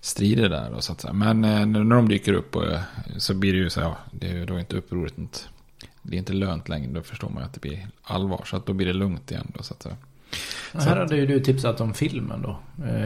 strider 0.00 0.48
där. 0.48 0.70
Då, 0.70 0.80
så 0.80 0.92
att. 0.92 1.14
Men 1.14 1.44
eh, 1.44 1.66
när 1.66 1.96
de 1.96 2.08
dyker 2.08 2.32
upp 2.32 2.56
och, 2.56 2.66
eh, 2.66 2.80
så 3.16 3.34
blir 3.34 3.52
det 3.52 3.58
ju 3.58 3.70
så 3.70 3.80
ja, 3.80 3.96
det 4.10 4.26
är 4.26 4.34
ju 4.34 4.46
då 4.46 4.58
inte 4.58 4.76
upproret. 4.76 5.18
Inte, 5.18 5.38
det 6.02 6.16
är 6.16 6.18
inte 6.18 6.32
lönt 6.32 6.68
längre. 6.68 6.90
Då 6.92 7.02
förstår 7.02 7.28
man 7.28 7.42
att 7.42 7.52
det 7.52 7.60
blir 7.60 7.88
allvar. 8.02 8.42
Så 8.46 8.56
att 8.56 8.66
då 8.66 8.72
blir 8.72 8.86
det 8.86 8.92
lugnt 8.92 9.30
igen. 9.30 9.52
Då, 9.54 9.62
så 9.62 9.74
att 9.74 9.86
här 10.72 10.96
hade 10.96 11.16
ju 11.16 11.26
du 11.26 11.40
tipsat 11.40 11.80
om 11.80 11.94
filmen 11.94 12.42
då. 12.42 12.58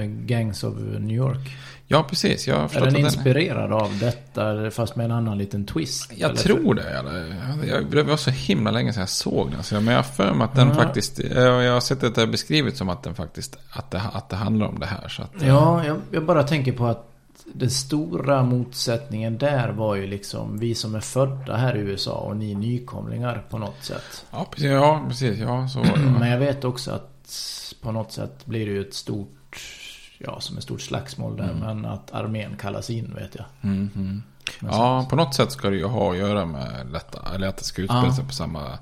Gangs 0.06 0.64
of 0.64 0.74
New 0.78 1.16
York. 1.16 1.56
Ja, 1.92 2.02
precis. 2.08 2.48
Jag 2.48 2.74
är 2.74 2.80
den 2.80 2.96
inspirerad 2.96 3.70
den... 3.70 3.72
av 3.72 3.98
detta 3.98 4.70
fast 4.70 4.96
med 4.96 5.04
en 5.04 5.10
annan 5.10 5.38
liten 5.38 5.66
twist? 5.66 6.12
Jag 6.16 6.36
tror 6.36 6.74
det. 6.74 7.02
Jag, 7.68 7.90
det 7.90 8.02
var 8.02 8.16
så 8.16 8.30
himla 8.30 8.70
länge 8.70 8.92
sedan 8.92 9.00
jag 9.00 9.08
såg 9.08 9.50
den. 9.50 9.84
Men 9.84 9.94
jag 9.94 9.98
har 9.98 10.02
för 10.02 10.34
mig 10.34 10.44
att 10.44 10.54
den 10.54 10.68
ja. 10.68 10.74
faktiskt... 10.74 11.18
Jag 11.18 11.72
har 11.72 11.80
sett 11.80 12.04
att 12.04 12.14
det 12.14 12.22
är 12.22 12.26
beskrivet 12.26 12.76
som 12.76 12.88
att 12.88 13.02
den 13.02 13.14
faktiskt... 13.14 13.58
Att 13.70 13.90
det, 13.90 14.02
att 14.12 14.28
det 14.28 14.36
handlar 14.36 14.66
om 14.66 14.78
det 14.80 14.86
här. 14.86 15.20
Att, 15.22 15.42
ja, 15.42 15.84
jag, 15.86 15.96
jag 16.10 16.24
bara 16.24 16.42
tänker 16.42 16.72
på 16.72 16.86
att 16.86 17.09
den 17.52 17.70
stora 17.70 18.42
motsättningen 18.42 19.38
där 19.38 19.68
var 19.68 19.94
ju 19.94 20.06
liksom 20.06 20.58
vi 20.58 20.74
som 20.74 20.94
är 20.94 21.00
födda 21.00 21.56
här 21.56 21.76
i 21.76 21.80
USA 21.80 22.12
och 22.12 22.36
ni 22.36 22.54
nykomlingar 22.54 23.44
på 23.50 23.58
något 23.58 23.84
sätt. 23.84 24.26
Ja, 24.30 24.46
precis. 24.50 24.70
Ja, 24.70 25.04
precis, 25.08 25.38
ja 25.38 25.68
så 25.68 25.78
var 25.78 25.96
det. 25.96 26.18
Men 26.18 26.30
jag 26.30 26.38
vet 26.38 26.64
också 26.64 26.90
att 26.90 27.10
på 27.82 27.92
något 27.92 28.12
sätt 28.12 28.46
blir 28.46 28.66
det 28.66 28.72
ju 28.72 28.80
ett 28.80 28.94
stort 28.94 29.36
ja, 30.18 30.40
som 30.40 30.56
ett 30.56 30.62
stort 30.62 30.80
slagsmål 30.80 31.36
där. 31.36 31.50
Mm. 31.50 31.58
Men 31.58 31.84
att 31.84 32.12
armén 32.12 32.56
kallas 32.56 32.90
in 32.90 33.14
vet 33.14 33.34
jag. 33.34 33.44
Mm, 33.62 33.90
mm. 33.94 34.22
Ja, 34.60 35.06
på 35.10 35.16
något 35.16 35.34
sätt 35.34 35.52
ska 35.52 35.70
det 35.70 35.76
ju 35.76 35.84
ha 35.84 36.10
att 36.10 36.18
göra 36.18 36.46
med 36.46 36.86
detta. 36.92 37.34
Eller 37.34 37.48
att 37.48 37.56
det 37.56 37.64
ska 37.64 37.82
utspela 37.82 38.12
sig 38.12 38.24
på 38.24 38.32
samma, 38.32 38.78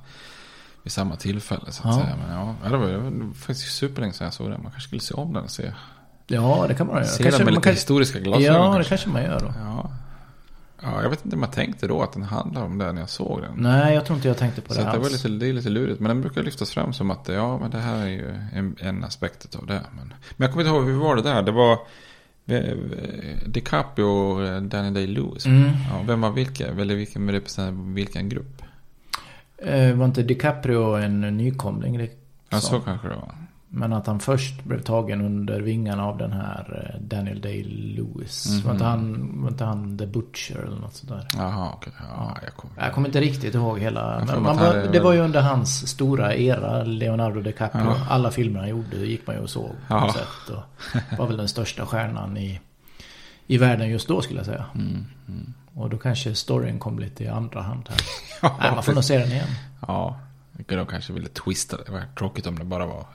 vid 0.83 0.93
samma 0.93 1.17
tillfälle 1.17 1.73
så 1.73 1.89
att 1.89 1.97
ja. 1.97 2.03
säga. 2.03 2.17
Men 2.17 2.37
ja, 2.37 2.55
det 2.71 2.77
var, 2.77 2.87
det 2.87 2.99
var 2.99 3.35
faktiskt 3.35 3.77
superlänge 3.77 4.13
sedan 4.13 4.25
jag 4.25 4.35
såg 4.35 4.51
den. 4.51 4.63
Man 4.63 4.73
kanske 4.73 4.89
skulle 4.89 5.01
se 5.01 5.15
om 5.15 5.33
den 5.33 5.45
och 5.45 5.51
se. 5.51 5.73
Ja, 6.29 6.65
det 6.69 6.75
kan 6.75 6.87
man 6.87 6.97
göra. 6.97 7.07
Se 7.07 7.31
den 7.31 7.45
med 7.45 7.55
lite 7.55 7.63
kan... 7.63 7.73
historiska 7.73 8.19
glasögon. 8.19 8.55
Ja, 8.55 8.69
det 8.69 8.75
kanske. 8.75 8.89
kanske 8.89 9.09
man 9.09 9.23
gör 9.23 9.41
då. 9.41 9.53
Ja. 9.65 9.91
Ja, 10.83 11.03
jag 11.03 11.11
vet 11.11 11.25
inte 11.25 11.37
om 11.37 11.43
jag 11.43 11.53
tänkte 11.53 11.87
då 11.87 12.03
att 12.03 12.13
den 12.13 12.23
handlar 12.23 12.63
om 12.63 12.79
det 12.79 12.93
när 12.93 13.01
jag 13.01 13.09
såg 13.09 13.43
den. 13.43 13.53
Nej, 13.57 13.95
jag 13.95 14.07
tror 14.07 14.17
inte 14.17 14.29
jag 14.29 14.37
tänkte 14.37 14.61
på 14.61 14.75
så 14.75 14.81
det 14.81 14.87
alls. 14.87 14.97
Det, 14.97 15.03
var 15.03 15.11
lite, 15.11 15.29
det 15.29 15.47
är 15.49 15.53
lite 15.53 15.69
lurigt. 15.69 16.01
Men 16.01 16.09
den 16.09 16.21
brukar 16.21 16.43
lyftas 16.43 16.71
fram 16.71 16.93
som 16.93 17.11
att 17.11 17.29
ja, 17.29 17.59
men 17.59 17.71
det 17.71 17.79
här 17.79 17.97
är 17.97 18.07
ju 18.07 18.35
en, 18.53 18.77
en 18.81 19.05
aspekt 19.05 19.55
av 19.55 19.67
det. 19.67 19.83
Men, 19.97 20.15
men 20.37 20.47
jag 20.47 20.51
kommer 20.51 20.65
inte 20.65 20.77
ihåg, 20.77 20.85
hur 20.85 20.99
var 20.99 21.17
det 21.17 21.23
där? 21.23 21.43
Det 21.43 21.53
var 21.53 21.79
eh, 22.47 22.77
DiCaprio 23.47 24.05
och 24.05 24.63
Danny 24.63 24.91
Day-Lewis. 24.91 25.47
Mm. 25.47 25.71
Ja, 25.91 26.03
vem 26.07 26.21
var 26.21 26.31
vilka? 26.31 26.67
Eller 26.67 26.95
vilken 26.95 27.31
representerade 27.31 27.93
vilken 27.95 28.29
grupp? 28.29 28.63
Eh, 29.59 29.95
var 29.95 30.05
inte 30.05 30.23
DiCaprio 30.23 30.95
en 30.95 31.21
nykomling? 31.21 32.09
Ja, 32.49 32.61
så 32.61 32.81
kanske 32.81 33.09
det 33.09 33.15
var. 33.15 33.35
Men 33.71 33.93
att 33.93 34.07
han 34.07 34.21
först 34.21 34.65
blev 34.65 34.83
tagen 34.83 35.21
under 35.21 35.61
vingarna 35.61 36.07
av 36.07 36.19
den 36.19 36.33
här 36.33 36.91
eh, 36.95 37.01
Daniel 37.01 37.41
Day-Lewis. 37.41 38.49
Mm 38.49 38.61
-hmm. 38.61 38.65
var, 38.65 38.73
inte 38.73 38.85
han, 38.85 39.33
var 39.43 39.49
inte 39.49 39.65
han 39.65 39.99
The 39.99 40.07
Butcher 40.07 40.57
eller 40.57 40.77
något 40.77 40.95
sådär? 40.95 41.29
Jaha, 41.37 41.73
okej. 41.75 41.93
Okay. 41.97 42.07
Ja, 42.11 42.37
jag, 42.45 42.55
kommer... 42.55 42.83
jag 42.85 42.93
kommer 42.93 43.09
inte 43.09 43.21
riktigt 43.21 43.55
ihåg 43.55 43.79
hela. 43.79 44.25
Men 44.27 44.43
man 44.43 44.57
var, 44.57 44.89
det 44.93 45.01
var 45.01 45.13
ju 45.13 45.21
under 45.21 45.41
hans 45.41 45.89
stora 45.89 46.35
era, 46.35 46.83
Leonardo 46.83 47.41
DiCaprio. 47.41 47.85
Ja. 47.85 48.07
Alla 48.09 48.31
filmer 48.31 48.61
han 48.61 48.69
gjorde 48.69 48.97
gick 48.97 49.27
man 49.27 49.37
ju 49.37 49.43
och 49.43 49.51
såg 49.51 49.71
på 49.71 49.77
ja. 49.89 50.13
sätt. 50.13 50.57
Och 50.57 51.19
var 51.19 51.27
väl 51.27 51.37
den 51.37 51.49
största 51.49 51.87
stjärnan 51.87 52.37
i, 52.37 52.61
i 53.47 53.59
världen 53.59 53.89
just 53.89 54.09
då 54.09 54.23
skulle 54.23 54.39
jag 54.39 54.47
säga. 54.47 54.65
Mm, 54.75 55.07
mm. 55.29 55.55
Och 55.75 55.91
då 55.91 55.99
kanske 55.99 56.35
storyn 56.35 56.79
kom 56.79 56.99
lite 56.99 57.25
i 57.25 57.29
andra 57.29 57.63
hand 57.63 57.89
här. 57.89 57.99
ja, 58.43 58.57
Nej, 58.61 58.75
man 58.75 58.83
får 58.83 58.93
nog 58.93 59.05
se 59.05 59.19
den 59.19 59.33
igen. 59.33 59.49
Ja, 59.87 60.21
de 60.67 60.87
kanske 60.87 61.13
ville 61.13 61.29
twista 61.29 61.77
det. 61.77 61.83
Det 61.87 61.93
var 61.93 62.03
tråkigt 62.19 62.47
om 62.47 62.59
det 62.59 62.65
bara 62.65 62.87
var 62.87 63.07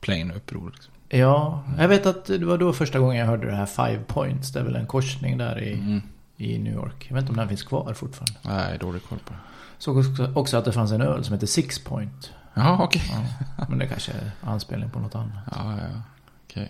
plain 0.00 0.30
uppror. 0.30 0.70
Liksom. 0.74 0.92
Ja, 1.08 1.62
jag 1.78 1.88
vet 1.88 2.06
att 2.06 2.24
det 2.24 2.44
var 2.44 2.58
då 2.58 2.72
första 2.72 2.98
gången 2.98 3.16
jag 3.16 3.26
hörde 3.26 3.46
det 3.46 3.56
här 3.56 3.66
Five 3.66 4.00
Points. 4.06 4.52
Det 4.52 4.60
är 4.60 4.64
väl 4.64 4.76
en 4.76 4.86
korsning 4.86 5.38
där 5.38 5.62
i, 5.62 5.72
mm. 5.72 6.02
i 6.36 6.58
New 6.58 6.74
York. 6.74 7.06
Jag 7.08 7.14
vet 7.14 7.22
inte 7.22 7.30
om 7.30 7.36
den 7.36 7.48
finns 7.48 7.62
kvar 7.62 7.94
fortfarande. 7.94 8.38
Nej, 8.42 8.78
dålig 8.78 9.02
koll 9.08 9.18
på 9.18 9.32
det. 9.32 9.38
Såg 9.78 9.96
också, 9.96 10.32
också 10.34 10.56
att 10.56 10.64
det 10.64 10.72
fanns 10.72 10.92
en 10.92 11.00
öl 11.00 11.24
som 11.24 11.34
heter 11.34 11.46
Six 11.46 11.78
Point. 11.78 12.32
Ja, 12.54 12.78
okej. 12.82 13.02
Okay. 13.08 13.22
Ja, 13.58 13.66
men 13.68 13.78
det 13.78 13.86
kanske 13.86 14.12
är 14.12 14.30
anspelning 14.40 14.90
på 14.90 14.98
något 14.98 15.14
annat. 15.14 15.44
Ja, 15.50 15.78
ja. 15.78 16.02
Okej. 16.44 16.62
Okay. 16.62 16.66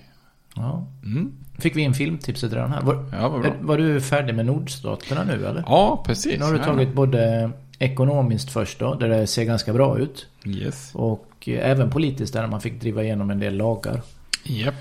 Ja. 0.55 0.87
Mm. 1.05 1.33
Fick 1.59 1.77
vi 1.77 1.81
in 1.83 1.95
filmtipset 1.95 2.53
redan 2.53 2.73
här? 2.73 2.81
Var, 2.81 3.05
ja, 3.13 3.29
vad 3.29 3.41
bra. 3.41 3.53
Var 3.61 3.79
du 3.79 4.01
färdig 4.01 4.35
med 4.35 4.47
Nordstaterna 4.47 5.25
nu 5.25 5.47
eller? 5.47 5.65
Ja, 5.67 6.03
precis. 6.07 6.39
Nu 6.39 6.45
har 6.45 6.53
du 6.53 6.59
tagit 6.59 6.95
både 6.95 7.51
ekonomiskt 7.79 8.51
först 8.51 8.79
då, 8.79 8.95
där 8.95 9.09
det 9.09 9.27
ser 9.27 9.45
ganska 9.45 9.73
bra 9.73 9.99
ut. 9.99 10.27
Yes. 10.45 10.91
Och 10.95 11.30
även 11.49 11.91
politiskt 11.91 12.32
där 12.32 12.47
man 12.47 12.61
fick 12.61 12.80
driva 12.80 13.03
igenom 13.03 13.30
en 13.30 13.38
del 13.38 13.57
lagar. 13.57 14.03
Yep. 14.47 14.74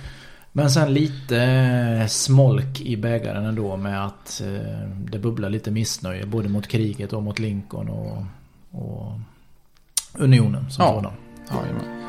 Men 0.51 0.71
sen 0.71 0.93
lite 0.93 2.05
smolk 2.09 2.81
i 2.81 2.97
bägaren 2.97 3.45
ändå 3.45 3.77
med 3.77 4.05
att 4.05 4.41
eh, 4.41 4.89
det 5.11 5.19
bubblar 5.19 5.49
lite 5.49 5.71
missnöje 5.71 6.25
både 6.25 6.49
mot 6.49 6.67
kriget 6.67 7.13
och 7.13 7.23
mot 7.23 7.39
Lincoln 7.39 7.89
och, 7.89 8.23
och 8.71 9.11
unionen 10.17 10.71
som 10.71 10.85
ja. 10.85 10.93
sådan. 10.93 11.13
Ja, 11.49 12.08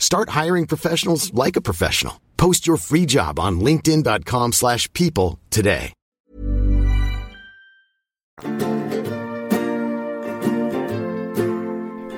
Start 0.00 0.44
hiring 0.44 0.66
professionals 0.66 1.32
like 1.46 1.58
a 1.58 1.60
professional. 1.60 2.14
Post 2.36 2.66
your 2.68 2.78
free 2.78 3.06
job 3.06 3.38
on 3.38 3.60
linkedin.com/people 3.60 4.52
slash 4.52 4.92
people 4.92 5.38
today. 5.50 5.92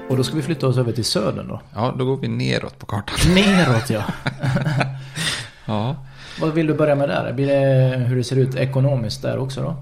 Och 0.09 0.17
då 0.17 0.25
ska 0.25 0.37
vi 0.37 0.43
flytta 0.43 0.67
oss 0.67 0.79
över 0.79 0.93
till 0.93 1.05
södern 1.05 1.49
då. 1.49 1.61
Ja, 1.75 1.95
då 1.99 2.05
går 2.05 2.17
vi 2.17 2.29
neråt 2.29 2.79
på 2.79 2.87
kartan. 2.87 3.17
Neråt 3.35 3.91
ja. 3.91 4.05
Ja. 5.67 5.97
Vad 6.41 6.55
vill 6.55 6.67
du 6.67 6.75
börja 6.75 6.95
med 6.95 7.09
där? 7.09 7.33
Blir 7.33 7.47
det 7.47 7.97
hur 7.99 8.17
det 8.17 8.25
ser 8.25 8.37
ut 8.37 8.55
ekonomiskt 8.55 9.23
där 9.23 9.39
också 9.39 9.63
då? 9.63 9.77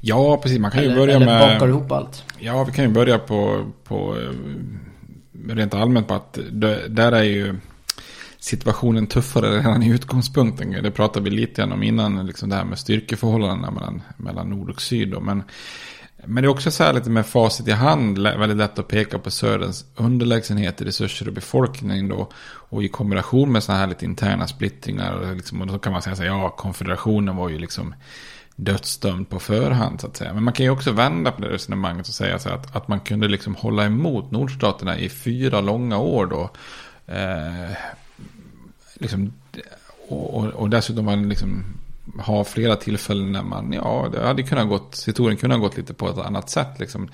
Ja, 0.00 0.36
precis. 0.42 0.58
Man 0.58 0.70
kan 0.70 0.80
ju 0.82 0.86
Eller, 0.86 0.96
börja 0.96 1.16
eller 1.16 1.26
med... 1.26 1.40
bakar 1.40 1.66
du 1.66 1.72
ihop 1.72 1.92
allt? 1.92 2.24
Ja, 2.38 2.64
vi 2.64 2.72
kan 2.72 2.84
ju 2.84 2.90
börja 2.90 3.18
på, 3.18 3.64
på 3.84 4.16
eh, 4.16 4.30
rent 5.48 5.74
allmänt 5.74 6.08
på 6.08 6.14
att 6.14 6.38
det, 6.50 6.88
där 6.88 7.12
är 7.12 7.22
ju 7.22 7.54
situationen 8.38 9.06
tuffare 9.06 9.58
redan 9.58 9.82
i 9.82 9.88
utgångspunkten. 9.88 10.82
Det 10.82 10.90
pratade 10.90 11.30
vi 11.30 11.36
lite 11.36 11.62
grann 11.62 11.72
om 11.72 11.82
innan, 11.82 12.26
liksom 12.26 12.48
det 12.48 12.56
här 12.56 12.64
med 12.64 12.78
styrkeförhållandena 12.78 13.70
mellan, 13.70 14.02
mellan 14.16 14.50
nord 14.50 14.70
och 14.70 14.82
syd. 14.82 15.10
Då. 15.10 15.20
Men, 15.20 15.42
men 16.24 16.42
det 16.42 16.46
är 16.46 16.50
också 16.50 16.70
så 16.70 16.84
här 16.84 16.92
lite 16.92 17.10
med 17.10 17.26
facit 17.26 17.68
i 17.68 17.72
hand, 17.72 18.18
väldigt 18.18 18.58
lätt 18.58 18.78
att 18.78 18.88
peka 18.88 19.18
på 19.18 19.30
söderns 19.30 19.84
underlägsenhet 19.96 20.80
i 20.80 20.84
resurser 20.84 21.28
och 21.28 21.34
befolkning 21.34 22.08
då. 22.08 22.30
Och 22.68 22.84
i 22.84 22.88
kombination 22.88 23.52
med 23.52 23.62
sådana 23.62 23.80
här 23.80 23.88
lite 23.88 24.04
interna 24.04 24.46
splittringar. 24.46 25.12
Och, 25.12 25.36
liksom, 25.36 25.60
och 25.60 25.66
då 25.66 25.78
kan 25.78 25.92
man 25.92 26.02
säga 26.02 26.16
så 26.16 26.22
här, 26.22 26.28
ja, 26.28 26.48
konfederationen 26.48 27.36
var 27.36 27.48
ju 27.48 27.58
liksom 27.58 27.94
dödsdömd 28.56 29.28
på 29.28 29.38
förhand 29.38 30.00
så 30.00 30.06
att 30.06 30.16
säga. 30.16 30.34
Men 30.34 30.42
man 30.42 30.54
kan 30.54 30.66
ju 30.66 30.70
också 30.70 30.92
vända 30.92 31.32
på 31.32 31.42
det 31.42 31.48
resonemanget 31.48 32.08
och 32.08 32.14
säga 32.14 32.38
så 32.38 32.48
här 32.48 32.56
att, 32.56 32.76
att 32.76 32.88
man 32.88 33.00
kunde 33.00 33.28
liksom 33.28 33.54
hålla 33.54 33.84
emot 33.84 34.30
nordstaterna 34.30 34.98
i 34.98 35.08
fyra 35.08 35.60
långa 35.60 35.98
år 35.98 36.26
då. 36.26 36.50
Eh, 37.06 37.76
liksom, 38.94 39.32
och, 40.08 40.34
och, 40.34 40.46
och 40.46 40.70
dessutom 40.70 41.04
man 41.04 41.28
liksom 41.28 41.64
ha 42.18 42.44
flera 42.44 42.76
tillfällen 42.76 43.32
när 43.32 43.42
man, 43.42 43.72
ja, 43.72 44.08
det 44.12 44.26
hade 44.26 44.42
kunnat 44.42 44.68
gått, 44.68 45.04
historien 45.06 45.36
kunde 45.36 45.56
ha 45.56 45.60
gått 45.60 45.76
lite 45.76 45.94
på 45.94 46.08
ett 46.08 46.18
annat 46.18 46.50
sätt. 46.50 46.78
Liksom. 46.78 47.08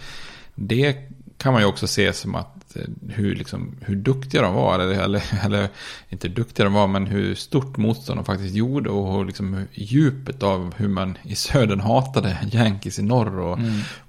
Det 0.55 0.97
kan 1.39 1.53
man 1.53 1.63
ju 1.63 1.69
också 1.69 1.87
se 1.87 2.13
som 2.13 2.35
att 2.35 2.62
eh, 2.77 2.83
hur, 3.09 3.35
liksom, 3.35 3.77
hur 3.81 3.97
duktiga 3.97 4.43
de 4.43 4.55
var, 4.55 4.79
eller, 4.79 5.01
eller, 5.01 5.23
eller 5.45 5.69
inte 6.09 6.29
duktiga 6.29 6.65
de 6.65 6.73
var, 6.73 6.87
men 6.87 7.07
hur 7.07 7.35
stort 7.35 7.77
motstånd 7.77 8.19
de 8.19 8.25
faktiskt 8.25 8.55
gjorde 8.55 8.91
och 8.91 9.19
hur, 9.19 9.25
liksom, 9.25 9.65
djupet 9.73 10.43
av 10.43 10.75
hur 10.77 10.89
man 10.89 11.19
i 11.23 11.35
södern 11.35 11.81
hatade 11.81 12.39
Yankees 12.53 12.99
i 12.99 13.03
norr 13.03 13.39
och, 13.39 13.59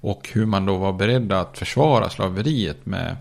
och 0.00 0.28
hur 0.32 0.46
man 0.46 0.66
då 0.66 0.76
var 0.76 0.92
beredda 0.92 1.40
att 1.40 1.58
försvara 1.58 2.10
slaveriet 2.10 2.86
med 2.86 3.16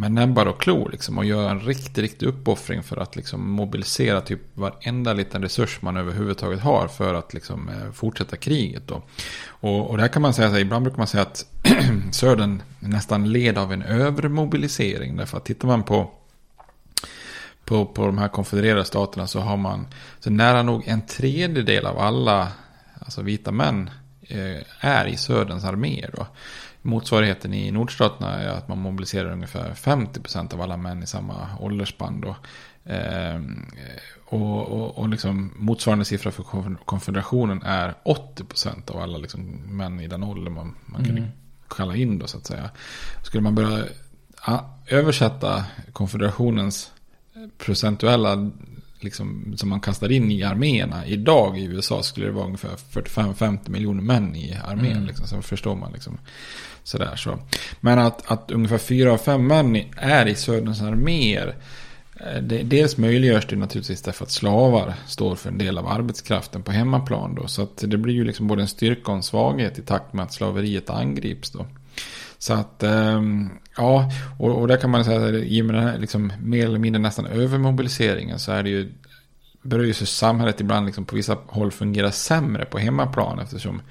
med 0.00 0.12
näbbar 0.12 0.46
och 0.46 0.60
klor 0.60 0.88
liksom, 0.90 1.18
och 1.18 1.24
göra 1.24 1.50
en 1.50 1.60
riktig, 1.60 2.02
riktig 2.02 2.26
uppoffring 2.26 2.82
för 2.82 2.96
att 2.96 3.16
liksom, 3.16 3.50
mobilisera 3.50 4.20
typ 4.20 4.40
varenda 4.54 5.12
liten 5.12 5.42
resurs 5.42 5.82
man 5.82 5.96
överhuvudtaget 5.96 6.60
har 6.60 6.88
för 6.88 7.14
att 7.14 7.34
liksom, 7.34 7.68
eh, 7.68 7.92
fortsätta 7.92 8.36
kriget. 8.36 8.82
Då. 8.86 9.02
Och, 9.46 9.90
och 9.90 9.98
där 9.98 10.08
kan 10.08 10.22
man 10.22 10.34
säga, 10.34 10.48
så 10.48 10.54
här, 10.54 10.60
ibland 10.60 10.82
brukar 10.82 10.98
man 10.98 11.06
säga 11.06 11.22
att 11.22 11.46
Södern 12.12 12.62
nästan 12.78 13.32
led 13.32 13.58
av 13.58 13.72
en 13.72 13.82
övermobilisering. 13.82 15.16
Därför 15.16 15.36
att 15.36 15.44
tittar 15.44 15.68
man 15.68 15.82
på 15.82 16.10
på, 17.64 17.86
på 17.86 18.06
de 18.06 18.18
här 18.18 18.28
konfedererade 18.28 18.84
staterna 18.84 19.26
så 19.26 19.40
har 19.40 19.56
man 19.56 19.86
så 20.20 20.30
nära 20.30 20.62
nog 20.62 20.82
en 20.86 21.06
tredjedel 21.06 21.86
av 21.86 21.98
alla 21.98 22.48
alltså 22.98 23.22
vita 23.22 23.52
män 23.52 23.90
eh, 24.22 24.62
är 24.80 25.06
i 25.06 25.16
Söderns 25.16 25.64
arméer. 25.64 26.10
Då. 26.16 26.26
Motsvarigheten 26.82 27.54
i 27.54 27.70
nordstaterna 27.70 28.40
är 28.40 28.48
att 28.48 28.68
man 28.68 28.78
mobiliserar 28.78 29.32
ungefär 29.32 29.74
50% 29.74 30.54
av 30.54 30.60
alla 30.60 30.76
män 30.76 31.02
i 31.02 31.06
samma 31.06 31.48
åldersspann. 31.58 32.20
Då. 32.20 32.36
Eh, 32.92 33.40
och, 34.24 34.68
och, 34.68 34.98
och 34.98 35.08
liksom 35.08 35.52
motsvarande 35.56 36.04
siffra 36.04 36.30
för 36.30 36.42
konfederationen 36.84 37.62
är 37.62 37.94
80% 38.04 38.90
av 38.90 39.00
alla 39.00 39.18
liksom 39.18 39.42
män 39.76 40.00
i 40.00 40.06
den 40.06 40.22
åldern 40.22 40.54
man, 40.54 40.74
man 40.86 41.04
kan 41.04 41.30
kalla 41.68 41.96
in. 41.96 42.18
Då, 42.18 42.26
så 42.26 42.38
att 42.38 42.46
säga. 42.46 42.70
Skulle 43.22 43.42
man 43.42 43.54
börja 43.54 43.84
översätta 44.86 45.64
konfederationens 45.92 46.92
procentuella 47.58 48.50
liksom, 49.04 49.54
som 49.56 49.68
man 49.68 49.80
kastar 49.80 50.12
in 50.12 50.30
i 50.30 50.42
arméerna 50.42 51.06
idag 51.06 51.58
i 51.58 51.64
USA 51.64 52.02
skulle 52.02 52.26
det 52.26 52.32
vara 52.32 52.44
ungefär 52.46 52.70
45-50 52.92 53.70
miljoner 53.70 54.02
män 54.02 54.36
i 54.36 54.58
armén. 54.64 54.92
Mm. 54.92 55.06
Liksom, 55.06 55.26
så 55.26 55.42
förstår 55.42 55.76
man 55.76 55.92
liksom. 55.92 56.18
Sådär 56.84 57.16
så. 57.16 57.38
Men 57.80 57.98
att, 57.98 58.30
att 58.30 58.50
ungefär 58.50 58.78
4 58.78 59.12
av 59.12 59.18
5 59.18 59.46
män 59.46 59.82
är 59.96 60.26
i 60.26 60.34
Söderns 60.34 60.82
arméer. 60.82 61.56
eh, 62.20 62.42
Det, 62.42 62.62
dels 62.62 62.96
möjliggörs 62.96 63.46
det 63.46 63.56
naturligtvis 63.56 64.02
därför 64.02 64.24
att 64.24 64.30
slavar 64.30 64.94
står 65.06 65.34
för 65.36 65.48
en 65.48 65.58
del 65.58 65.78
av 65.78 65.86
arbetskraften 65.88 66.62
på 66.62 66.72
hemmaplan. 66.72 67.34
Då, 67.34 67.46
så 67.46 67.62
att 67.62 67.76
det 67.86 67.96
blir 67.98 68.14
ju 68.14 68.24
liksom 68.24 68.46
både 68.46 68.62
en 68.62 68.68
styrka 68.68 69.10
och 69.10 69.16
en 69.16 69.22
svaghet 69.22 69.78
i 69.78 69.82
takt 69.82 70.12
med 70.12 70.22
att 70.24 70.32
slaveriet 70.32 70.90
angrips. 70.90 71.50
Då. 71.50 71.66
Så 72.40 72.52
att, 72.54 72.82
ehm, 72.82 73.50
ja, 73.76 74.10
och, 74.38 74.60
och 74.60 74.68
där 74.68 74.76
kan 74.76 74.90
man 74.90 75.04
säga 75.04 75.26
att 75.26 75.34
i 75.44 75.62
och 75.62 75.66
med 75.66 75.74
den 75.74 75.84
här 75.84 75.98
liksom, 75.98 76.32
mer 76.42 76.64
eller 76.64 76.78
mindre 76.78 77.02
nästan 77.02 77.26
övermobiliseringen 77.26 78.38
så 78.38 78.52
är 78.52 78.62
det 78.62 78.70
ju, 78.70 78.92
börjar 79.62 79.84
ju 79.86 79.94
samhället 79.94 80.60
ibland 80.60 80.86
liksom 80.86 81.04
på 81.04 81.16
vissa 81.16 81.38
håll 81.46 81.72
fungera 81.72 82.12
sämre 82.12 82.64
på 82.64 82.78
hemmaplan 82.78 83.38
eftersom 83.38 83.82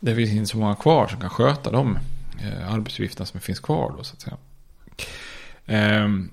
det 0.00 0.14
finns 0.14 0.30
inte 0.30 0.46
så 0.46 0.58
många 0.58 0.74
kvar 0.74 1.06
som 1.06 1.20
kan 1.20 1.30
sköta 1.30 1.70
de 1.70 1.98
eh, 2.40 2.74
arbetsuppgifterna 2.74 3.26
som 3.26 3.40
finns 3.40 3.60
kvar 3.60 3.94
då 3.96 4.04
så 4.04 4.14
att 4.14 4.20
säga. 4.20 4.36
Ehm, 5.66 6.30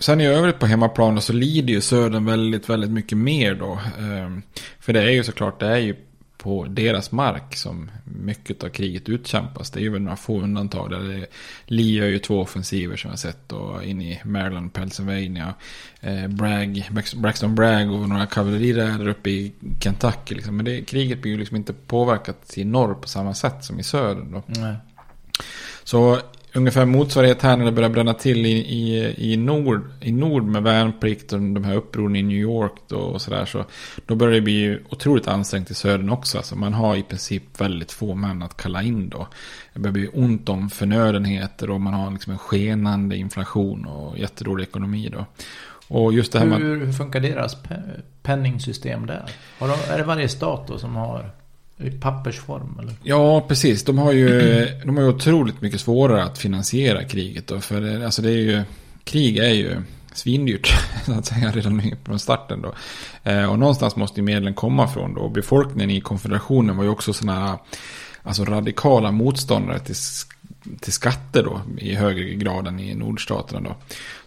Sen 0.00 0.20
i 0.20 0.26
övrigt 0.26 0.58
på 0.58 0.66
hemmaplan 0.66 1.14
då 1.14 1.20
så 1.20 1.32
lider 1.32 1.74
ju 1.74 1.80
Södern 1.80 2.24
väldigt, 2.24 2.68
väldigt 2.68 2.90
mycket 2.90 3.18
mer 3.18 3.54
då. 3.54 3.80
Ehm, 3.98 4.42
För 4.80 4.92
det 4.92 5.00
är 5.02 5.10
ju 5.10 5.24
såklart, 5.24 5.60
det 5.60 5.66
är 5.66 5.78
ju 5.78 5.96
på 6.38 6.66
deras 6.68 7.12
mark 7.12 7.56
som 7.56 7.90
mycket 8.04 8.64
av 8.64 8.68
kriget 8.68 9.08
utkämpas. 9.08 9.70
Det 9.70 9.80
är 9.80 9.82
ju 9.82 9.90
väl 9.90 10.02
några 10.02 10.16
få 10.16 10.40
undantag. 10.40 10.90
Där 10.90 10.98
det, 10.98 11.26
Lee 11.64 11.98
gör 11.98 12.06
ju 12.06 12.18
två 12.18 12.40
offensiver 12.40 12.96
som 12.96 13.10
jag 13.10 13.18
sett 13.18 13.48
då 13.48 13.80
in 13.82 14.02
i 14.02 14.20
Maryland, 14.24 14.72
Pennsylvania. 14.72 15.54
Eh, 16.00 16.28
Bragg, 16.28 16.90
Braxton 17.16 17.54
Bragg 17.54 17.92
och 17.92 18.08
några 18.08 18.26
kavalleriräder 18.26 19.08
uppe 19.08 19.30
i 19.30 19.52
Kentucky. 19.80 20.34
Liksom. 20.34 20.56
Men 20.56 20.64
det, 20.64 20.82
kriget 20.82 21.22
blir 21.22 21.32
ju 21.32 21.38
liksom 21.38 21.56
inte 21.56 21.72
påverkat 21.72 22.58
i 22.58 22.64
norr 22.64 22.94
på 22.94 23.08
samma 23.08 23.34
sätt 23.34 23.64
som 23.64 23.80
i 23.80 23.82
söder. 23.82 24.42
Så 25.84 26.20
ungefär 26.54 26.84
motsvarighet 26.84 27.42
här 27.42 27.56
när 27.56 27.64
det 27.64 27.72
börjar 27.72 27.90
bränna 27.90 28.14
till 28.14 28.46
i, 28.46 28.50
i, 28.50 29.14
i, 29.32 29.36
nord, 29.36 29.90
i 30.00 30.12
nord 30.12 30.44
med 30.44 30.62
värnplikt 30.62 31.32
och 31.32 31.40
de 31.40 31.64
här 31.64 31.74
upproren 31.74 32.16
i 32.16 32.22
New 32.22 32.38
York 32.38 32.72
då 32.88 32.96
och 32.96 33.22
sådär. 33.22 33.44
Så 33.44 33.64
då 34.06 34.14
börjar 34.14 34.34
det 34.34 34.40
bli 34.40 34.78
otroligt 34.90 35.28
ansträngt 35.28 35.70
i 35.70 35.74
södern 35.74 36.10
också. 36.10 36.38
Alltså 36.38 36.56
man 36.56 36.74
har 36.74 36.96
i 36.96 37.02
princip 37.02 37.60
väldigt 37.60 37.92
få 37.92 38.14
män 38.14 38.42
att 38.42 38.56
kalla 38.56 38.82
in 38.82 39.08
då. 39.08 39.28
Det 39.74 39.80
börjar 39.80 39.92
bli 39.92 40.08
ont 40.08 40.48
om 40.48 40.70
förnödenheter 40.70 41.70
och 41.70 41.80
man 41.80 41.94
har 41.94 42.10
liksom 42.10 42.32
en 42.32 42.38
skenande 42.38 43.16
inflation 43.16 43.86
och 43.86 44.18
jättedålig 44.18 44.64
ekonomi 44.64 45.08
då. 45.12 45.26
Och 45.88 46.12
just 46.12 46.32
det 46.32 46.38
här 46.38 46.46
med... 46.46 46.58
Hur, 46.58 46.86
hur 46.86 46.92
funkar 46.92 47.20
deras 47.20 47.56
penningsystem 48.22 49.06
där? 49.06 49.30
Har 49.58 49.68
de, 49.68 49.92
är 49.92 49.98
det 49.98 50.04
varje 50.04 50.28
stat 50.28 50.66
då 50.68 50.78
som 50.78 50.96
har 50.96 51.30
i 51.78 51.90
pappersform 51.90 52.78
eller? 52.80 52.94
Ja, 53.02 53.40
precis. 53.48 53.84
De 53.84 53.98
har 53.98 54.12
ju, 54.12 54.28
de 54.84 54.96
har 54.96 55.02
ju 55.02 55.08
otroligt 55.08 55.60
mycket 55.60 55.80
svårare 55.80 56.24
att 56.24 56.38
finansiera 56.38 57.04
kriget. 57.04 57.46
Då, 57.46 57.60
för 57.60 57.80
det, 57.80 58.04
alltså 58.04 58.22
det 58.22 58.30
är 58.30 58.42
ju, 58.42 58.62
krig 59.04 59.38
är 59.38 59.54
ju 59.54 59.82
svindyrt 60.12 60.72
så 61.06 61.12
att 61.12 61.26
säga 61.26 61.50
redan 61.50 61.82
från 62.04 62.18
starten 62.18 62.62
då. 62.62 62.74
Eh, 63.30 63.50
och 63.50 63.58
någonstans 63.58 63.96
måste 63.96 64.20
ju 64.20 64.24
medlen 64.24 64.54
komma 64.54 64.88
från 64.88 65.14
då. 65.14 65.20
Och 65.20 65.32
befolkningen 65.32 65.90
i 65.90 66.00
konfederationen 66.00 66.76
var 66.76 66.84
ju 66.84 66.90
också 66.90 67.12
sådana 67.12 67.58
alltså 68.22 68.44
radikala 68.44 69.10
motståndare 69.10 69.78
till, 69.78 69.96
till 70.80 70.92
skatter 70.92 71.42
då 71.42 71.60
i 71.78 71.94
högre 71.94 72.34
grad 72.34 72.66
än 72.66 72.80
i 72.80 72.94
nordstaterna 72.94 73.60
då. 73.60 73.76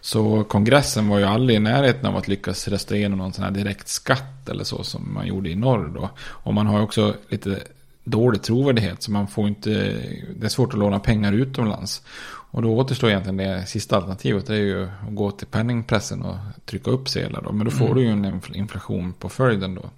Så 0.00 0.44
kongressen 0.44 1.08
var 1.08 1.18
ju 1.18 1.24
aldrig 1.24 1.56
i 1.56 1.60
närheten 1.60 2.06
av 2.06 2.16
att 2.16 2.28
lyckas 2.28 2.68
rösta 2.68 2.96
igenom 2.96 3.18
någon 3.18 3.32
sån 3.32 3.44
här 3.44 3.50
direkt 3.50 3.88
skatt 3.88 4.48
eller 4.48 4.64
så 4.64 4.82
som 4.82 5.14
man 5.14 5.26
gjorde 5.26 5.50
i 5.50 5.54
norr 5.54 5.92
då. 5.94 6.10
Och 6.20 6.54
man 6.54 6.66
har 6.66 6.78
ju 6.78 6.84
också 6.84 7.14
lite 7.28 7.60
dålig 8.04 8.42
trovärdighet 8.42 9.02
så 9.02 9.10
man 9.10 9.28
får 9.28 9.48
inte, 9.48 9.70
det 10.36 10.46
är 10.46 10.48
svårt 10.48 10.72
att 10.72 10.78
låna 10.78 10.98
pengar 10.98 11.32
utomlands. 11.32 12.02
Och 12.52 12.62
då 12.62 12.76
återstår 12.76 13.10
egentligen 13.10 13.36
det 13.36 13.66
sista 13.66 13.96
alternativet. 13.96 14.46
Det 14.46 14.54
är 14.54 14.58
ju 14.58 14.84
att 14.84 14.90
gå 15.08 15.30
till 15.30 15.46
penningpressen 15.46 16.22
och 16.22 16.36
trycka 16.64 16.90
upp 16.90 17.08
sedlar. 17.08 17.42
Då. 17.42 17.52
Men 17.52 17.64
då 17.64 17.70
får 17.70 17.84
mm. 17.84 17.96
du 17.96 18.02
ju 18.02 18.10
en 18.10 18.42
inflation 18.54 19.12
på 19.12 19.28
följden 19.28 19.74
då. 19.74 19.90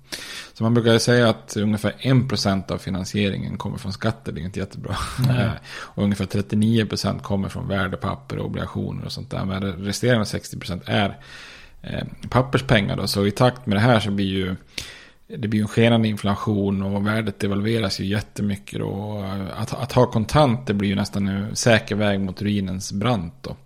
Så 0.53 0.63
man 0.63 0.75
brukar 0.75 0.99
säga 0.99 1.29
att 1.29 1.57
ungefär 1.57 1.93
1% 2.01 2.73
av 2.73 2.79
finansieringen 2.79 3.59
kommer 3.59 3.79
från 3.79 3.93
skatter. 3.93 4.33
Det 4.33 4.41
är 4.41 4.45
inte 4.45 4.61
jättebra. 4.61 4.97
Mm. 5.25 5.51
och 5.75 6.03
ungefär 6.03 6.25
39% 6.25 7.21
kommer 7.21 7.49
från 7.49 7.69
värdepapper 7.69 8.39
och 8.39 8.47
obligationer 8.47 9.05
och 9.05 9.13
sånt 9.13 9.31
där. 9.31 9.45
Men 9.45 9.63
resterande 9.63 10.25
60% 10.25 10.81
är 10.87 11.19
eh, 11.83 12.05
papperspengar. 12.29 12.97
Då. 12.97 13.07
Så 13.07 13.27
i 13.27 13.31
takt 13.31 13.67
med 13.67 13.77
det 13.77 13.81
här 13.81 14.01
så 14.01 14.11
blir 14.11 14.27
ju 14.27 14.57
det 15.27 15.49
blir 15.49 15.61
en 15.61 15.68
skenande 15.68 16.09
inflation 16.09 16.83
och 16.83 17.07
värdet 17.07 17.39
devalveras 17.39 18.01
ju 18.01 18.05
jättemycket. 18.05 18.83
Och 18.83 19.25
att, 19.57 19.75
att 19.75 19.93
ha 19.93 20.07
kontanter 20.07 20.75
blir 20.75 20.89
ju 20.89 20.95
nästan 20.95 21.29
en 21.29 21.57
säker 21.57 21.95
väg 21.95 22.20
mot 22.20 22.43
ruinens 22.43 22.93
brant. 22.93 23.35
Då. 23.41 23.57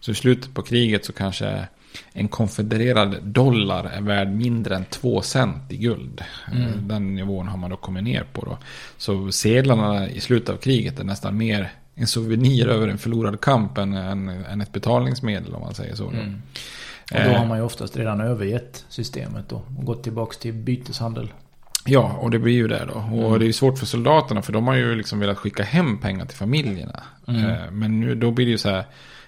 Så 0.00 0.10
i 0.10 0.14
slutet 0.14 0.54
på 0.54 0.62
kriget 0.62 1.04
så 1.04 1.12
kanske 1.12 1.66
en 2.12 2.28
konfedererad 2.28 3.22
dollar 3.22 3.84
är 3.84 4.00
värd 4.00 4.28
mindre 4.28 4.76
än 4.76 4.84
två 4.84 5.22
cent 5.22 5.72
i 5.72 5.76
guld. 5.76 6.24
Mm. 6.52 6.88
Den 6.88 7.14
nivån 7.14 7.48
har 7.48 7.58
man 7.58 7.70
då 7.70 7.76
kommit 7.76 8.04
ner 8.04 8.24
på. 8.32 8.44
Då. 8.44 8.58
Så 8.96 9.32
sedlarna 9.32 10.08
i 10.10 10.20
slutet 10.20 10.48
av 10.48 10.56
kriget 10.56 11.00
är 11.00 11.04
nästan 11.04 11.36
mer 11.36 11.72
en 11.94 12.06
souvenir 12.06 12.68
över 12.68 12.88
en 12.88 12.98
förlorad 12.98 13.40
kamp 13.40 13.78
än, 13.78 13.94
än, 13.94 14.28
än 14.28 14.60
ett 14.60 14.72
betalningsmedel 14.72 15.54
om 15.54 15.60
man 15.60 15.74
säger 15.74 15.94
så. 15.94 16.10
Mm. 16.10 16.42
Och 17.12 17.24
då 17.24 17.30
har 17.30 17.46
man 17.46 17.58
ju 17.58 17.64
oftast 17.64 17.96
redan 17.96 18.20
övergett 18.20 18.84
systemet 18.88 19.48
då 19.48 19.62
och 19.78 19.84
gått 19.84 20.02
tillbaka 20.02 20.36
till 20.40 20.54
byteshandel. 20.54 21.32
Ja, 21.84 22.18
och 22.20 22.30
det 22.30 22.38
blir 22.38 22.52
ju 22.52 22.68
det 22.68 22.84
då. 22.88 22.94
Och 22.94 23.28
mm. 23.28 23.38
det 23.38 23.46
är 23.46 23.52
svårt 23.52 23.78
för 23.78 23.86
soldaterna 23.86 24.42
för 24.42 24.52
de 24.52 24.66
har 24.66 24.74
ju 24.74 24.94
liksom 24.94 25.18
velat 25.18 25.38
skicka 25.38 25.62
hem 25.62 25.98
pengar 25.98 26.26
till 26.26 26.36
familjerna. 26.36 27.02
Mm. 27.28 27.44
Eh, 27.44 27.70
men 27.70 28.00
nu, 28.00 28.14
då 28.14 28.30
blir 28.30 28.46
det 28.46 28.52
ju 28.52 28.58
så 28.58 28.68
här, 28.68 28.84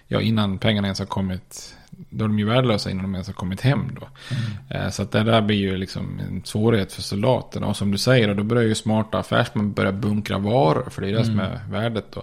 ja 0.09 0.21
innan 0.21 0.59
pengarna 0.59 0.87
ens 0.87 0.99
har 0.99 1.07
kommit, 1.07 1.77
då 1.91 2.25
är 2.25 2.29
de 2.29 2.39
ju 2.39 2.45
värdelösa 2.45 2.91
innan 2.91 3.03
de 3.03 3.15
ens 3.15 3.27
har 3.27 3.35
kommit 3.35 3.61
hem 3.61 3.99
då. 4.01 4.09
Mm. 4.31 4.85
Eh, 4.87 4.91
så 4.91 5.03
att 5.03 5.13
det 5.13 5.23
där 5.23 5.43
blir 5.43 5.57
ju 5.57 5.77
liksom 5.77 6.21
en 6.29 6.43
svårighet 6.45 6.93
för 6.93 7.03
soldaterna. 7.03 7.67
Och 7.67 7.77
som 7.77 7.91
du 7.91 7.99
säger, 7.99 8.35
då 8.35 8.43
börjar 8.43 8.65
ju 8.65 8.75
smarta 8.75 9.19
affärsmän 9.19 9.73
börja 9.73 9.93
bunkra 9.93 10.39
varor, 10.39 10.91
för 10.91 11.03
det 11.03 11.09
är 11.09 11.13
det 11.13 11.25
som 11.25 11.41
mm. 11.41 11.53
är 11.53 11.61
värdet 11.71 12.07
då. 12.13 12.23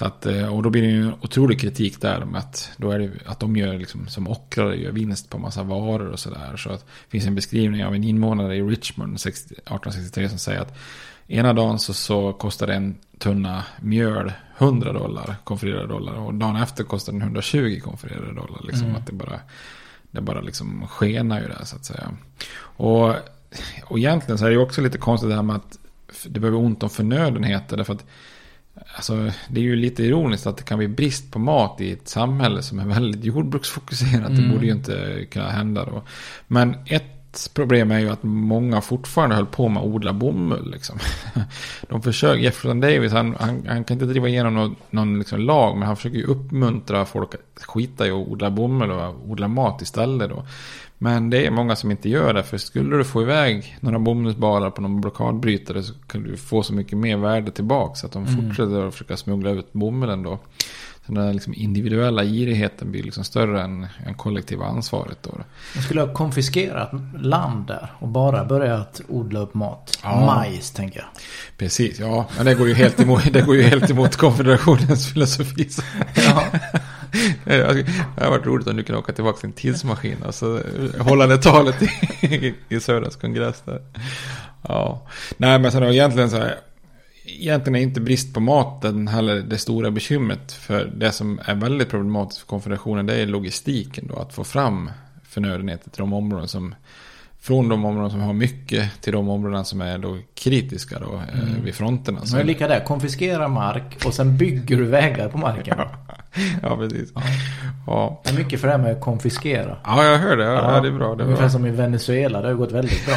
Så 0.00 0.06
att, 0.06 0.26
eh, 0.26 0.54
och 0.54 0.62
då 0.62 0.70
blir 0.70 0.82
det 0.82 0.88
ju 0.88 1.02
en 1.02 1.14
otrolig 1.20 1.60
kritik 1.60 2.00
där 2.00 2.22
om 2.22 2.34
att, 2.34 2.70
då 2.76 2.90
är 2.90 2.98
det, 2.98 3.10
att 3.26 3.40
de 3.40 3.56
gör 3.56 3.78
liksom, 3.78 4.08
som 4.08 4.28
ockrare 4.28 4.76
gör 4.76 4.92
vinst 4.92 5.30
på 5.30 5.38
massa 5.38 5.62
varor 5.62 6.08
och 6.08 6.18
sådär. 6.18 6.56
Så 6.56 6.70
att 6.70 6.80
det 6.80 7.10
finns 7.10 7.26
en 7.26 7.34
beskrivning 7.34 7.84
av 7.84 7.94
en 7.94 8.04
invånare 8.04 8.56
i 8.56 8.62
Richmond 8.62 9.14
1863 9.14 10.28
som 10.28 10.38
säger 10.38 10.60
att 10.60 10.78
ena 11.26 11.52
dagen 11.52 11.78
så, 11.78 11.94
så 11.94 12.32
kostar 12.32 12.68
en 12.68 12.94
tunna 13.18 13.64
mjöl 13.80 14.32
100 14.58 14.92
dollar, 14.92 15.36
konfererade 15.44 15.86
dollar. 15.86 16.14
Och 16.14 16.34
dagen 16.34 16.56
efter 16.56 16.84
kostar 16.84 17.12
den 17.12 17.22
120 17.22 17.80
konfererade 17.84 18.34
dollar. 18.34 18.60
Liksom, 18.64 18.86
mm. 18.86 18.96
att 18.96 19.06
det 19.06 19.12
bara, 19.12 19.40
det 20.10 20.20
bara 20.20 20.40
liksom 20.40 20.86
skenar 20.88 21.40
ju 21.40 21.48
där 21.48 21.64
så 21.64 21.76
att 21.76 21.84
säga. 21.84 22.10
Och, 22.60 23.14
och 23.84 23.98
egentligen 23.98 24.38
så 24.38 24.44
är 24.44 24.48
det 24.48 24.54
ju 24.54 24.62
också 24.62 24.80
lite 24.80 24.98
konstigt 24.98 25.30
det 25.30 25.36
här 25.36 25.42
med 25.42 25.56
att 25.56 25.78
det 26.24 26.40
behöver 26.40 26.58
ont 26.58 26.82
om 26.82 26.90
förnödenheter. 26.90 27.76
Därför 27.76 27.92
att 27.92 28.04
Alltså, 28.94 29.30
det 29.48 29.60
är 29.60 29.64
ju 29.64 29.76
lite 29.76 30.02
ironiskt 30.02 30.46
att 30.46 30.56
det 30.56 30.62
kan 30.62 30.78
bli 30.78 30.88
brist 30.88 31.32
på 31.32 31.38
mat 31.38 31.80
i 31.80 31.92
ett 31.92 32.08
samhälle 32.08 32.62
som 32.62 32.78
är 32.78 32.84
väldigt 32.84 33.24
jordbruksfokuserat. 33.24 34.28
Mm. 34.28 34.42
Det 34.42 34.54
borde 34.54 34.66
ju 34.66 34.72
inte 34.72 35.26
kunna 35.30 35.48
hända 35.48 35.84
då. 35.84 36.02
Men 36.46 36.76
ett 36.86 37.50
problem 37.54 37.90
är 37.90 37.98
ju 37.98 38.08
att 38.08 38.22
många 38.22 38.80
fortfarande 38.80 39.36
höll 39.36 39.46
på 39.46 39.68
med 39.68 39.80
att 39.80 39.86
odla 39.86 40.12
bomull. 40.12 40.70
Liksom. 40.70 40.98
De 41.88 42.02
försöker, 42.02 42.42
Jefferson 42.42 42.80
Davis, 42.80 43.12
han, 43.12 43.36
han, 43.40 43.66
han, 43.68 43.84
kan 43.84 43.94
inte 43.94 44.06
driva 44.06 44.28
igenom 44.28 44.54
någon, 44.54 44.76
någon 44.90 45.18
liksom 45.18 45.40
lag, 45.40 45.76
men 45.76 45.86
han 45.86 45.96
försöker 45.96 46.18
ju 46.18 46.24
uppmuntra 46.24 47.04
folk 47.04 47.34
att 47.34 47.64
skita 47.64 48.06
i 48.06 48.10
att 48.10 48.28
odla 48.28 48.50
bomull 48.50 48.90
och 48.90 49.30
odla 49.30 49.48
mat 49.48 49.82
istället 49.82 50.30
då. 50.30 50.46
Men 51.02 51.30
det 51.30 51.46
är 51.46 51.50
många 51.50 51.76
som 51.76 51.90
inte 51.90 52.08
gör 52.08 52.34
det. 52.34 52.42
För 52.42 52.58
skulle 52.58 52.96
du 52.96 53.04
få 53.04 53.22
iväg 53.22 53.76
några 53.80 53.98
bomullsbalar 53.98 54.70
på 54.70 54.82
någon 54.82 55.00
blockadbrytare 55.00 55.82
så 55.82 55.94
kan 56.06 56.22
du 56.22 56.36
få 56.36 56.62
så 56.62 56.74
mycket 56.74 56.98
mer 56.98 57.16
värde 57.16 57.50
tillbaka. 57.50 57.94
Så 57.94 58.06
att 58.06 58.12
de 58.12 58.24
mm. 58.24 58.36
fortsätter 58.36 58.86
att 58.86 58.92
försöka 58.94 59.16
smuggla 59.16 59.50
ut 59.50 59.72
bomullen 59.72 60.22
då. 60.22 60.38
Så 61.06 61.12
den 61.12 61.32
liksom 61.32 61.54
individuella 61.56 62.24
girigheten 62.24 62.90
blir 62.90 63.02
liksom 63.02 63.24
större 63.24 63.62
än, 63.62 63.86
än 64.06 64.14
kollektiva 64.14 64.64
ansvaret 64.64 65.18
då. 65.22 65.30
Man 65.74 65.82
skulle 65.84 66.00
ha 66.00 66.12
konfiskerat 66.12 66.90
land 67.18 67.66
där 67.66 67.92
och 67.98 68.08
bara 68.08 68.44
börjat 68.44 69.00
odla 69.08 69.40
upp 69.40 69.54
mat. 69.54 69.98
Ja. 70.02 70.26
Majs 70.26 70.70
tänker 70.70 70.98
jag. 70.98 71.08
Precis, 71.56 72.00
ja. 72.00 72.26
Men 72.36 72.46
det 72.46 72.54
går 72.54 72.68
ju 72.68 72.74
helt 72.74 73.00
emot, 73.00 73.22
det 73.32 73.40
går 73.40 73.56
ju 73.56 73.62
helt 73.62 73.90
emot 73.90 74.16
konfederationens 74.16 75.12
filosofi. 75.12 75.68
Ja. 76.14 76.44
det 77.44 77.86
hade 78.16 78.30
varit 78.30 78.46
roligt 78.46 78.66
om 78.66 78.76
du 78.76 78.82
kunde 78.82 78.98
åka 78.98 79.12
tillbaka 79.12 79.38
till 79.38 79.46
en 79.46 79.52
tidsmaskin 79.52 80.22
och 80.22 80.34
så 80.34 80.60
hålla 80.98 81.26
det 81.26 81.38
talet 81.38 81.82
i, 82.22 82.54
i 82.68 82.80
Södras 82.80 83.16
kongress 83.16 83.62
där. 83.64 83.82
Ja. 84.68 85.06
Nej 85.36 85.58
men 85.58 85.72
sen 85.72 85.82
egentligen 85.82 86.30
så 86.30 86.36
här. 86.36 86.58
Egentligen 87.24 87.76
är 87.76 87.80
inte 87.80 88.00
brist 88.00 88.34
på 88.34 88.40
maten 88.40 89.08
heller 89.08 89.36
det 89.36 89.58
stora 89.58 89.90
bekymret. 89.90 90.52
För 90.52 90.92
det 90.94 91.12
som 91.12 91.40
är 91.44 91.54
väldigt 91.54 91.90
problematiskt 91.90 92.40
för 92.40 92.46
konfederationen 92.46 93.06
det 93.06 93.14
är 93.14 93.26
logistiken 93.26 94.06
då. 94.06 94.16
Att 94.16 94.34
få 94.34 94.44
fram 94.44 94.90
förnödenheter 95.24 95.90
till 95.90 96.00
de 96.00 96.12
områden 96.12 96.48
som 96.48 96.74
från 97.40 97.68
de 97.68 97.84
områden 97.84 98.10
som 98.10 98.20
har 98.20 98.32
mycket 98.32 99.02
till 99.02 99.12
de 99.12 99.28
områden 99.28 99.64
som 99.64 99.80
är 99.80 99.98
då 99.98 100.18
kritiska 100.34 100.98
då, 100.98 101.14
eh, 101.14 101.42
mm. 101.42 101.64
vid 101.64 101.74
fronterna. 101.74 102.20
Men 102.32 102.46
lika 102.46 102.68
där, 102.68 102.84
konfiskera 102.84 103.48
mark 103.48 104.04
och 104.06 104.14
sen 104.14 104.36
bygger 104.36 104.76
du 104.76 104.84
vägar 104.84 105.28
på 105.28 105.38
marken. 105.38 105.76
ja, 105.78 105.90
precis. 106.78 107.12
Ja. 107.14 107.22
Ja. 107.86 108.20
Det 108.24 108.30
är 108.30 108.34
mycket 108.34 108.60
för 108.60 108.68
det 108.68 108.72
här 108.72 108.82
med 108.82 108.92
att 108.92 109.00
konfiskera. 109.00 109.76
Ja, 109.84 110.04
jag 110.04 110.18
hör 110.18 110.36
det. 110.36 110.44
Ja, 110.44 110.74
ja 110.74 110.80
det 110.80 110.88
är 110.88 110.92
bra. 110.92 111.14
Det 111.14 111.22
är 111.22 111.24
Ungefär 111.24 111.42
bra. 111.42 111.50
som 111.50 111.66
i 111.66 111.70
Venezuela, 111.70 112.40
det 112.40 112.48
har 112.48 112.54
gått 112.54 112.72
väldigt 112.72 113.06
bra. 113.06 113.16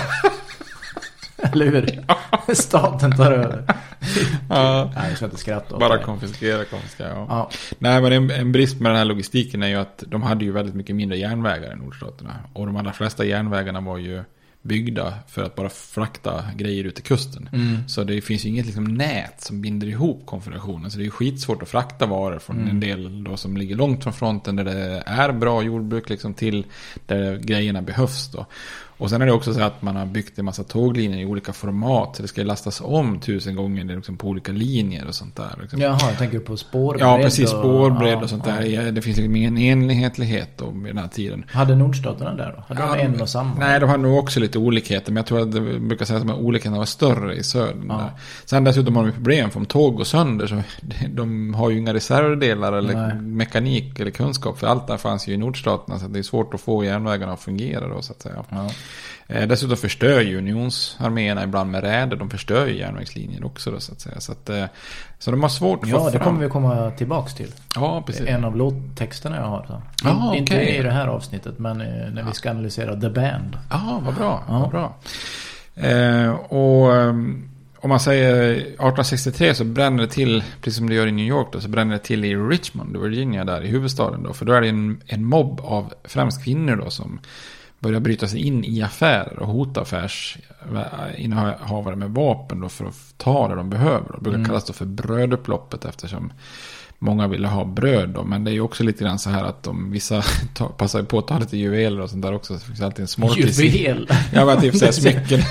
Eller 1.52 1.66
hur? 1.66 2.06
Staten 2.56 3.18
tar 3.18 3.32
över. 3.32 3.64
ja. 4.50 4.92
Nej, 4.96 5.08
jag 5.08 5.18
ska 5.18 5.26
inte 5.26 5.38
skratta 5.38 5.78
Bara 5.78 5.98
konfiskera, 5.98 6.66
konfiskera. 6.66 7.10
Ja. 7.10 7.26
ja. 7.30 7.50
Nej, 7.80 8.02
men 8.02 8.12
en, 8.12 8.32
en, 8.32 8.52
brist 8.52 8.80
med 8.80 8.92
den 8.92 8.98
här 8.98 9.06
logistiken 9.06 9.64
är 9.64 9.68
ju 9.68 9.76
att 9.76 10.04
de 10.08 10.24
hade 10.24 10.46
ju 10.46 10.52
väldigt 10.52 10.76
mycket 10.76 10.96
mindre 10.96 11.18
järnvägar 11.18 11.72
än 11.72 11.78
nordstaterna. 11.78 12.32
Och 12.54 12.66
de 12.66 12.76
allra 12.76 12.94
flesta 12.94 13.26
järnvägarna 13.26 13.82
var 13.82 13.98
ju 13.98 14.24
byggda 14.64 15.14
för 15.28 15.44
att 15.44 15.56
bara 15.56 15.70
frakta 15.70 16.44
grejer 16.56 16.84
ut 16.84 16.96
till 16.96 17.04
kusten. 17.04 17.50
Mm. 17.54 17.88
Så 17.88 18.04
det 18.04 18.22
finns 18.22 18.46
ju 18.46 18.50
inget 18.50 18.66
liksom 18.66 18.84
nät 18.84 19.42
som 19.42 19.62
binder 19.62 19.88
ihop 19.88 20.26
konfederationen. 20.26 20.92
Så 20.92 20.98
det 20.98 21.02
är 21.02 21.06
ju 21.06 21.12
skitsvårt 21.12 21.62
att 21.62 21.70
frakta 21.70 22.06
varor 22.06 22.40
från 22.40 22.58
mm. 22.58 22.70
en 22.70 22.80
del 22.80 23.24
då 23.24 23.38
som 23.38 23.58
ligger 23.58 23.76
långt 23.76 24.04
från 24.04 24.14
fronten 24.14 24.56
där 24.56 24.64
det 24.64 25.04
är 25.06 25.32
bra 25.32 25.64
jordbruk 25.64 26.10
liksom 26.10 26.34
till 26.34 26.66
där 27.06 27.38
grejerna 27.38 27.82
behövs 27.82 28.32
då. 28.32 28.46
Och 29.04 29.10
sen 29.10 29.22
är 29.22 29.26
det 29.26 29.32
också 29.32 29.54
så 29.54 29.62
att 29.62 29.82
man 29.82 29.96
har 29.96 30.06
byggt 30.06 30.40
en 30.40 30.46
massa 30.46 30.64
tåglinjer 30.64 31.20
i 31.20 31.26
olika 31.26 31.54
format. 31.54 32.16
Så 32.16 32.22
det 32.22 32.28
ska 32.28 32.44
lastas 32.44 32.82
om 32.82 33.20
tusen 33.20 33.56
gånger 33.56 33.84
liksom 33.84 34.18
på 34.18 34.28
olika 34.28 34.52
linjer 34.52 35.08
och 35.08 35.16
sånt 35.16 35.36
där. 35.36 35.58
Liksom. 35.62 35.82
Jaha, 35.82 36.00
jag 36.10 36.18
tänker 36.18 36.40
på 36.40 36.58
spårbredd. 36.58 37.08
Ja, 37.08 37.18
precis. 37.18 37.50
Spårbredd 37.50 38.18
och, 38.18 38.24
och 38.24 38.30
sånt 38.30 38.44
ja, 38.48 38.54
där. 38.54 38.92
Det 38.92 39.02
finns 39.02 39.18
liksom 39.18 39.36
ingen 39.36 39.58
enhetlighet 39.58 40.50
då 40.58 40.72
med 40.72 40.90
den 40.90 40.98
här 40.98 41.08
tiden. 41.08 41.46
Hade 41.52 41.76
nordstaterna 41.76 42.34
där 42.34 42.54
då? 42.58 42.76
Hade 42.76 42.82
ja, 42.88 42.96
de 42.96 43.02
en 43.02 43.22
och 43.22 43.30
samma? 43.30 43.56
Nej, 43.60 43.80
de 43.80 43.90
hade 43.90 44.04
nog 44.04 44.20
också 44.20 44.40
lite 44.40 44.60
olikheter. 44.60 45.12
Men 45.12 45.18
jag 45.18 45.26
tror 45.26 45.42
att 45.42 45.52
det 45.52 45.62
brukar 45.62 46.06
säga 46.06 46.20
att 46.20 46.40
olikheterna 46.40 46.78
var 46.78 46.86
större 46.86 47.36
i 47.36 47.44
södern. 47.44 47.86
Ja. 47.90 48.10
Sen 48.46 48.64
dessutom 48.64 48.96
har 48.96 49.06
de 49.06 49.12
problem. 49.12 49.50
För 49.50 49.60
om 49.60 49.66
tåg 49.66 49.96
går 49.96 50.04
sönder 50.04 50.48
så 50.48 50.62
de 51.10 51.54
har 51.54 51.70
ju 51.70 51.78
inga 51.78 51.94
reservdelar 51.94 52.74
eller 52.74 53.08
Nej. 53.08 53.16
mekanik 53.16 54.00
eller 54.00 54.12
kunskap. 54.12 54.60
För 54.60 54.68
allt 54.68 54.88
där 54.88 54.98
fanns 54.98 55.28
ju 55.28 55.34
i 55.34 55.38
nordstaterna. 55.38 56.00
Så 56.00 56.08
det 56.08 56.20
är 56.20 56.24
svårt 56.24 56.54
att 56.54 56.62
få 56.62 56.84
järnvägarna 56.84 57.34
att 57.34 57.42
fungera 57.42 57.88
då 57.88 58.02
så 58.02 58.14
att 58.14 58.22
säga. 58.22 58.44
Ja. 58.50 58.70
Eh, 59.28 59.48
dessutom 59.48 59.78
förstör 59.78 60.22
ju 60.22 60.38
unionsarméerna 60.38 61.44
ibland 61.44 61.72
med 61.72 61.84
räder. 61.84 62.18
De 62.18 62.30
förstör 62.30 62.68
ju 62.68 62.78
järnvägslinjer 62.78 63.46
också 63.46 63.72
då, 63.72 63.80
så 63.80 63.92
att 63.92 64.02
säga. 64.02 64.20
Så, 64.20 64.32
att, 64.32 64.50
eh, 64.50 64.66
så 65.20 65.32
de 65.32 65.42
har 65.42 65.50
svårt 65.50 65.84
att 65.84 65.90
Ja, 65.90 66.10
det 66.14 66.20
kommer 66.20 66.40
vi 66.40 66.50
komma 66.50 66.92
tillbaks 66.92 67.34
till. 67.34 67.52
Ja, 67.76 68.04
precis. 68.06 68.28
En 68.28 68.46
av 68.46 68.56
låttexterna 68.56 69.36
jag 69.36 69.44
har. 69.44 69.66
Så. 69.68 69.82
Ja, 70.04 70.36
Inte 70.36 70.56
okay. 70.56 70.68
i 70.68 70.82
det 70.82 70.92
här 70.92 71.08
avsnittet, 71.08 71.60
men 71.60 71.82
eh, 71.82 71.88
när 71.88 72.24
vi 72.24 72.34
ska 72.34 72.50
analysera 72.50 73.02
The 73.02 73.10
Band. 73.10 73.58
Ja, 73.70 74.02
vad 74.06 74.16
bra. 74.16 74.44
Ja. 74.48 74.60
Vad 74.60 74.70
bra. 74.70 74.96
Eh, 75.76 76.30
och, 76.32 76.92
om 77.84 77.90
man 77.90 78.00
säger 78.00 78.52
1863 78.52 79.56
så 79.56 79.64
bränner 79.64 80.04
det 80.04 80.10
till, 80.10 80.44
precis 80.62 80.78
som 80.78 80.90
det 80.90 80.96
gör 80.96 81.08
i 81.08 81.12
New 81.12 81.26
York 81.26 81.48
då, 81.52 81.62
så 81.62 81.70
bränner 81.70 81.94
det 81.94 82.00
till 82.00 82.26
i 82.26 82.36
Richmond, 82.36 82.98
Virginia, 82.98 83.46
där 83.46 83.62
i 83.62 83.68
huvudstaden 83.68 84.24
då. 84.24 84.34
För 84.34 84.46
då 84.46 84.54
är 84.54 84.62
det 84.62 84.70
en, 84.70 85.02
en 85.06 85.26
mobb 85.26 85.62
av 85.64 85.94
främst 86.04 86.44
kvinnor 86.44 86.76
då 86.76 86.90
som 86.90 87.20
börjar 87.84 88.00
bryta 88.00 88.28
sig 88.28 88.40
in 88.48 88.66
i 88.66 88.82
affärer 88.82 89.40
och 89.40 89.48
hota 89.48 89.82
affärsinnehavare 89.82 91.96
med 91.96 92.10
vapen 92.10 92.60
då 92.62 92.70
för 92.70 92.86
att 92.86 93.14
ta 93.18 93.48
det 93.48 93.56
de 93.56 93.70
behöver. 93.70 94.12
Det 94.16 94.22
brukar 94.22 94.38
Mm. 94.38 94.46
kallas 94.48 94.66
då 94.66 94.74
för 94.74 94.86
brödupploppet 94.86 95.86
eftersom 95.86 96.34
många 97.00 97.28
ville 97.28 97.48
ha 97.48 97.66
bröd 97.66 98.10
då. 98.10 98.24
Men 98.24 98.44
det 98.44 98.52
är 98.52 98.54
ju 98.54 98.62
också 98.62 98.84
lite 98.84 99.04
grann 99.04 99.20
så 99.20 99.30
här 99.30 99.44
att 99.44 99.64
de, 99.64 99.92
vissa 99.92 100.22
tar, 100.54 100.68
passar 100.68 101.04
på 101.04 101.20
att 101.20 101.28
ta 101.28 101.40
lite 101.40 101.58
juveler 101.58 102.02
och 102.02 102.10
sånt 102.10 102.22
där 102.22 102.34
också. 102.34 102.54
Så 102.54 102.60
det 102.60 102.66
finns 102.66 102.82
alltid 102.82 103.02
en 103.02 103.08
smortis. 103.08 103.60
i- 103.60 103.66
Juvel. 103.78 104.10
Ja, 104.34 104.46
men 104.46 104.62
typ 104.62 104.76
såhär 104.76 104.92
smycken. 104.92 105.40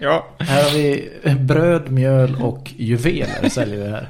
ja. 0.00 0.26
Här 0.38 0.62
har 0.64 0.70
vi 0.70 1.10
bröd, 1.40 1.90
mjöl 1.90 2.36
och 2.42 2.72
juveler 2.76 3.48
säljer 3.48 3.76
vi 3.84 3.90
här. 3.90 4.08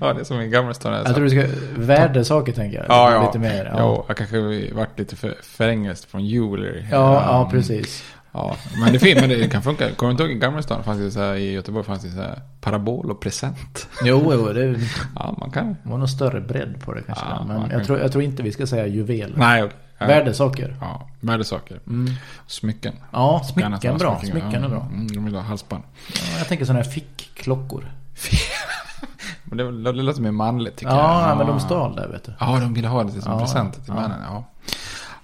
Ja, 0.00 0.12
det 0.12 0.20
är 0.20 0.24
som 0.24 0.40
i 0.40 0.48
Gammelstaden. 0.48 1.02
Jag 1.06 1.14
tror 1.14 1.24
du 1.24 1.30
ska... 1.30 1.44
Värdesaker 1.76 2.52
tänker 2.52 2.76
jag. 2.78 2.86
Ja, 2.88 3.12
ja. 3.12 3.26
Lite 3.26 3.38
mer. 3.38 3.64
Ja. 3.64 3.76
Jo, 3.78 4.04
jag 4.08 4.16
kanske 4.16 4.40
varit 4.74 4.98
lite 4.98 5.16
för, 5.16 5.34
för 5.42 5.68
engelskt 5.68 6.10
från 6.10 6.26
jewelry. 6.26 6.84
Ja, 6.90 7.14
ja, 7.14 7.48
precis. 7.50 8.04
Ja, 8.32 8.56
men 8.84 8.92
det, 8.92 8.98
fin, 8.98 9.16
men 9.20 9.28
det 9.28 9.48
kan 9.50 9.62
funka. 9.62 9.90
Kommer 9.90 10.08
du 10.08 10.10
inte 10.12 10.22
ihåg 10.22 10.32
i 10.32 10.34
Gammelstaden 10.34 10.84
fanns 10.84 10.98
det 10.98 11.10
så 11.10 11.20
här, 11.20 11.34
i 11.34 11.52
Göteborg 11.52 11.84
fanns 11.86 12.02
det 12.02 12.10
så 12.10 12.20
här 12.20 12.40
parabol 12.60 13.10
och 13.10 13.20
present. 13.20 13.88
Jo, 14.04 14.30
jo, 14.34 14.52
det 14.52 14.80
Ja, 15.16 15.36
man 15.40 15.50
kan. 15.50 15.76
var 15.82 15.98
nog 15.98 16.08
större 16.10 16.40
bredd 16.40 16.80
på 16.84 16.94
det 16.94 17.02
kanske. 17.02 17.24
Ja, 17.30 17.44
men 17.48 17.60
kan- 17.60 17.70
jag 17.78 17.86
tror, 17.86 17.98
jag 17.98 18.12
tror 18.12 18.24
inte 18.24 18.42
vi 18.42 18.52
ska 18.52 18.66
säga 18.66 18.86
juvel. 18.86 19.32
Nej. 19.36 19.68
Ja. 19.98 20.06
Värdesaker. 20.06 20.76
Ja, 20.80 21.08
värdesaker. 21.20 21.80
Mm. 21.86 22.14
Smycken. 22.46 22.94
Ja, 23.12 23.42
smycken 23.52 23.98
bra. 23.98 24.20
Smycken 24.24 24.64
är 24.64 24.68
bra. 24.68 24.88
Mm, 24.92 25.06
de 25.08 25.24
vill 25.24 25.34
ha 25.34 25.42
halsband. 25.42 25.82
Ja, 26.14 26.38
jag 26.38 26.48
tänker 26.48 26.64
sådana 26.64 26.82
här 26.84 26.90
fickklockor. 26.90 27.84
Men 29.44 29.58
det, 29.58 29.92
det 29.92 30.02
låter 30.02 30.22
mer 30.22 30.30
manligt 30.30 30.76
tycker 30.76 30.92
Ja, 30.92 31.28
jag. 31.28 31.38
men 31.38 31.46
de 31.46 31.60
stal 31.60 31.96
där 31.96 32.08
vet 32.08 32.24
du. 32.24 32.32
Ja, 32.40 32.58
de 32.60 32.74
ville 32.74 32.88
ha 32.88 33.04
det 33.04 33.20
som 33.22 33.32
Ja, 33.32 33.38
present 33.40 33.74
till 33.74 33.82
ja. 33.86 33.94
männen. 33.94 34.18
Ja. 34.26 34.44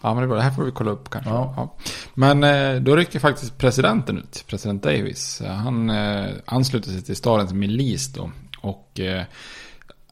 ja, 0.02 0.14
men 0.14 0.16
det 0.16 0.22
är 0.22 0.26
bra. 0.26 0.36
Det 0.36 0.42
här 0.42 0.50
får 0.50 0.64
vi 0.64 0.70
kolla 0.70 0.90
upp 0.90 1.10
kanske. 1.10 1.30
Ja. 1.30 1.54
Ja. 1.56 1.74
Men 2.14 2.44
eh, 2.44 2.80
då 2.82 2.96
rycker 2.96 3.18
faktiskt 3.20 3.58
presidenten 3.58 4.18
ut. 4.18 4.44
President 4.48 4.82
Davis. 4.82 5.42
Han 5.46 5.90
eh, 5.90 6.26
ansluter 6.46 6.90
sig 6.90 7.02
till 7.02 7.16
stadens 7.16 7.52
milis 7.52 8.12
då. 8.12 8.30
Och 8.60 9.00
eh, 9.00 9.22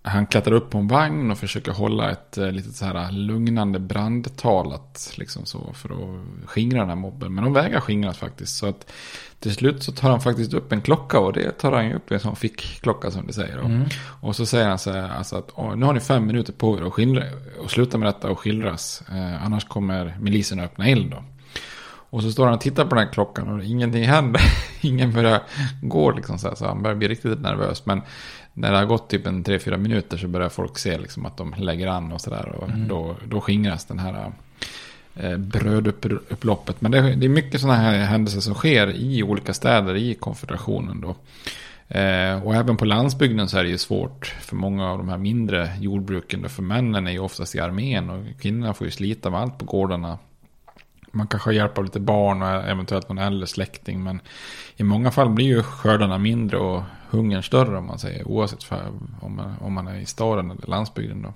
han 0.05 0.27
klättrar 0.27 0.55
upp 0.55 0.71
på 0.71 0.79
en 0.79 0.89
vagn 0.89 1.31
och 1.31 1.39
försöker 1.39 1.73
hålla 1.73 2.11
ett 2.11 2.39
eh, 2.39 2.51
litet 2.53 2.75
så 2.77 2.85
här 2.85 3.13
lugnande 3.13 3.79
brandtal 3.79 4.73
att, 4.73 5.13
liksom 5.17 5.47
så, 5.47 5.73
för 5.75 5.89
att 5.89 6.49
skingra 6.49 6.79
den 6.81 6.89
här 6.89 6.97
mobben. 6.97 7.35
Men 7.35 7.45
de 7.45 7.53
vägrar 7.53 7.81
skingras 7.81 8.19
faktiskt. 8.19 8.57
Så 8.57 8.67
att 8.67 8.93
till 9.39 9.55
slut 9.55 9.83
så 9.83 9.93
tar 9.93 10.11
han 10.11 10.21
faktiskt 10.21 10.55
upp 10.55 10.73
en 10.73 10.81
klocka 10.81 11.19
och 11.19 11.33
det 11.33 11.51
tar 11.59 11.73
han 11.73 11.87
ju 11.87 11.95
upp 11.95 12.11
en 12.11 12.21
sån 12.21 12.37
fickklocka 12.37 13.11
som 13.11 13.27
det 13.27 13.33
säger. 13.33 13.59
Mm. 13.59 13.85
Och 14.21 14.37
så 14.37 14.47
säger 14.47 14.69
han 14.69 14.79
så 14.79 14.93
här, 14.93 15.09
alltså 15.09 15.37
att 15.37 15.51
"Åh, 15.55 15.77
nu 15.77 15.87
har 15.87 15.93
ni 15.93 16.01
fem 16.01 16.27
minuter 16.27 16.53
på 16.53 16.79
er 16.79 16.83
att 16.83 16.93
skildra, 16.93 17.25
och 17.61 17.71
sluta 17.71 17.99
med 17.99 18.09
detta 18.09 18.31
och 18.31 18.39
skildras. 18.39 19.03
Eh, 19.13 19.45
annars 19.45 19.65
kommer 19.65 20.17
milisen 20.21 20.61
att 20.61 20.65
öppna 20.65 20.87
eld 20.89 21.11
då. 21.11 21.25
Och 22.13 22.23
så 22.23 22.33
står 22.33 22.45
han 22.45 22.55
och 22.55 22.61
tittar 22.61 22.85
på 22.85 22.95
den 22.95 23.05
här 23.07 23.13
klockan 23.13 23.49
och 23.49 23.65
ingenting 23.65 24.05
händer. 24.05 24.43
Ingen 24.81 25.13
börjar 25.13 25.43
gå 25.83 26.11
liksom 26.11 26.39
så 26.39 26.49
här, 26.49 26.55
så 26.55 26.67
han 26.67 26.83
börjar 26.83 26.97
bli 26.97 27.09
riktigt 27.09 27.41
nervös. 27.41 27.87
Men 27.87 28.03
när 28.55 28.73
det 28.73 28.79
har 28.79 28.85
gått 28.85 29.09
typ 29.11 29.27
en 29.27 29.45
tre 29.45 29.59
fyra 29.59 29.77
minuter 29.77 30.17
så 30.17 30.29
börjar 30.29 30.49
folk 30.49 30.79
se 30.79 30.99
liksom 30.99 31.27
att 31.27 31.37
de 31.37 31.55
lägger 31.59 31.87
an 31.87 32.13
och 32.13 32.21
sådär. 32.21 32.49
Och 32.59 32.69
Mm. 32.69 32.89
då, 32.89 33.17
då 33.29 33.41
skingras 33.41 33.85
den 33.85 33.99
här 33.99 34.33
eh, 35.17 35.37
brödupploppet. 35.37 36.81
Men 36.81 36.91
det, 36.91 37.15
det 37.15 37.27
är 37.27 37.29
mycket 37.29 37.61
sådana 37.61 37.79
här 37.79 37.99
händelser 37.99 38.41
som 38.41 38.55
sker 38.55 38.91
i 38.97 39.23
olika 39.23 39.55
städer 39.55 39.95
i 39.97 40.15
konfederationen 40.15 41.01
då. 41.01 41.15
Eh, 41.99 42.43
och 42.47 42.55
även 42.55 42.77
på 42.77 42.85
landsbygden 42.85 43.49
så 43.49 43.59
är 43.59 43.63
det 43.65 43.71
ju 43.71 43.79
svårt 43.79 44.27
för 44.41 44.57
många 44.57 44.91
av 44.91 44.99
de 44.99 45.09
här 45.09 45.19
mindre 45.19 45.71
jordbruken. 45.81 46.43
Då, 46.43 46.49
för 46.49 46.63
männen 46.63 47.07
är 47.07 47.11
ju 47.13 47.19
oftast 47.19 47.55
i 47.55 47.61
armén 47.61 48.11
och 48.11 48.25
kvinnorna 48.41 48.75
får 48.75 48.85
ju 48.87 48.91
slita 48.91 49.31
med 49.31 49.41
allt 49.41 49.59
på 49.59 49.65
gårdarna. 49.65 50.19
Man 51.13 51.27
kanske 51.27 51.49
har 51.49 51.55
hjälp 51.55 51.79
av 51.79 51.85
lite 51.85 52.01
barn 52.01 52.43
och 52.43 52.49
eventuellt 52.49 53.09
någon 53.09 53.19
äldre 53.19 53.47
släkting. 53.47 54.03
Men 54.03 54.21
i 54.77 54.83
många 54.83 55.11
fall 55.11 55.31
blir 55.31 55.47
ju 55.47 55.63
skördarna 55.63 56.19
mindre 56.19 56.59
och 56.59 56.83
hungern 57.11 57.43
större 57.43 57.79
om 57.79 57.87
man 57.87 57.99
säger. 57.99 58.29
Oavsett 58.29 58.63
för, 58.63 58.93
om, 59.21 59.37
man, 59.37 59.55
om 59.61 59.73
man 59.73 59.87
är 59.87 59.99
i 59.99 60.07
staden 60.07 60.51
eller 60.51 60.67
landsbygden 60.67 61.23
då. 61.23 61.35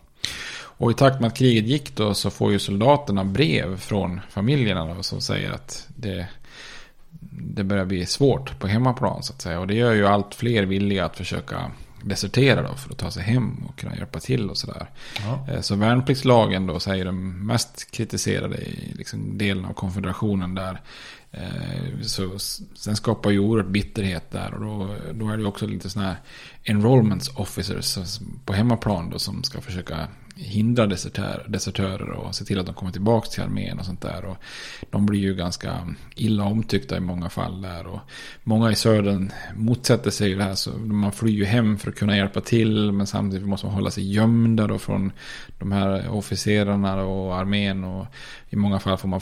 Och 0.79 0.91
i 0.91 0.95
takt 0.95 1.21
med 1.21 1.29
att 1.29 1.37
kriget 1.37 1.65
gick 1.65 1.97
då 1.97 2.15
så 2.15 2.31
får 2.31 2.53
ju 2.53 2.59
soldaterna 2.59 3.25
brev 3.25 3.77
från 3.77 4.21
familjerna 4.31 4.95
då 4.95 5.03
som 5.03 5.21
säger 5.21 5.53
att 5.53 5.87
det, 5.97 6.27
det 7.31 7.65
börjar 7.65 7.85
bli 7.85 8.07
svårt 8.07 8.59
på 8.59 8.67
hemmaplan 8.67 9.23
så 9.23 9.33
att 9.33 9.43
säga. 9.43 9.61
Och 9.61 9.67
det 9.67 9.75
gör 9.75 9.93
ju 9.93 10.07
allt 10.07 10.35
fler 10.35 10.63
villiga 10.63 11.05
att 11.05 11.17
försöka 11.17 11.71
desertera 12.03 12.63
då 12.63 12.75
för 12.75 12.91
att 12.91 12.99
ta 12.99 13.11
sig 13.11 13.23
hem 13.23 13.65
och 13.69 13.79
kunna 13.79 13.97
hjälpa 13.97 14.21
till 14.21 14.51
och 14.51 14.57
sådär. 14.59 14.87
Ja. 15.21 15.47
Eh, 15.53 15.61
Så 15.61 15.75
värnpliktslagen 15.77 16.67
då 16.67 16.81
säger 16.81 17.05
de 17.05 17.47
mest 17.47 17.91
kritiserade 17.91 18.57
i 18.57 18.95
liksom 18.97 19.39
delen 19.39 19.65
av 19.65 19.73
konfederationen 19.73 20.55
där. 20.55 20.81
Eh, 21.31 22.01
Så 22.03 22.39
sen 22.75 22.97
skapar 22.97 23.31
ju 23.31 23.39
oerhört 23.39 23.73
bitterhet 23.73 24.31
där 24.31 24.55
och 24.55 24.61
då, 24.61 24.95
då 25.13 25.29
är 25.31 25.37
det 25.37 25.45
också 25.45 25.67
lite 25.67 25.91
sådana 25.91 26.09
här 26.09 26.19
enrollments 26.65 27.29
officers 27.37 27.99
på 28.45 28.53
hemmaplan 28.53 29.11
då 29.11 29.19
som 29.19 29.43
ska 29.43 29.61
försöka 29.61 30.09
hindra 30.37 30.87
desertör, 30.87 31.47
desertörer 31.49 32.11
och 32.11 32.35
se 32.35 32.45
till 32.45 32.59
att 32.59 32.67
de 32.67 32.75
kommer 32.75 32.93
tillbaka 32.93 33.29
till 33.29 33.43
armén 33.43 33.79
och 33.79 33.85
sånt 33.85 34.01
där. 34.01 34.25
Och 34.25 34.37
de 34.91 35.07
blir 35.07 35.21
ju 35.21 35.35
ganska 35.35 35.95
illa 36.15 36.45
omtyckta 36.45 36.97
i 36.97 37.01
många 37.01 37.29
fall 37.29 37.63
där. 37.63 37.87
Och 37.87 38.01
många 38.43 38.71
i 38.71 38.75
södern 38.75 39.33
motsätter 39.55 40.11
sig 40.11 40.35
det 40.35 40.45
här. 40.45 40.55
Så 40.55 40.71
man 40.79 41.13
flyr 41.13 41.33
ju 41.33 41.45
hem 41.45 41.79
för 41.79 41.91
att 41.91 41.97
kunna 41.97 42.17
hjälpa 42.17 42.41
till. 42.41 42.93
Men 42.93 43.07
samtidigt 43.07 43.49
måste 43.49 43.67
man 43.67 43.75
hålla 43.75 43.91
sig 43.91 44.13
gömda 44.13 44.67
då 44.67 44.79
från 44.79 45.13
de 45.59 45.73
här 45.73 46.09
officerarna 46.09 47.03
och 47.03 47.37
armén. 47.37 47.85
Och 47.85 48.07
i 48.51 48.57
många 48.57 48.79
fall 48.79 48.99
får 48.99 49.09
man 49.09 49.21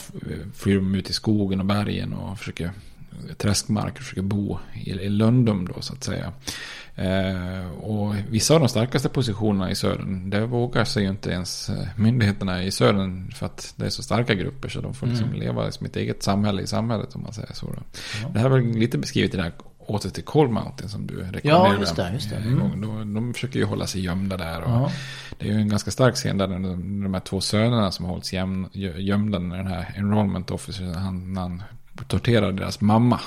fly 0.54 0.74
dem 0.74 0.94
ut 0.94 1.10
i 1.10 1.12
skogen 1.12 1.60
och 1.60 1.66
bergen 1.66 2.12
och 2.12 2.38
försöker 2.38 2.70
träskmark 3.36 3.92
och 3.92 3.98
försöker 3.98 4.22
bo 4.22 4.58
i, 4.74 4.90
i 4.90 5.08
lundum 5.08 5.68
då 5.74 5.82
så 5.82 5.92
att 5.92 6.04
säga. 6.04 6.32
Eh, 6.97 7.70
och 7.70 8.14
vissa 8.30 8.55
av 8.55 8.61
de 8.61 8.68
starkaste 8.68 9.09
positionerna 9.09 9.70
i 9.70 9.74
södern, 9.74 10.30
det 10.30 10.47
vågar 10.47 10.84
sig 10.84 11.03
ju 11.03 11.09
inte 11.09 11.30
ens 11.30 11.68
eh, 11.70 11.86
myndigheterna 11.97 12.62
i 12.64 12.70
södern 12.70 13.30
för 13.30 13.47
att 13.47 13.74
det 13.76 13.86
är 13.86 13.90
så 13.90 14.03
starka 14.03 14.34
grupper 14.34 14.68
så 14.68 14.80
de 14.80 14.95
får 14.95 15.07
liksom 15.07 15.28
Mm. 15.28 15.40
leva 15.40 15.70
som 15.70 15.86
ett 15.86 15.97
eget 15.97 16.22
samhälle 16.22 16.62
i 16.62 16.66
samhället 16.66 17.14
om 17.14 17.22
man 17.22 17.32
säger 17.32 17.53
så. 17.53 17.66
Då. 17.66 17.82
Det 18.32 18.38
här 18.38 18.49
var 18.49 18.61
lite 18.61 18.99
beskrivet 18.99 19.34
i 19.34 19.36
den 19.36 19.45
här 19.45 19.53
åter 19.78 20.11
till 20.11 20.24
Cold 20.24 20.51
Mountain 20.51 20.88
som 20.90 21.07
du 21.07 21.14
rekommenderade. 21.16 21.74
Ja, 21.74 21.80
just 21.80 21.97
det, 21.97 22.11
just 22.14 22.30
det. 22.30 22.36
Mm. 22.36 22.80
De, 22.80 23.14
de 23.14 23.34
försöker 23.34 23.59
ju 23.59 23.64
hålla 23.64 23.86
sig 23.86 24.01
gömda 24.05 24.36
där. 24.36 24.62
Och 24.62 24.70
Ja. 24.70 24.90
Det 25.38 25.49
är 25.49 25.53
ju 25.53 25.59
en 25.61 25.68
ganska 25.68 25.90
stark 25.90 26.14
scen 26.14 26.38
där 26.38 26.47
de, 26.49 26.62
de 27.03 27.14
här 27.14 27.20
två 27.20 27.40
sönerna 27.40 27.90
som 27.90 28.05
hålls 28.07 28.32
göm, 28.32 28.66
gö- 28.72 28.99
gömda 28.99 29.38
när 29.38 29.57
den 29.57 29.66
här 29.66 29.92
enrollment 29.97 30.51
officer, 30.51 30.84
han, 30.95 31.36
han 31.36 31.62
torterar 32.09 32.53
deras 32.53 32.80
mamma. 32.80 33.20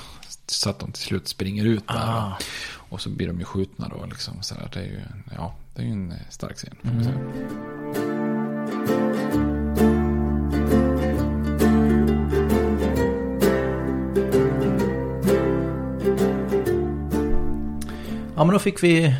Så 0.46 0.70
att 0.70 0.78
de 0.78 0.92
till 0.92 1.02
slut 1.02 1.28
springer 1.28 1.64
ut 1.64 1.88
där. 1.88 1.94
Ah. 1.96 2.38
Och, 2.70 3.00
så 3.00 3.10
blir 3.10 3.26
de 3.26 3.38
ju 3.38 3.44
skjutna 3.44 3.88
då. 3.88 4.06
Liksom, 4.06 4.42
så 4.42 4.54
där. 4.54 4.70
Det 4.72 4.80
är 4.80 4.84
ju 4.84 5.00
ja, 5.36 5.54
det 5.74 5.82
är 5.82 5.86
en 5.86 6.10
eh, 6.10 6.16
stark 6.30 6.56
scen. 6.56 6.76
Mm. 6.82 7.06
Ja 18.36 18.44
men 18.44 18.52
då 18.52 18.58
fick 18.58 18.82
vi 18.82 19.14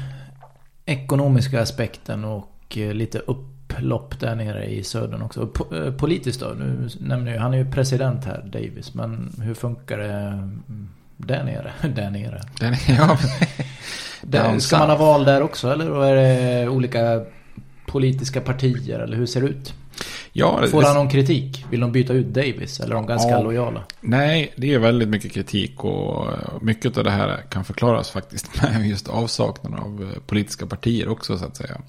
ekonomiska 0.86 1.62
aspekten 1.62 2.24
och 2.24 2.78
eh, 2.78 2.94
lite 2.94 3.18
upplopp 3.78 4.20
där 4.20 4.34
nere 4.34 4.64
i 4.66 4.84
södern 4.84 5.22
också. 5.22 5.40
Po- 5.54 5.86
eh, 5.86 5.92
Politiskt 5.94 6.40
då, 6.40 6.46
nu 6.46 6.88
nämner 7.00 7.32
jag, 7.34 7.40
han 7.40 7.54
är 7.54 7.58
ju 7.58 7.70
president 7.70 8.24
här, 8.24 8.42
Davis. 8.52 8.94
Men 8.94 9.32
hur 9.42 9.54
funkar 9.54 9.98
det 9.98 10.12
mm, 10.12 10.88
där 11.16 11.44
nere? 11.44 11.72
Där 11.94 12.10
nere. 12.10 12.40
Den, 12.60 12.74
ja, 12.88 13.18
Där, 14.22 14.58
ska 14.58 14.78
man 14.78 14.90
ha 14.90 14.96
val 14.96 15.24
där 15.24 15.42
också 15.42 15.72
eller? 15.72 16.04
Är 16.04 16.14
det 16.16 16.68
olika 16.68 17.24
politiska 17.86 18.40
partier 18.40 18.98
eller 18.98 19.16
hur 19.16 19.26
ser 19.26 19.40
det 19.40 19.46
ut? 19.48 19.74
ja, 20.32 20.66
Får 20.70 20.82
han 20.82 20.94
någon 20.94 21.08
kritik? 21.10 21.64
Vill 21.70 21.80
de 21.80 21.92
byta 21.92 22.12
ut 22.12 22.26
Davis? 22.26 22.80
Eller 22.80 22.90
är 22.90 22.94
de 22.94 23.06
ganska 23.06 23.30
Ja. 23.30 23.42
lojala? 23.42 23.82
Nej, 24.00 24.52
det 24.56 24.74
är 24.74 24.78
väldigt 24.78 25.08
mycket 25.08 25.32
kritik 25.32 25.84
och 25.84 26.26
mycket 26.62 26.98
av 26.98 27.04
det 27.04 27.10
här 27.10 27.40
kan 27.50 27.64
förklaras 27.64 28.10
faktiskt 28.10 28.62
med 28.62 28.88
just 28.88 29.08
avsaknaden 29.08 29.78
av 29.78 30.02
eh, 30.02 30.20
politiska 30.26 30.66
partier 30.66 31.08
också 31.08 31.38
så 31.38 31.44
att 31.44 31.56
säga. 31.56 31.80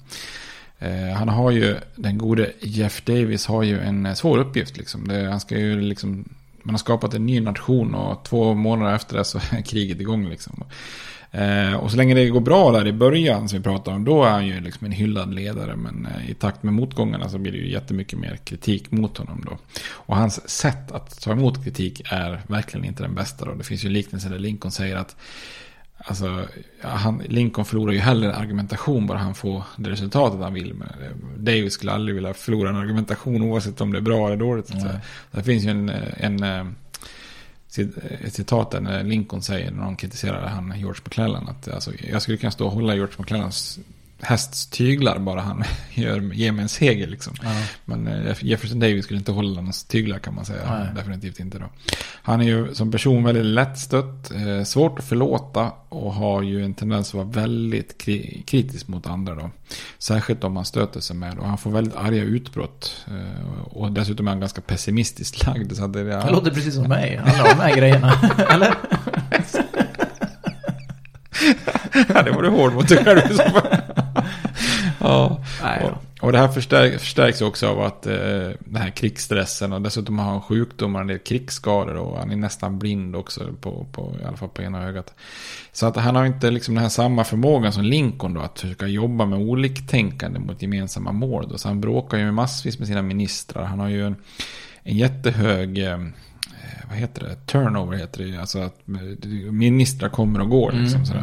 Eh, 0.80 1.16
han 1.16 1.28
har 1.28 1.50
ju, 1.50 1.76
den 1.96 2.18
gode 2.18 2.52
Jeff 2.60 3.02
Davis 3.04 3.46
har 3.46 3.62
ju 3.62 3.80
en 3.80 4.06
eh, 4.06 4.14
svår 4.14 4.38
uppgift 4.38 4.76
liksom. 4.76 5.08
Det, 5.08 5.30
han 5.30 5.40
ska 5.40 5.58
ju 5.58 5.80
liksom, 5.80 6.28
man 6.62 6.74
har 6.74 6.78
skapat 6.78 7.14
en 7.14 7.26
ny 7.26 7.40
nation 7.40 7.94
och 7.94 8.24
två 8.24 8.54
månader 8.54 8.94
efter 8.94 9.16
det 9.16 9.24
så 9.24 9.38
är 9.50 9.62
kriget 9.62 10.00
igång 10.00 10.28
liksom. 10.28 10.64
Eh, 11.32 11.74
och 11.74 11.90
så 11.90 11.96
länge 11.96 12.14
det 12.14 12.28
går 12.28 12.40
bra 12.40 12.72
där 12.72 12.86
i 12.86 12.92
början 12.92 13.48
som 13.48 13.58
vi 13.58 13.64
pratade 13.64 13.96
om, 13.96 14.04
då 14.04 14.24
är 14.24 14.30
han 14.30 14.46
ju 14.46 14.60
liksom 14.60 14.84
en 14.84 14.92
hyllad 14.92 15.34
ledare. 15.34 15.76
Men 15.76 16.06
eh, 16.06 16.30
i 16.30 16.34
takt 16.34 16.62
med 16.62 16.74
motgångarna 16.74 17.28
så 17.28 17.38
blir 17.38 17.52
det 17.52 17.58
ju 17.58 17.70
jättemycket 17.70 18.18
mer 18.18 18.36
kritik 18.44 18.90
mot 18.90 19.18
honom 19.18 19.44
då. 19.46 19.58
Och 19.90 20.16
hans 20.16 20.48
sätt 20.48 20.92
att 20.92 21.20
ta 21.20 21.32
emot 21.32 21.64
kritik 21.64 22.02
är 22.04 22.40
verkligen 22.46 22.86
inte 22.86 23.02
den 23.02 23.14
bästa 23.14 23.44
då. 23.44 23.54
Det 23.54 23.64
finns 23.64 23.84
ju 23.84 23.88
liknelser 23.88 24.30
där 24.30 24.38
Lincoln 24.38 24.72
säger 24.72 24.96
att 24.96 25.16
Alltså, 26.04 26.46
han, 26.80 27.22
Lincoln 27.28 27.64
förlorar 27.64 27.92
ju 27.92 27.98
hellre 27.98 28.34
argumentation 28.34 29.06
bara 29.06 29.18
han 29.18 29.34
får 29.34 29.62
det 29.76 29.90
resultatet 29.90 30.40
han 30.40 30.54
vill. 30.54 30.74
Men 30.74 30.88
eh, 30.88 31.16
David 31.36 31.72
skulle 31.72 31.92
aldrig 31.92 32.14
vilja 32.14 32.34
förlora 32.34 32.68
en 32.68 32.76
argumentation 32.76 33.42
oavsett 33.42 33.80
om 33.80 33.92
det 33.92 33.98
är 33.98 34.02
bra 34.02 34.26
eller 34.26 34.36
dåligt. 34.36 34.74
Mm. 34.74 34.96
Det 35.30 35.42
finns 35.42 35.64
ju 35.64 35.70
en, 35.70 35.88
en, 35.88 36.42
en 36.42 36.74
ett 38.24 38.34
citat 38.34 38.70
där 38.70 38.80
när 38.80 39.04
Lincoln 39.04 39.42
säger 39.42 39.70
när 39.70 39.82
de 39.82 39.96
kritiserar 39.96 40.46
han 40.46 40.78
George 40.78 41.00
McClellan 41.04 41.48
att 41.48 41.68
alltså, 41.68 41.92
jag 42.10 42.22
skulle 42.22 42.36
kunna 42.36 42.50
stå 42.50 42.66
och 42.66 42.72
hålla 42.72 42.94
George 42.94 43.14
McClellans 43.18 43.78
hästtyglar 44.22 45.18
bara 45.18 45.40
han 45.40 45.64
gör, 45.94 46.20
ger 46.34 46.52
mig 46.52 46.62
en 46.62 46.68
seger 46.68 47.06
liksom. 47.06 47.34
Ja. 47.42 47.48
Men 47.84 48.06
eh, 48.06 48.36
Jefferson 48.40 48.80
Davis 48.80 49.04
skulle 49.04 49.18
inte 49.18 49.32
hålla 49.32 49.60
någon 49.60 49.72
tyglar 49.88 50.18
kan 50.18 50.34
man 50.34 50.44
säga. 50.44 50.78
Nej. 50.78 50.88
Definitivt 50.94 51.40
inte 51.40 51.58
då. 51.58 51.66
Han 52.22 52.40
är 52.40 52.44
ju 52.44 52.74
som 52.74 52.90
person 52.90 53.24
väldigt 53.24 53.44
lättstött, 53.44 54.30
eh, 54.30 54.64
svårt 54.64 54.98
att 54.98 55.04
förlåta 55.04 55.72
och 55.88 56.14
har 56.14 56.42
ju 56.42 56.64
en 56.64 56.74
tendens 56.74 57.08
att 57.08 57.14
vara 57.14 57.26
väldigt 57.26 57.98
kri 57.98 58.42
kritisk 58.46 58.88
mot 58.88 59.06
andra 59.06 59.34
då. 59.34 59.50
Särskilt 59.98 60.44
om 60.44 60.52
man 60.52 60.64
stöter 60.64 61.00
sig 61.00 61.16
med 61.16 61.38
och 61.38 61.46
han 61.46 61.58
får 61.58 61.70
väldigt 61.70 61.96
arga 61.96 62.22
utbrott. 62.22 63.06
Eh, 63.06 63.62
och 63.62 63.92
dessutom 63.92 64.26
är 64.26 64.30
han 64.30 64.40
ganska 64.40 64.60
pessimistiskt 64.60 65.46
lagd. 65.46 65.76
Så 65.76 65.86
det, 65.86 66.00
ja. 66.00 66.24
det 66.24 66.30
låter 66.30 66.50
precis 66.50 66.74
som 66.74 66.88
mig, 66.88 67.16
alla 67.16 67.54
de 67.54 67.60
här 67.60 67.76
grejerna. 67.76 68.12
Eller? 68.50 68.74
ja, 72.14 72.22
det 72.22 72.30
var 72.30 72.42
du 72.42 72.48
hård 72.48 72.72
mot 72.72 72.88
dig 72.88 73.04
själv. 73.04 73.20
Ja. 75.00 75.40
Och, 75.82 76.24
och 76.26 76.32
det 76.32 76.38
här 76.38 76.48
förstärks, 76.48 77.02
förstärks 77.02 77.42
också 77.42 77.68
av 77.68 77.80
att 77.80 78.06
eh, 78.06 78.14
den 78.58 78.76
här 78.76 78.90
krigsstressen 78.90 79.72
och 79.72 79.82
dessutom 79.82 80.18
har 80.18 80.30
han 80.30 80.40
sjukdomar, 80.40 81.00
en 81.00 81.06
del 81.06 81.18
krigsskador 81.18 81.94
och 81.94 82.18
han 82.18 82.30
är 82.30 82.36
nästan 82.36 82.78
blind 82.78 83.16
också 83.16 83.52
på, 83.60 83.86
på, 83.92 84.16
i 84.22 84.24
alla 84.24 84.36
fall 84.36 84.48
på 84.48 84.62
ena 84.62 84.84
ögat. 84.88 85.14
Så 85.72 85.86
att 85.86 85.96
han 85.96 86.16
har 86.16 86.26
inte 86.26 86.50
liksom 86.50 86.74
den 86.74 86.82
här 86.82 86.88
samma 86.88 87.24
förmågan 87.24 87.72
som 87.72 87.84
Lincoln 87.84 88.34
då 88.34 88.40
att 88.40 88.60
försöka 88.60 88.86
jobba 88.86 89.26
med 89.26 89.38
oliktänkande 89.38 90.38
mot 90.38 90.62
gemensamma 90.62 91.12
mål. 91.12 91.48
Då. 91.48 91.58
Så 91.58 91.68
han 91.68 91.80
bråkar 91.80 92.18
ju 92.18 92.32
massvis 92.32 92.78
med 92.78 92.88
sina 92.88 93.02
ministrar. 93.02 93.64
Han 93.64 93.80
har 93.80 93.88
ju 93.88 94.06
en, 94.06 94.16
en 94.82 94.96
jättehög 94.96 95.78
eh, 95.78 95.98
vad 96.88 96.98
heter 96.98 97.22
det, 97.22 97.34
turnover 97.46 97.96
heter 97.96 98.24
det 98.24 98.40
Alltså 98.40 98.58
att 98.58 98.76
ministrar 99.50 100.08
kommer 100.08 100.40
och 100.40 100.48
går. 100.48 100.72
Liksom, 100.72 101.02
mm. 101.02 101.16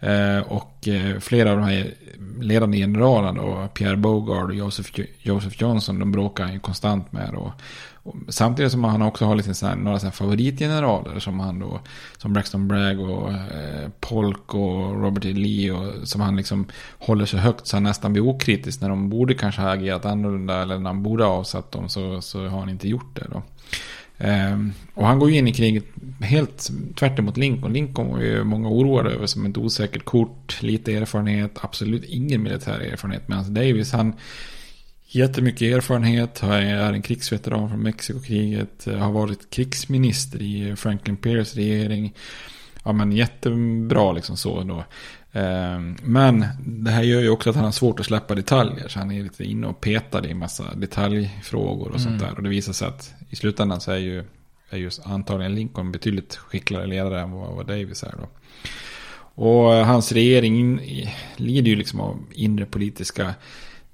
mm. 0.00 0.38
Eh, 0.38 0.42
och 0.42 0.88
eh, 0.88 1.18
flera 1.18 1.50
av 1.50 1.56
de 1.56 1.64
här 1.64 1.94
ledande 2.40 2.78
generalerna 2.78 3.42
då, 3.42 3.68
Pierre 3.74 3.96
Bogard 3.96 4.50
och 4.50 4.54
Joseph, 4.54 5.00
Joseph 5.18 5.62
Johnson, 5.62 5.98
de 5.98 6.12
bråkar 6.12 6.44
han 6.44 6.52
ju 6.52 6.60
konstant 6.60 7.12
med. 7.12 7.34
Och, 7.34 7.52
samtidigt 8.28 8.72
som 8.72 8.84
han 8.84 9.02
också 9.02 9.24
har 9.24 9.36
lite 9.36 9.54
sån 9.54 9.68
här, 9.68 9.76
några 9.76 9.98
sån 9.98 10.12
favoritgeneraler 10.12 11.18
som 11.18 11.40
han 11.40 11.58
då, 11.58 11.80
som 12.16 12.32
Braxton 12.32 12.68
Bragg 12.68 13.00
och 13.00 13.32
eh, 13.32 13.88
Polk 14.00 14.54
och 14.54 15.02
Robert 15.02 15.24
E. 15.24 15.32
Lee 15.32 15.72
och 15.72 16.08
som 16.08 16.20
han 16.20 16.36
liksom 16.36 16.66
håller 16.98 17.26
sig 17.26 17.40
högt 17.40 17.66
så 17.66 17.76
han 17.76 17.82
nästan 17.82 18.12
blir 18.12 18.22
okritisk 18.28 18.80
när 18.80 18.88
de 18.88 19.08
borde 19.08 19.34
kanske 19.34 19.60
ha 19.60 19.72
agerat 19.72 20.04
annorlunda 20.04 20.62
eller 20.62 20.78
när 20.78 20.90
han 20.90 21.02
borde 21.02 21.24
ha 21.24 21.32
avsatt 21.32 21.72
dem 21.72 21.88
så, 21.88 22.20
så 22.20 22.46
har 22.46 22.60
han 22.60 22.68
inte 22.68 22.88
gjort 22.88 23.16
det 23.16 23.26
då. 23.30 23.42
Ehm, 24.22 24.72
och 24.94 25.06
han 25.06 25.18
går 25.18 25.30
ju 25.30 25.36
in 25.36 25.48
i 25.48 25.52
kriget 25.52 25.84
helt 26.20 26.70
tvärt 26.96 27.18
emot 27.18 27.36
Lincoln. 27.36 27.72
Lincoln 27.72 28.08
var 28.08 28.20
ju 28.20 28.44
många 28.44 28.68
oroade 28.68 29.10
över 29.10 29.26
som 29.26 29.46
ett 29.46 29.58
osäkert 29.58 30.04
kort, 30.04 30.62
lite 30.62 30.94
erfarenhet, 30.94 31.58
absolut 31.60 32.04
ingen 32.04 32.42
militär 32.42 32.80
erfarenhet. 32.80 33.28
Medan 33.28 33.54
Davis, 33.54 33.92
han 33.92 34.14
jättemycket 35.06 35.76
erfarenhet, 35.76 36.42
är 36.42 36.92
en 36.92 37.02
krigsveteran 37.02 37.68
från 37.68 37.82
Mexikokriget, 37.82 38.84
har 38.98 39.12
varit 39.12 39.50
krigsminister 39.50 40.42
i 40.42 40.76
Franklin 40.76 41.16
Pierce 41.16 41.56
regering. 41.56 42.14
Ja 42.84 42.92
men 42.92 43.12
jättebra 43.12 44.12
liksom 44.12 44.36
så 44.36 44.62
då. 44.62 44.84
Ehm, 45.32 45.96
men 46.02 46.46
det 46.60 46.90
här 46.90 47.02
gör 47.02 47.20
ju 47.20 47.30
också 47.30 47.50
att 47.50 47.56
han 47.56 47.64
har 47.64 47.72
svårt 47.72 48.00
att 48.00 48.06
släppa 48.06 48.34
detaljer. 48.34 48.88
Så 48.88 48.98
han 48.98 49.10
är 49.10 49.22
lite 49.22 49.44
inne 49.44 49.66
och 49.66 49.80
petar 49.80 50.26
i 50.26 50.34
massa 50.34 50.74
detaljfrågor 50.74 51.88
och 51.88 52.00
mm. 52.00 52.00
sånt 52.00 52.20
där. 52.20 52.36
Och 52.36 52.42
det 52.42 52.48
visar 52.48 52.72
sig 52.72 52.88
att 52.88 53.14
i 53.30 53.36
slutändan 53.36 53.80
så 53.80 53.92
är 53.92 53.98
ju, 53.98 54.24
är 54.70 54.78
ju 54.78 54.90
antagligen 55.04 55.54
Lincoln 55.54 55.92
betydligt 55.92 56.36
skickligare 56.36 56.86
ledare 56.86 57.20
än 57.20 57.30
vad, 57.30 57.54
vad 57.54 57.66
Davis 57.66 58.02
är 58.02 58.14
då. 58.18 58.28
Och 59.34 59.72
hans 59.72 60.12
regering 60.12 60.80
lider 61.36 61.70
ju 61.70 61.76
liksom 61.76 62.00
av 62.00 62.24
inre 62.32 62.66
politiska 62.66 63.34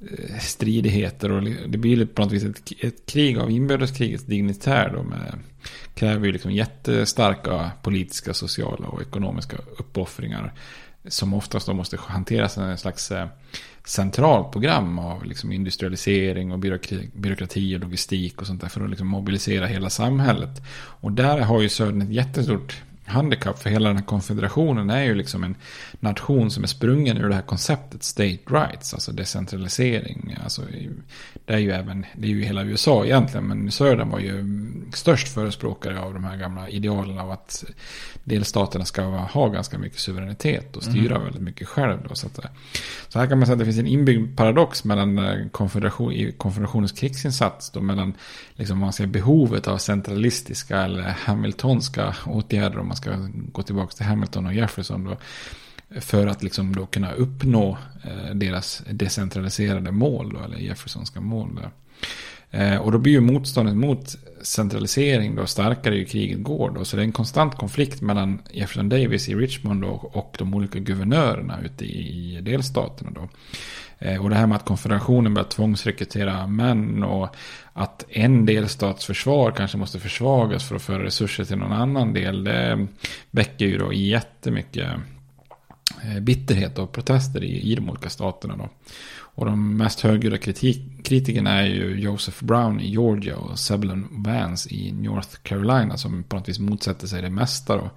eh, 0.00 0.38
stridigheter 0.40 1.32
och 1.32 1.42
det 1.42 1.78
blir 1.78 2.06
på 2.06 2.22
något 2.22 2.32
vis 2.32 2.44
ett, 2.44 2.72
ett 2.80 3.06
krig 3.06 3.38
av 3.38 3.50
inbördeskrigets 3.50 4.24
dignitär 4.24 4.92
då 4.94 5.02
med 5.02 5.32
kräver 5.94 6.26
ju 6.26 6.32
liksom 6.32 6.52
jättestarka 6.52 7.70
politiska, 7.82 8.34
sociala 8.34 8.88
och 8.88 9.02
ekonomiska 9.02 9.56
uppoffringar 9.78 10.52
som 11.08 11.34
oftast 11.34 11.66
då 11.66 11.74
måste 11.74 11.96
hanteras 12.00 12.52
som 12.52 12.62
en 12.62 12.78
slags 12.78 13.10
eh, 13.10 13.26
centralt 13.84 14.52
program 14.52 14.98
av 14.98 15.24
liksom 15.24 15.52
industrialisering 15.52 16.52
och 16.52 16.58
byråkrati, 16.58 17.10
byråkrati 17.14 17.76
och 17.76 17.80
logistik 17.80 18.40
och 18.40 18.46
sånt 18.46 18.60
där 18.60 18.68
för 18.68 18.84
att 18.84 18.90
liksom 18.90 19.06
mobilisera 19.06 19.66
hela 19.66 19.90
samhället. 19.90 20.62
Och 20.76 21.12
där 21.12 21.38
har 21.38 21.60
ju 21.60 21.68
Södern 21.68 22.02
ett 22.02 22.12
jättestort 22.12 22.82
handikapp 23.08 23.58
för 23.58 23.70
hela 23.70 23.88
den 23.88 23.96
här 23.96 24.04
konfederationen 24.04 24.90
är 24.90 25.02
ju 25.02 25.14
liksom 25.14 25.44
en 25.44 25.56
nation 26.00 26.50
som 26.50 26.62
är 26.62 26.68
sprungen 26.68 27.18
ur 27.18 27.28
det 27.28 27.34
här 27.34 27.42
konceptet 27.42 28.02
state 28.02 28.38
rights, 28.46 28.94
alltså 28.94 29.12
decentralisering. 29.12 30.36
Alltså, 30.44 30.62
det 31.44 31.54
är 31.54 31.58
ju 31.58 31.70
även, 31.70 32.06
det 32.16 32.26
är 32.26 32.30
ju 32.30 32.44
hela 32.44 32.64
USA 32.64 33.04
egentligen, 33.04 33.46
men 33.46 33.70
Södern 33.70 34.10
var 34.10 34.18
ju 34.18 34.44
störst 34.94 35.28
förespråkare 35.28 36.00
av 36.00 36.14
de 36.14 36.24
här 36.24 36.36
gamla 36.36 36.68
idealen 36.68 37.18
av 37.18 37.30
att 37.30 37.64
delstaterna 38.24 38.84
ska 38.84 39.02
ha 39.02 39.48
ganska 39.48 39.78
mycket 39.78 39.98
suveränitet 39.98 40.76
och 40.76 40.82
styra 40.82 41.14
mm. 41.14 41.24
väldigt 41.24 41.42
mycket 41.42 41.68
själv. 41.68 41.98
Då, 42.08 42.14
så, 42.14 42.26
att, 42.26 42.40
så 43.08 43.18
här 43.18 43.26
kan 43.26 43.38
man 43.38 43.46
säga 43.46 43.52
att 43.52 43.58
det 43.58 43.64
finns 43.64 43.78
en 43.78 43.86
inbyggd 43.86 44.36
paradox 44.36 44.84
mellan 44.84 45.18
eh, 45.18 45.48
konfederation, 45.52 46.12
i 46.12 46.32
konfederationens 46.32 46.92
krigsinsats, 46.92 47.70
då, 47.70 47.80
mellan 47.80 48.14
liksom, 48.54 48.78
man 48.78 48.92
säger, 48.92 49.08
behovet 49.08 49.68
av 49.68 49.78
centralistiska 49.78 50.82
eller 50.82 51.02
hamiltonska 51.02 52.16
åtgärder 52.26 52.78
om 52.78 52.88
man 52.88 52.96
ska 52.98 53.28
gå 53.52 53.62
tillbaka 53.62 53.92
till 53.92 54.06
Hamilton 54.06 54.46
och 54.46 54.54
Jefferson. 54.54 55.04
Då, 55.04 55.16
för 56.00 56.26
att 56.26 56.42
liksom 56.42 56.76
då 56.76 56.86
kunna 56.86 57.12
uppnå 57.12 57.78
eh, 58.04 58.34
deras 58.34 58.82
decentraliserade 58.90 59.92
mål, 59.92 60.32
då, 60.32 60.40
eller 60.44 60.58
Jeffersonska 60.58 61.20
mål. 61.20 61.60
Då. 61.62 61.70
Eh, 62.50 62.76
och 62.76 62.92
då 62.92 62.98
blir 62.98 63.12
ju 63.12 63.20
motståndet 63.20 63.76
mot 63.76 64.16
centralisering 64.42 65.34
då 65.36 65.46
starkare 65.46 65.96
ju 65.96 66.04
kriget 66.04 66.42
går. 66.42 66.70
Då. 66.70 66.84
Så 66.84 66.96
det 66.96 67.02
är 67.02 67.04
en 67.04 67.12
konstant 67.12 67.54
konflikt 67.54 68.00
mellan 68.00 68.42
Jefferson 68.50 68.88
Davis 68.88 69.28
i 69.28 69.34
Richmond 69.34 69.82
då 69.82 69.88
och 69.88 70.36
de 70.38 70.54
olika 70.54 70.78
guvernörerna 70.78 71.60
ute 71.64 71.84
i, 71.84 72.40
delstaterna. 72.42 73.10
Då. 73.10 73.28
Eh, 73.98 74.24
och 74.24 74.30
det 74.30 74.36
här 74.36 74.46
med 74.46 74.56
att 74.56 74.64
konfederationen 74.64 75.34
börjar 75.34 75.48
tvångsrekrytera 75.48 76.46
män 76.46 77.02
och 77.02 77.36
att 77.72 78.04
en 78.08 78.46
delstats 78.46 79.06
försvar 79.06 79.50
kanske 79.50 79.78
måste 79.78 80.00
försvagas 80.00 80.68
för 80.68 80.76
att 80.76 80.82
föra 80.82 81.04
resurser 81.04 81.44
till 81.44 81.58
någon 81.58 81.72
annan 81.72 82.12
del. 82.12 82.44
Det 82.44 82.86
väcker 83.30 83.66
ju 83.66 83.78
då 83.78 83.92
jättemycket 83.92 84.88
eh, 86.04 86.20
bitterhet 86.20 86.78
och 86.78 86.92
protester 86.92 87.44
i, 87.44 87.72
i 87.72 87.74
de 87.74 87.90
olika 87.90 88.08
staterna. 88.08 88.56
Då. 88.56 88.68
Och 89.38 89.46
de 89.46 89.76
mest 89.76 90.00
högljudda 90.00 90.38
kritikerna 91.02 91.50
är 91.50 91.66
ju 91.66 92.00
Joseph 92.00 92.44
Brown 92.44 92.80
i 92.80 92.90
Georgia 92.90 93.36
och 93.36 93.58
Zebulon 93.58 94.08
Vance 94.10 94.74
i 94.74 94.92
North 94.92 95.28
Carolina 95.42 95.96
som 95.96 96.22
på 96.22 96.36
något 96.36 96.48
vis 96.48 96.58
motsätter 96.58 97.06
sig 97.06 97.22
det 97.22 97.30
mesta. 97.30 97.76
Då. 97.76 97.90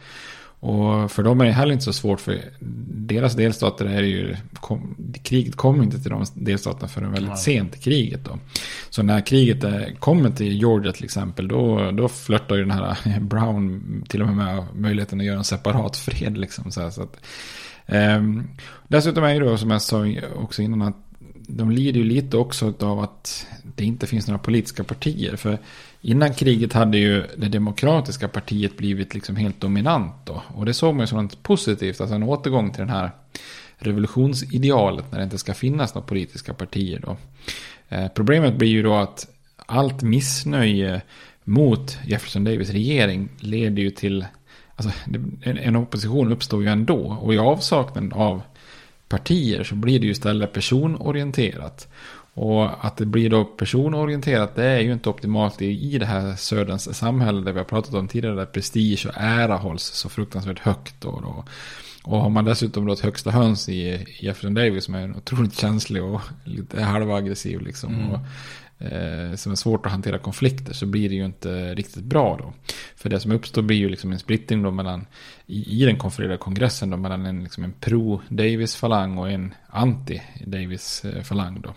Och 0.68 1.12
för 1.12 1.24
dem 1.24 1.42
är 1.42 1.46
det 1.46 1.52
heller 1.52 1.74
inte 1.74 1.86
så 1.86 1.94
svårt 1.94 2.20
för 2.20 2.42
deras 2.89 3.36
delstater 3.36 3.86
är 3.86 4.02
ju, 4.02 4.36
kom, 4.54 4.96
kriget 5.24 5.56
kommer 5.56 5.84
inte 5.84 6.00
till 6.00 6.12
de 6.12 6.26
delstaterna 6.34 6.88
förrän 6.88 7.12
väldigt 7.12 7.39
sent 7.39 7.76
i 7.76 7.80
kriget 7.80 8.26
då. 8.26 8.39
Så 8.89 9.04
när 9.04 9.22
kriget 9.22 9.64
är, 9.64 9.96
kommer 10.00 10.30
till 10.30 10.60
Georgia 10.60 10.92
till 10.92 11.04
exempel 11.04 11.48
då, 11.48 11.92
då 11.92 12.08
flörtar 12.08 12.56
ju 12.56 12.62
den 12.62 12.72
här 12.72 13.20
Brown 13.20 13.84
till 14.10 14.22
och 14.22 14.28
med 14.28 14.36
med 14.36 14.66
möjligheten 14.76 15.20
att 15.20 15.26
göra 15.26 15.38
en 15.38 15.44
separat 15.44 15.98
fred 15.98 16.38
liksom. 16.38 16.72
Så, 16.72 16.82
här, 16.82 16.89
så 16.89 17.04
att, 17.04 17.18
eh, 17.86 18.22
dessutom 18.88 19.24
är 19.24 19.39
det 19.39 19.46
då 19.46 19.58
som 19.58 19.72
jag 19.72 19.82
sa 19.82 20.06
också 20.36 20.62
innan 20.62 20.82
att 20.82 21.08
de 21.58 21.72
lider 21.72 21.99
ju 21.99 22.04
lite 22.04 22.38
också 22.38 22.74
av 22.80 22.99
att 22.99 23.47
det 23.76 23.86
inte 23.86 24.08
finns 24.08 24.28
några 24.28 24.39
politiska 24.39 24.84
partier. 24.84 25.36
För 25.36 25.58
innan 26.02 26.34
kriget 26.34 26.74
hade 26.74 26.97
ju 26.97 27.24
det 27.38 27.47
demokratiska 27.47 28.28
partiet 28.28 28.78
blivit 28.78 29.14
liksom 29.14 29.36
helt 29.36 29.62
dominant 29.62 30.14
då. 30.26 30.43
Och 30.47 30.66
det 30.66 30.74
såg 30.74 30.95
man 30.95 31.04
ju 31.04 31.08
som 31.08 31.24
något 31.24 31.43
positivt, 31.43 32.02
alltså 32.02 32.16
en 32.16 32.24
återgång 32.24 32.72
till 32.72 32.80
den 32.80 32.89
här 32.89 33.12
revolutionsidealet 33.78 35.12
när 35.12 35.18
det 35.18 35.24
inte 35.24 35.38
ska 35.38 35.54
finnas 35.54 35.95
några 35.95 36.08
politiska 36.08 36.54
partier 36.54 36.99
då. 36.99 37.18
Eh, 37.89 38.08
problemet 38.08 38.56
blir 38.58 38.70
ju 38.70 38.84
då 38.84 38.93
att 38.93 39.28
allt 39.66 40.02
missnöje 40.02 41.02
mot 41.43 41.97
Jefferson 42.06 42.43
Davis 42.43 42.70
regering 42.70 43.30
leder 43.39 43.82
ju 43.82 43.89
till 43.89 44.26
Alltså, 44.76 44.99
en, 45.43 45.58
en 45.58 45.76
opposition 45.76 46.32
uppstår 46.32 46.62
ju 46.62 46.70
ändå. 46.70 47.18
Och 47.22 47.34
i 47.34 47.38
avsaknad 47.38 48.14
av 48.14 48.41
partier 49.12 49.64
så 49.64 49.76
blir 49.76 49.99
det 49.99 50.05
ju 50.05 50.12
istället 50.12 50.53
personorienterat. 50.53 51.88
Och 52.34 52.86
att 52.86 52.97
det 52.97 53.05
blir 53.05 53.30
då 53.30 53.45
personorienterat 53.45 54.55
det 54.55 54.66
är 54.66 54.80
ju 54.80 54.93
inte 54.93 55.09
optimalt 55.09 55.62
i, 55.62 55.93
i 55.93 55.97
det 55.97 56.05
här 56.05 56.36
söderns 56.36 56.97
samhälle 56.97 57.41
där 57.41 57.51
vi 57.51 57.57
har 57.57 57.66
pratat 57.66 57.93
om 57.93 58.07
tidigare 58.07 58.36
där 58.36 58.45
prestige 58.45 59.05
och 59.07 59.14
ära 59.18 59.57
hålls 59.57 59.84
så 59.84 60.09
fruktansvärt 60.09 60.59
högt. 60.59 60.95
Då, 60.99 61.20
då. 61.22 61.45
Och 62.03 62.18
har 62.18 62.30
man 62.30 62.45
dessutom 62.45 62.86
då 62.86 62.93
ett 62.93 62.99
högsta 62.99 63.32
höns 63.32 63.70
i 63.70 64.05
Jefferson 64.20 64.53
Davis 64.53 64.86
som 64.86 64.95
är 64.95 65.18
otroligt 65.18 65.59
känslig 65.59 66.03
och 66.03 66.22
lite 66.43 66.84
halvaggressiv 66.84 67.62
liksom. 67.62 67.95
Mm. 67.95 68.12
Och, 68.12 68.20
eh, 68.82 69.36
som 69.36 69.52
är 69.52 69.56
svårt 69.56 69.86
att 69.86 69.92
hantera 69.92 70.18
konflikter 70.18 70.74
så 70.74 70.86
blir 70.86 71.10
det 71.10 71.16
ju 71.16 71.26
inte 71.26 71.76
riktigt 71.76 72.04
bra 72.04 72.38
då. 72.38 72.54
För 72.96 73.10
det 73.10 73.20
som 73.20 73.32
uppstår 73.32 73.62
blir 73.62 73.78
ju 73.78 73.90
liksom 73.90 74.12
en 74.12 74.20
splittring 74.20 74.64
då 74.64 74.72
mellan 74.72 75.06
i, 75.46 75.82
i 75.82 75.86
den 75.86 75.98
konfererade 75.98 76.38
kongressen 76.38 76.90
då 76.90 76.98
mellan 76.98 77.26
en, 77.26 77.44
liksom 77.44 77.64
en 77.64 77.74
pro-Davis-falang 77.74 79.18
och 79.18 79.32
en 79.32 79.54
anti-Davis-falang 79.68 81.62
då. 81.62 81.74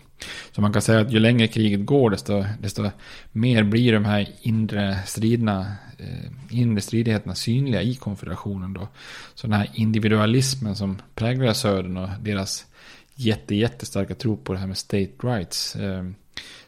Så 0.53 0.61
man 0.61 0.73
kan 0.73 0.83
säga 0.83 1.01
att 1.01 1.13
ju 1.13 1.19
längre 1.19 1.47
kriget 1.47 1.87
går 1.87 2.11
desto, 2.11 2.45
desto 2.61 2.91
mer 3.33 3.63
blir 3.63 3.93
de 3.93 4.05
här 4.05 4.29
inre 4.41 4.99
striderna, 5.07 5.77
eh, 5.99 6.59
inre 6.61 6.81
stridigheterna 6.81 7.35
synliga 7.35 7.83
i 7.83 7.95
konfederationen 7.95 8.73
då. 8.73 8.89
Så 9.35 9.47
den 9.47 9.57
här 9.57 9.71
individualismen 9.75 10.77
som 10.77 11.03
präglar 11.15 11.53
södern 11.53 11.97
och 11.97 12.09
deras 12.21 12.67
jätte, 13.15 13.55
jättestarka 13.55 14.15
tro 14.15 14.37
på 14.37 14.53
det 14.53 14.59
här 14.59 14.67
med 14.67 14.79
state 14.79 15.13
rights. 15.23 15.77
Eh, 15.77 16.05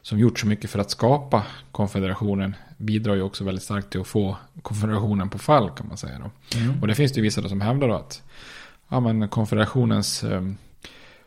som 0.07 0.19
gjort 0.19 0.39
så 0.39 0.47
mycket 0.47 0.71
för 0.71 0.79
att 0.79 0.91
skapa 0.91 1.47
konfederationen 1.73 2.57
bidrar 2.77 3.15
ju 3.15 3.23
också 3.23 3.45
väldigt 3.45 3.65
starkt 3.65 3.91
till 3.91 4.01
att 4.01 4.07
få 4.07 4.37
konfederationen 4.63 5.31
på 5.31 5.39
fall 5.39 5.71
kan 5.71 5.89
man 5.89 5.97
säga. 5.97 6.19
Då. 6.19 6.59
Mm. 6.59 6.81
Och 6.81 6.87
det 6.89 6.95
finns 6.95 7.13
det 7.13 7.17
ju 7.17 7.23
vissa 7.23 7.49
som 7.49 7.61
hävdar 7.61 7.89
då 7.89 7.95
att 7.95 8.23
ja, 8.89 9.01
men 9.01 9.29
konfederationens 9.29 10.25
eh, 10.25 10.43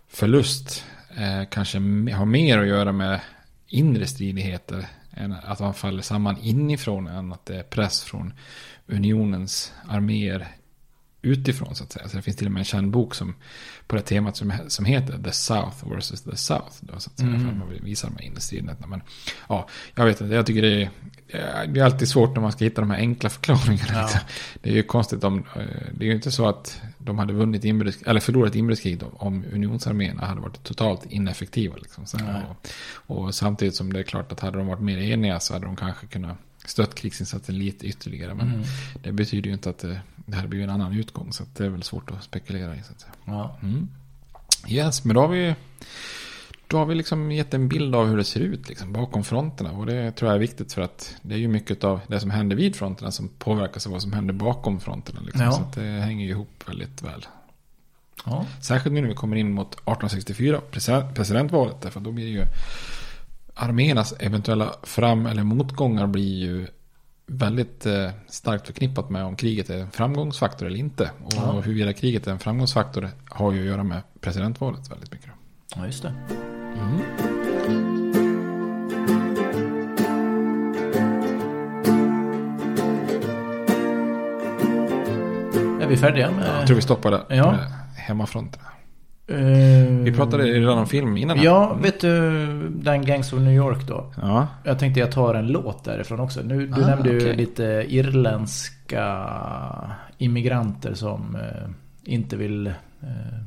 förlust 0.08 0.84
eh, 1.18 1.48
kanske 1.50 1.78
har 2.12 2.26
mer 2.26 2.60
att 2.60 2.68
göra 2.68 2.92
med 2.92 3.20
inre 3.68 4.08
stridigheter 4.08 4.88
än 5.14 5.36
att 5.44 5.60
man 5.60 5.74
faller 5.74 6.02
samman 6.02 6.38
inifrån 6.38 7.08
än 7.08 7.34
att 7.34 7.46
det 7.46 7.56
är 7.56 7.64
press 7.64 8.04
från 8.04 8.34
unionens 8.88 9.74
arméer 9.88 10.48
utifrån 11.22 11.76
så 11.76 11.84
att 11.84 11.92
säga. 11.92 12.08
Så 12.08 12.18
det 12.18 12.24
finns 12.24 12.38
till 12.38 12.48
och 12.48 12.52
med 12.52 12.60
en 12.60 12.66
känd 12.66 12.92
bok 12.92 13.16
som, 13.16 13.36
på 13.88 13.96
det 13.96 14.02
temat 14.02 14.38
som, 14.38 14.54
som 14.68 14.86
heter 14.86 15.18
The 15.24 15.32
South 15.32 15.90
versus 15.90 16.22
the 16.22 16.38
South. 16.38 16.74
Då, 16.80 17.00
så 17.00 17.10
att 17.10 17.18
säga, 17.18 17.30
mm. 17.30 17.42
för 17.42 17.50
att 17.52 17.58
man 17.58 17.70
vill 17.70 17.82
visa 17.82 18.08
de 18.08 18.16
här 18.16 18.26
industrineterna. 18.26 18.88
Men 18.88 19.02
ja, 19.50 19.68
jag 19.96 20.06
vet 20.06 20.22
inte, 20.22 20.36
jag 20.36 20.46
tycker 20.46 20.62
det 20.62 20.82
är, 21.28 21.68
det 21.68 21.80
är 21.80 21.84
alltid 21.84 22.10
svårt 22.10 22.36
när 22.36 22.42
man 22.42 22.52
ska 22.52 22.64
hitta 22.64 22.82
de 22.82 22.90
här 22.90 22.98
enkla 22.98 23.30
förklaringarna. 23.30 23.94
Ja. 23.94 24.02
Liksom. 24.02 24.20
Det 24.62 24.70
är 24.70 24.74
ju 24.74 24.84
konstigt 24.84 25.24
om, 25.24 25.38
eh, 25.38 25.64
det 25.94 26.06
är 26.06 26.08
ju 26.08 26.16
inte 26.16 26.32
så 26.32 26.48
att 26.48 26.82
de 26.98 27.20
hade 27.20 27.34
vunnit 27.34 27.66
inbördes, 27.66 28.02
eller 28.02 28.20
förlorat 28.20 28.56
inbördeskrig 28.56 29.02
om 29.14 29.46
unionsarméerna 29.54 30.26
hade 30.26 30.42
varit 30.42 30.64
totalt 30.64 31.06
ineffektiva. 31.06 31.76
Liksom, 31.76 32.06
och, 32.50 33.18
och, 33.18 33.36
samtidigt 33.36 33.76
som 33.76 33.94
det 33.94 34.00
är 34.00 34.04
klart 34.04 34.32
att 34.32 34.40
hade 34.40 34.58
de 34.58 34.68
varit 34.68 34.82
mer 34.82 34.98
eniga 34.98 35.40
så 35.40 35.54
hade 35.54 35.66
de 35.66 35.76
kanske 35.76 36.08
kunnat 36.08 36.38
stött 36.70 36.96
krigsinsatsen 36.96 37.58
lite 37.58 37.88
ytterligare. 37.88 38.34
Men 38.34 38.48
mm. 38.48 38.64
det 39.04 39.12
betyder 39.12 39.48
ju 39.48 39.54
inte 39.54 39.70
att 39.70 39.78
det, 39.78 40.02
det 40.16 40.36
hade 40.36 40.48
blivit 40.48 40.68
en 40.68 40.74
annan 40.74 40.94
utgång. 40.94 41.34
Så 41.34 41.44
det 41.54 41.66
är 41.66 41.70
väl 41.70 41.84
svårt 41.84 42.12
att 42.12 42.24
spekulera 42.24 42.76
i. 42.76 42.84
Så 42.84 42.92
att. 42.92 43.08
Ja. 43.26 43.58
Mm. 43.62 43.88
Yes, 44.68 45.04
men 45.04 45.16
då 45.16 45.22
har 45.22 45.28
vi 45.28 45.56
då 46.68 46.78
har 46.78 46.86
vi 46.86 46.96
liksom 46.96 47.32
gett 47.32 47.54
en 47.54 47.68
bild 47.68 47.96
av 47.96 48.08
hur 48.08 48.18
det 48.18 48.24
ser 48.24 48.40
ut 48.40 48.70
liksom, 48.70 48.94
bakom 48.94 49.24
fronterna. 49.24 49.72
Och 49.72 49.86
det 49.86 50.12
tror 50.12 50.30
jag 50.30 50.36
är 50.36 50.40
viktigt 50.40 50.74
för 50.74 50.82
att 50.82 51.16
det 51.22 51.36
är 51.36 51.40
ju 51.40 51.48
mycket 51.48 51.84
av 51.84 52.00
det 52.08 52.20
som 52.20 52.30
händer 52.30 52.56
vid 52.56 52.76
fronterna 52.76 53.12
som 53.12 53.28
påverkas 53.28 53.86
av 53.86 53.92
vad 53.92 54.02
som 54.02 54.14
händer 54.14 54.34
bakom 54.34 54.80
fronterna. 54.80 55.20
Liksom. 55.22 55.42
Ja. 55.42 55.52
Så 55.52 55.80
det 55.80 55.88
hänger 55.88 56.26
ju 56.26 56.32
ihop 56.32 56.64
väldigt 56.66 57.02
väl. 57.02 57.26
Ja. 58.26 58.46
Särskilt 58.62 58.94
nu 58.94 59.02
när 59.02 59.08
vi 59.08 59.16
kommer 59.16 59.36
in 59.36 59.52
mot 59.52 59.74
1864, 59.74 60.62
presidentvalet. 61.14 61.82
Därför 61.82 62.00
då 62.00 62.12
blir 62.12 62.26
det 62.26 62.32
ju 62.32 62.46
arméernas 63.60 64.14
eventuella 64.20 64.76
fram 64.84 65.26
eller 65.26 65.44
motgångar 65.44 66.08
blir 66.08 66.40
ju 66.40 66.68
väldigt 67.28 67.86
eh, 67.86 68.10
starkt 68.28 68.66
förknippat 68.66 69.10
med 69.10 69.24
om 69.26 69.36
kriget 69.36 69.70
är 69.70 69.78
en 69.78 69.92
framgångsfaktor 69.92 70.66
eller 70.66 70.80
inte. 70.80 71.12
Och 71.24 71.34
ja. 71.36 71.52
huruvida 71.52 71.94
kriget 71.94 72.28
är 72.28 72.32
en 72.32 72.40
framgångsfaktor 72.40 73.10
har 73.30 73.52
ju 73.52 73.60
att 73.60 73.66
göra 73.66 73.84
med 73.84 74.02
presidentvalet 74.22 74.92
väldigt 74.92 75.12
mycket. 75.12 75.30
Ja, 75.76 75.86
just 75.86 76.04
det. 76.04 76.14
Mm. 76.76 77.02
Är 85.82 85.88
vi 85.88 85.98
färdiga 85.98 86.32
med... 86.32 86.60
Jag 86.60 86.68
tror 86.68 86.76
vi 86.76 86.82
stoppar 86.82 87.12
där. 87.12 87.26
Ja. 87.30 87.52
Med 87.52 87.72
hemmafronterna. 87.96 88.66
Uh, 89.32 90.04
vi 90.04 90.12
pratade 90.12 90.44
redan 90.44 90.78
om 90.78 90.88
film 90.88 91.18
innan. 91.18 91.38
Här. 91.38 91.46
Ja, 91.46 91.74
vet 91.82 92.02
du 92.02 92.70
den 92.70 93.06
Gangs 93.06 93.34
of 93.34 93.40
New 93.40 93.54
York 93.54 93.88
då? 93.88 94.14
Ja. 94.22 94.48
Jag 94.64 94.80
tänkte 94.80 95.00
jag 95.00 95.12
tar 95.12 95.34
en 95.34 95.48
låt 95.48 95.84
därifrån 95.84 96.20
också. 96.20 96.42
Nu, 96.42 96.68
du 96.68 96.84
ah, 96.84 96.88
nämnde 96.88 97.16
okay. 97.16 97.28
ju 97.28 97.36
lite 97.36 97.86
irländska 97.88 99.28
immigranter 100.18 100.94
som 100.94 101.36
uh, 101.36 101.70
inte 102.04 102.38
vill 102.38 102.68
uh, 103.04 103.40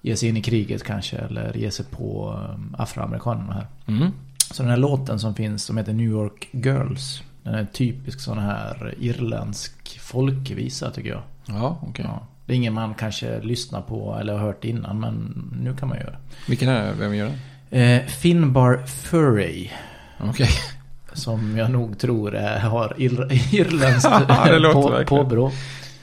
ge 0.00 0.16
sig 0.16 0.28
in 0.28 0.36
i 0.36 0.42
kriget 0.42 0.82
kanske. 0.82 1.16
Eller 1.16 1.56
ge 1.56 1.70
sig 1.70 1.86
på 1.86 2.38
um, 2.54 2.76
afroamerikanerna 2.78 3.52
här. 3.52 3.66
Mm. 3.86 4.10
Så 4.52 4.62
den 4.62 4.70
här 4.70 4.78
låten 4.78 5.18
som 5.18 5.34
finns 5.34 5.64
som 5.64 5.76
heter 5.76 5.92
New 5.92 6.10
York 6.10 6.48
Girls. 6.52 7.22
Den 7.42 7.54
är 7.54 7.64
typisk 7.64 8.20
sån 8.20 8.38
här 8.38 8.94
irländsk 8.98 10.00
folkvisa 10.00 10.90
tycker 10.90 11.10
jag. 11.10 11.22
Ja, 11.46 11.78
okej. 11.80 11.90
Okay. 11.90 12.04
Ja. 12.04 12.26
Det 12.50 12.54
är 12.54 12.56
ingen 12.56 12.74
man 12.74 12.94
kanske 12.94 13.40
lyssnar 13.40 13.82
på 13.82 14.16
eller 14.20 14.32
har 14.32 14.40
hört 14.40 14.64
innan 14.64 15.00
men 15.00 15.44
nu 15.62 15.76
kan 15.76 15.88
man 15.88 15.98
göra. 15.98 16.16
Vilken 16.48 16.68
är 16.68 16.86
det? 16.86 16.92
Vem 16.92 17.14
gör 17.14 17.32
den? 17.70 17.80
Eh, 17.80 18.06
Finbar 18.06 18.86
Furry. 18.86 19.70
Okej. 20.18 20.30
Okay. 20.30 20.48
Som 21.12 21.56
jag 21.56 21.70
nog 21.70 21.98
tror 21.98 22.32
har 22.58 22.94
ir, 23.00 23.32
irländskt 23.54 24.10
på, 24.72 25.04
påbrå. 25.06 25.52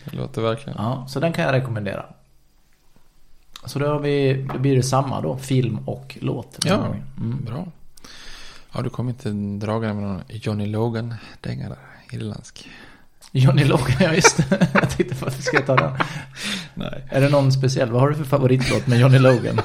Det 0.06 0.18
låter 0.18 0.42
verkligen. 0.42 0.78
Ja, 0.78 1.06
så 1.08 1.20
den 1.20 1.34
kan 1.34 1.44
jag 1.44 1.54
rekommendera. 1.54 2.06
Så 3.66 3.80
då, 3.80 3.88
har 3.88 4.00
vi, 4.00 4.48
då 4.54 4.60
blir 4.60 4.76
det 4.76 4.84
samma 4.84 5.22
då, 5.22 5.38
film 5.38 5.80
och 5.86 6.18
låt. 6.22 6.58
Ja, 6.66 6.96
mm. 7.18 7.46
bra. 7.46 7.68
Ja, 8.74 8.82
du 8.82 8.90
kommer 8.90 9.10
inte 9.10 9.30
dragande 9.66 10.02
med 10.02 10.04
någon 10.04 10.22
Johnny 10.30 10.66
Logan-dänga 10.66 11.70
där, 11.70 11.78
irländsk. 12.12 12.70
Johnny 13.32 13.64
Logan, 13.64 13.96
ja 14.00 14.14
just 14.14 14.38
det. 14.38 14.68
Jag 14.74 14.90
tänkte 14.90 15.16
varför 15.22 15.42
ska 15.42 15.58
jag 15.58 15.66
ta 15.66 15.76
den? 15.76 15.94
Nej. 16.74 17.04
Är 17.10 17.22
det 17.22 17.30
någon 17.30 17.52
speciell? 17.52 17.92
Vad 17.92 18.02
har 18.02 18.10
du 18.10 18.16
för 18.16 18.24
favoritlåt 18.24 18.88
med 18.88 19.00
Johnny 19.00 19.20
Logan? 19.20 19.62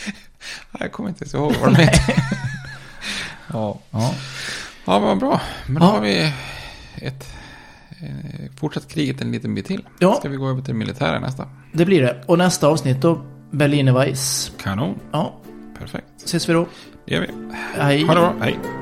jag 0.80 0.92
kommer 0.92 1.08
inte 1.08 1.24
ens 1.24 1.34
ihåg 1.34 1.54
vad 1.60 1.68
den 1.68 1.76
heter. 1.76 2.14
ja. 3.52 3.78
ja. 3.90 4.14
Ja, 4.84 4.98
men 4.98 5.02
vad 5.08 5.18
bra. 5.18 5.40
Men 5.66 5.74
då 5.74 5.86
ja. 5.86 5.90
har 5.90 6.00
vi 6.00 6.32
ett 6.94 7.34
eh, 8.00 8.52
fortsatt 8.60 8.88
kriget 8.88 9.20
en 9.20 9.32
liten 9.32 9.54
bit 9.54 9.66
till. 9.66 9.86
Ja. 9.98 10.14
Ska 10.14 10.28
vi 10.28 10.36
gå 10.36 10.50
över 10.50 10.62
till 10.62 10.74
militären 10.74 11.22
nästa? 11.22 11.48
Det 11.72 11.84
blir 11.84 12.02
det. 12.02 12.24
Och 12.26 12.38
nästa 12.38 12.68
avsnitt 12.68 13.00
då, 13.00 13.22
Berliner 13.50 13.92
Weiss. 13.92 14.52
Kanon. 14.62 14.98
Ja. 15.12 15.34
Perfekt. 15.78 16.06
Ses 16.24 16.48
vi 16.48 16.52
då. 16.52 16.66
Det 17.06 17.14
gör 17.14 17.20
vi. 17.20 17.28
Hej. 17.80 18.06
Ha 18.06 18.14
det 18.14 18.20
bra. 18.20 18.34
Hej. 18.40 18.81